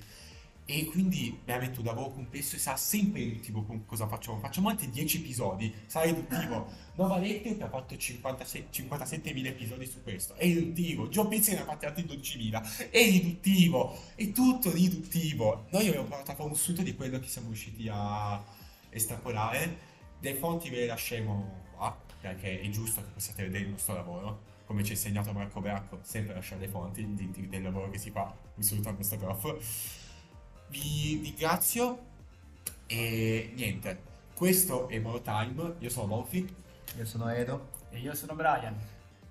e 0.69 0.83
quindi 0.83 1.39
veramente 1.45 1.79
un 1.79 1.85
lavoro 1.85 2.09
complesso 2.11 2.57
e 2.57 2.59
sarà 2.59 2.75
sempre 2.75 3.21
riduttivo 3.21 3.63
con 3.63 3.85
cosa 3.85 4.05
facciamo. 4.05 4.37
Facciamo 4.37 4.67
anche 4.67 4.89
10 4.89 5.19
episodi, 5.19 5.73
sarà 5.85 6.07
riduttivo. 6.07 6.69
Nova 6.95 7.17
Letterman 7.19 7.61
ha 7.61 7.69
fatto 7.69 7.95
57.000 7.95 9.45
episodi 9.45 9.85
su 9.85 10.03
questo, 10.03 10.35
è 10.35 10.43
riduttivo. 10.43 11.07
Joe 11.07 11.27
Pizzi 11.29 11.53
ne 11.53 11.61
ha 11.61 11.63
fatti 11.63 11.85
altri 11.85 12.03
12.000, 12.03 12.89
è 12.89 13.01
riduttivo, 13.01 13.97
è 14.15 14.29
tutto 14.31 14.69
riduttivo. 14.69 15.67
Noi 15.69 15.87
abbiamo 15.87 16.05
provato 16.05 16.31
a 16.31 16.35
fare 16.35 16.49
un 16.49 16.55
sunto 16.55 16.81
di 16.81 16.95
quello 16.95 17.17
che 17.19 17.27
siamo 17.27 17.47
riusciti 17.47 17.87
a 17.89 18.43
estrapolare. 18.89 19.95
Le 20.19 20.35
fonti 20.35 20.69
ve 20.69 20.79
le 20.79 20.87
lasceremo 20.87 21.63
qua, 21.77 21.97
perché 22.19 22.59
è 22.59 22.69
giusto 22.69 23.01
che 23.01 23.11
possiate 23.13 23.43
vedere 23.43 23.63
il 23.63 23.69
nostro 23.69 23.93
lavoro. 23.93 24.55
Come 24.65 24.83
ci 24.83 24.91
ha 24.91 24.95
insegnato 24.95 25.31
Marco 25.31 25.61
Bracco, 25.61 25.99
sempre 26.01 26.33
lasciare 26.33 26.59
le 26.59 26.67
fonti 26.67 27.47
del 27.47 27.61
lavoro 27.61 27.89
che 27.89 27.99
si 27.99 28.11
fa. 28.11 28.35
Un 28.55 28.63
saluto 28.63 28.89
al 28.89 28.95
nostro 28.97 29.17
prof 29.17 29.96
vi 30.69 31.19
ringrazio 31.23 32.05
e 32.87 33.51
niente, 33.55 33.99
questo 34.33 34.87
è 34.87 34.99
More 34.99 35.21
Time, 35.21 35.75
io 35.79 35.89
sono 35.89 36.07
Monfi 36.07 36.47
Io 36.97 37.05
sono 37.05 37.29
Edo. 37.29 37.75
E 37.89 37.99
io 37.99 38.13
sono 38.15 38.35
Brian. 38.35 38.75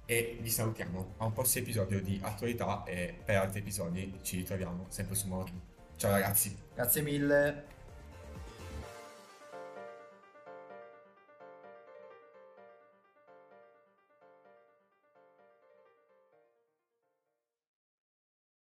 e 0.05 0.39
vi 0.41 0.51
salutiamo 0.51 1.15
a 1.19 1.25
un 1.25 1.33
prossimo 1.33 1.65
episodio 1.65 2.01
di 2.01 2.19
attualità 2.23 2.85
e 2.85 3.15
per 3.25 3.37
altri 3.37 3.59
episodi 3.61 4.19
ci 4.23 4.37
ritroviamo 4.39 4.87
sempre 4.89 5.15
su 5.15 5.27
More. 5.29 5.51
Ciao 5.97 6.11
ragazzi! 6.11 6.57
Grazie 6.75 7.03
mille. 7.03 7.76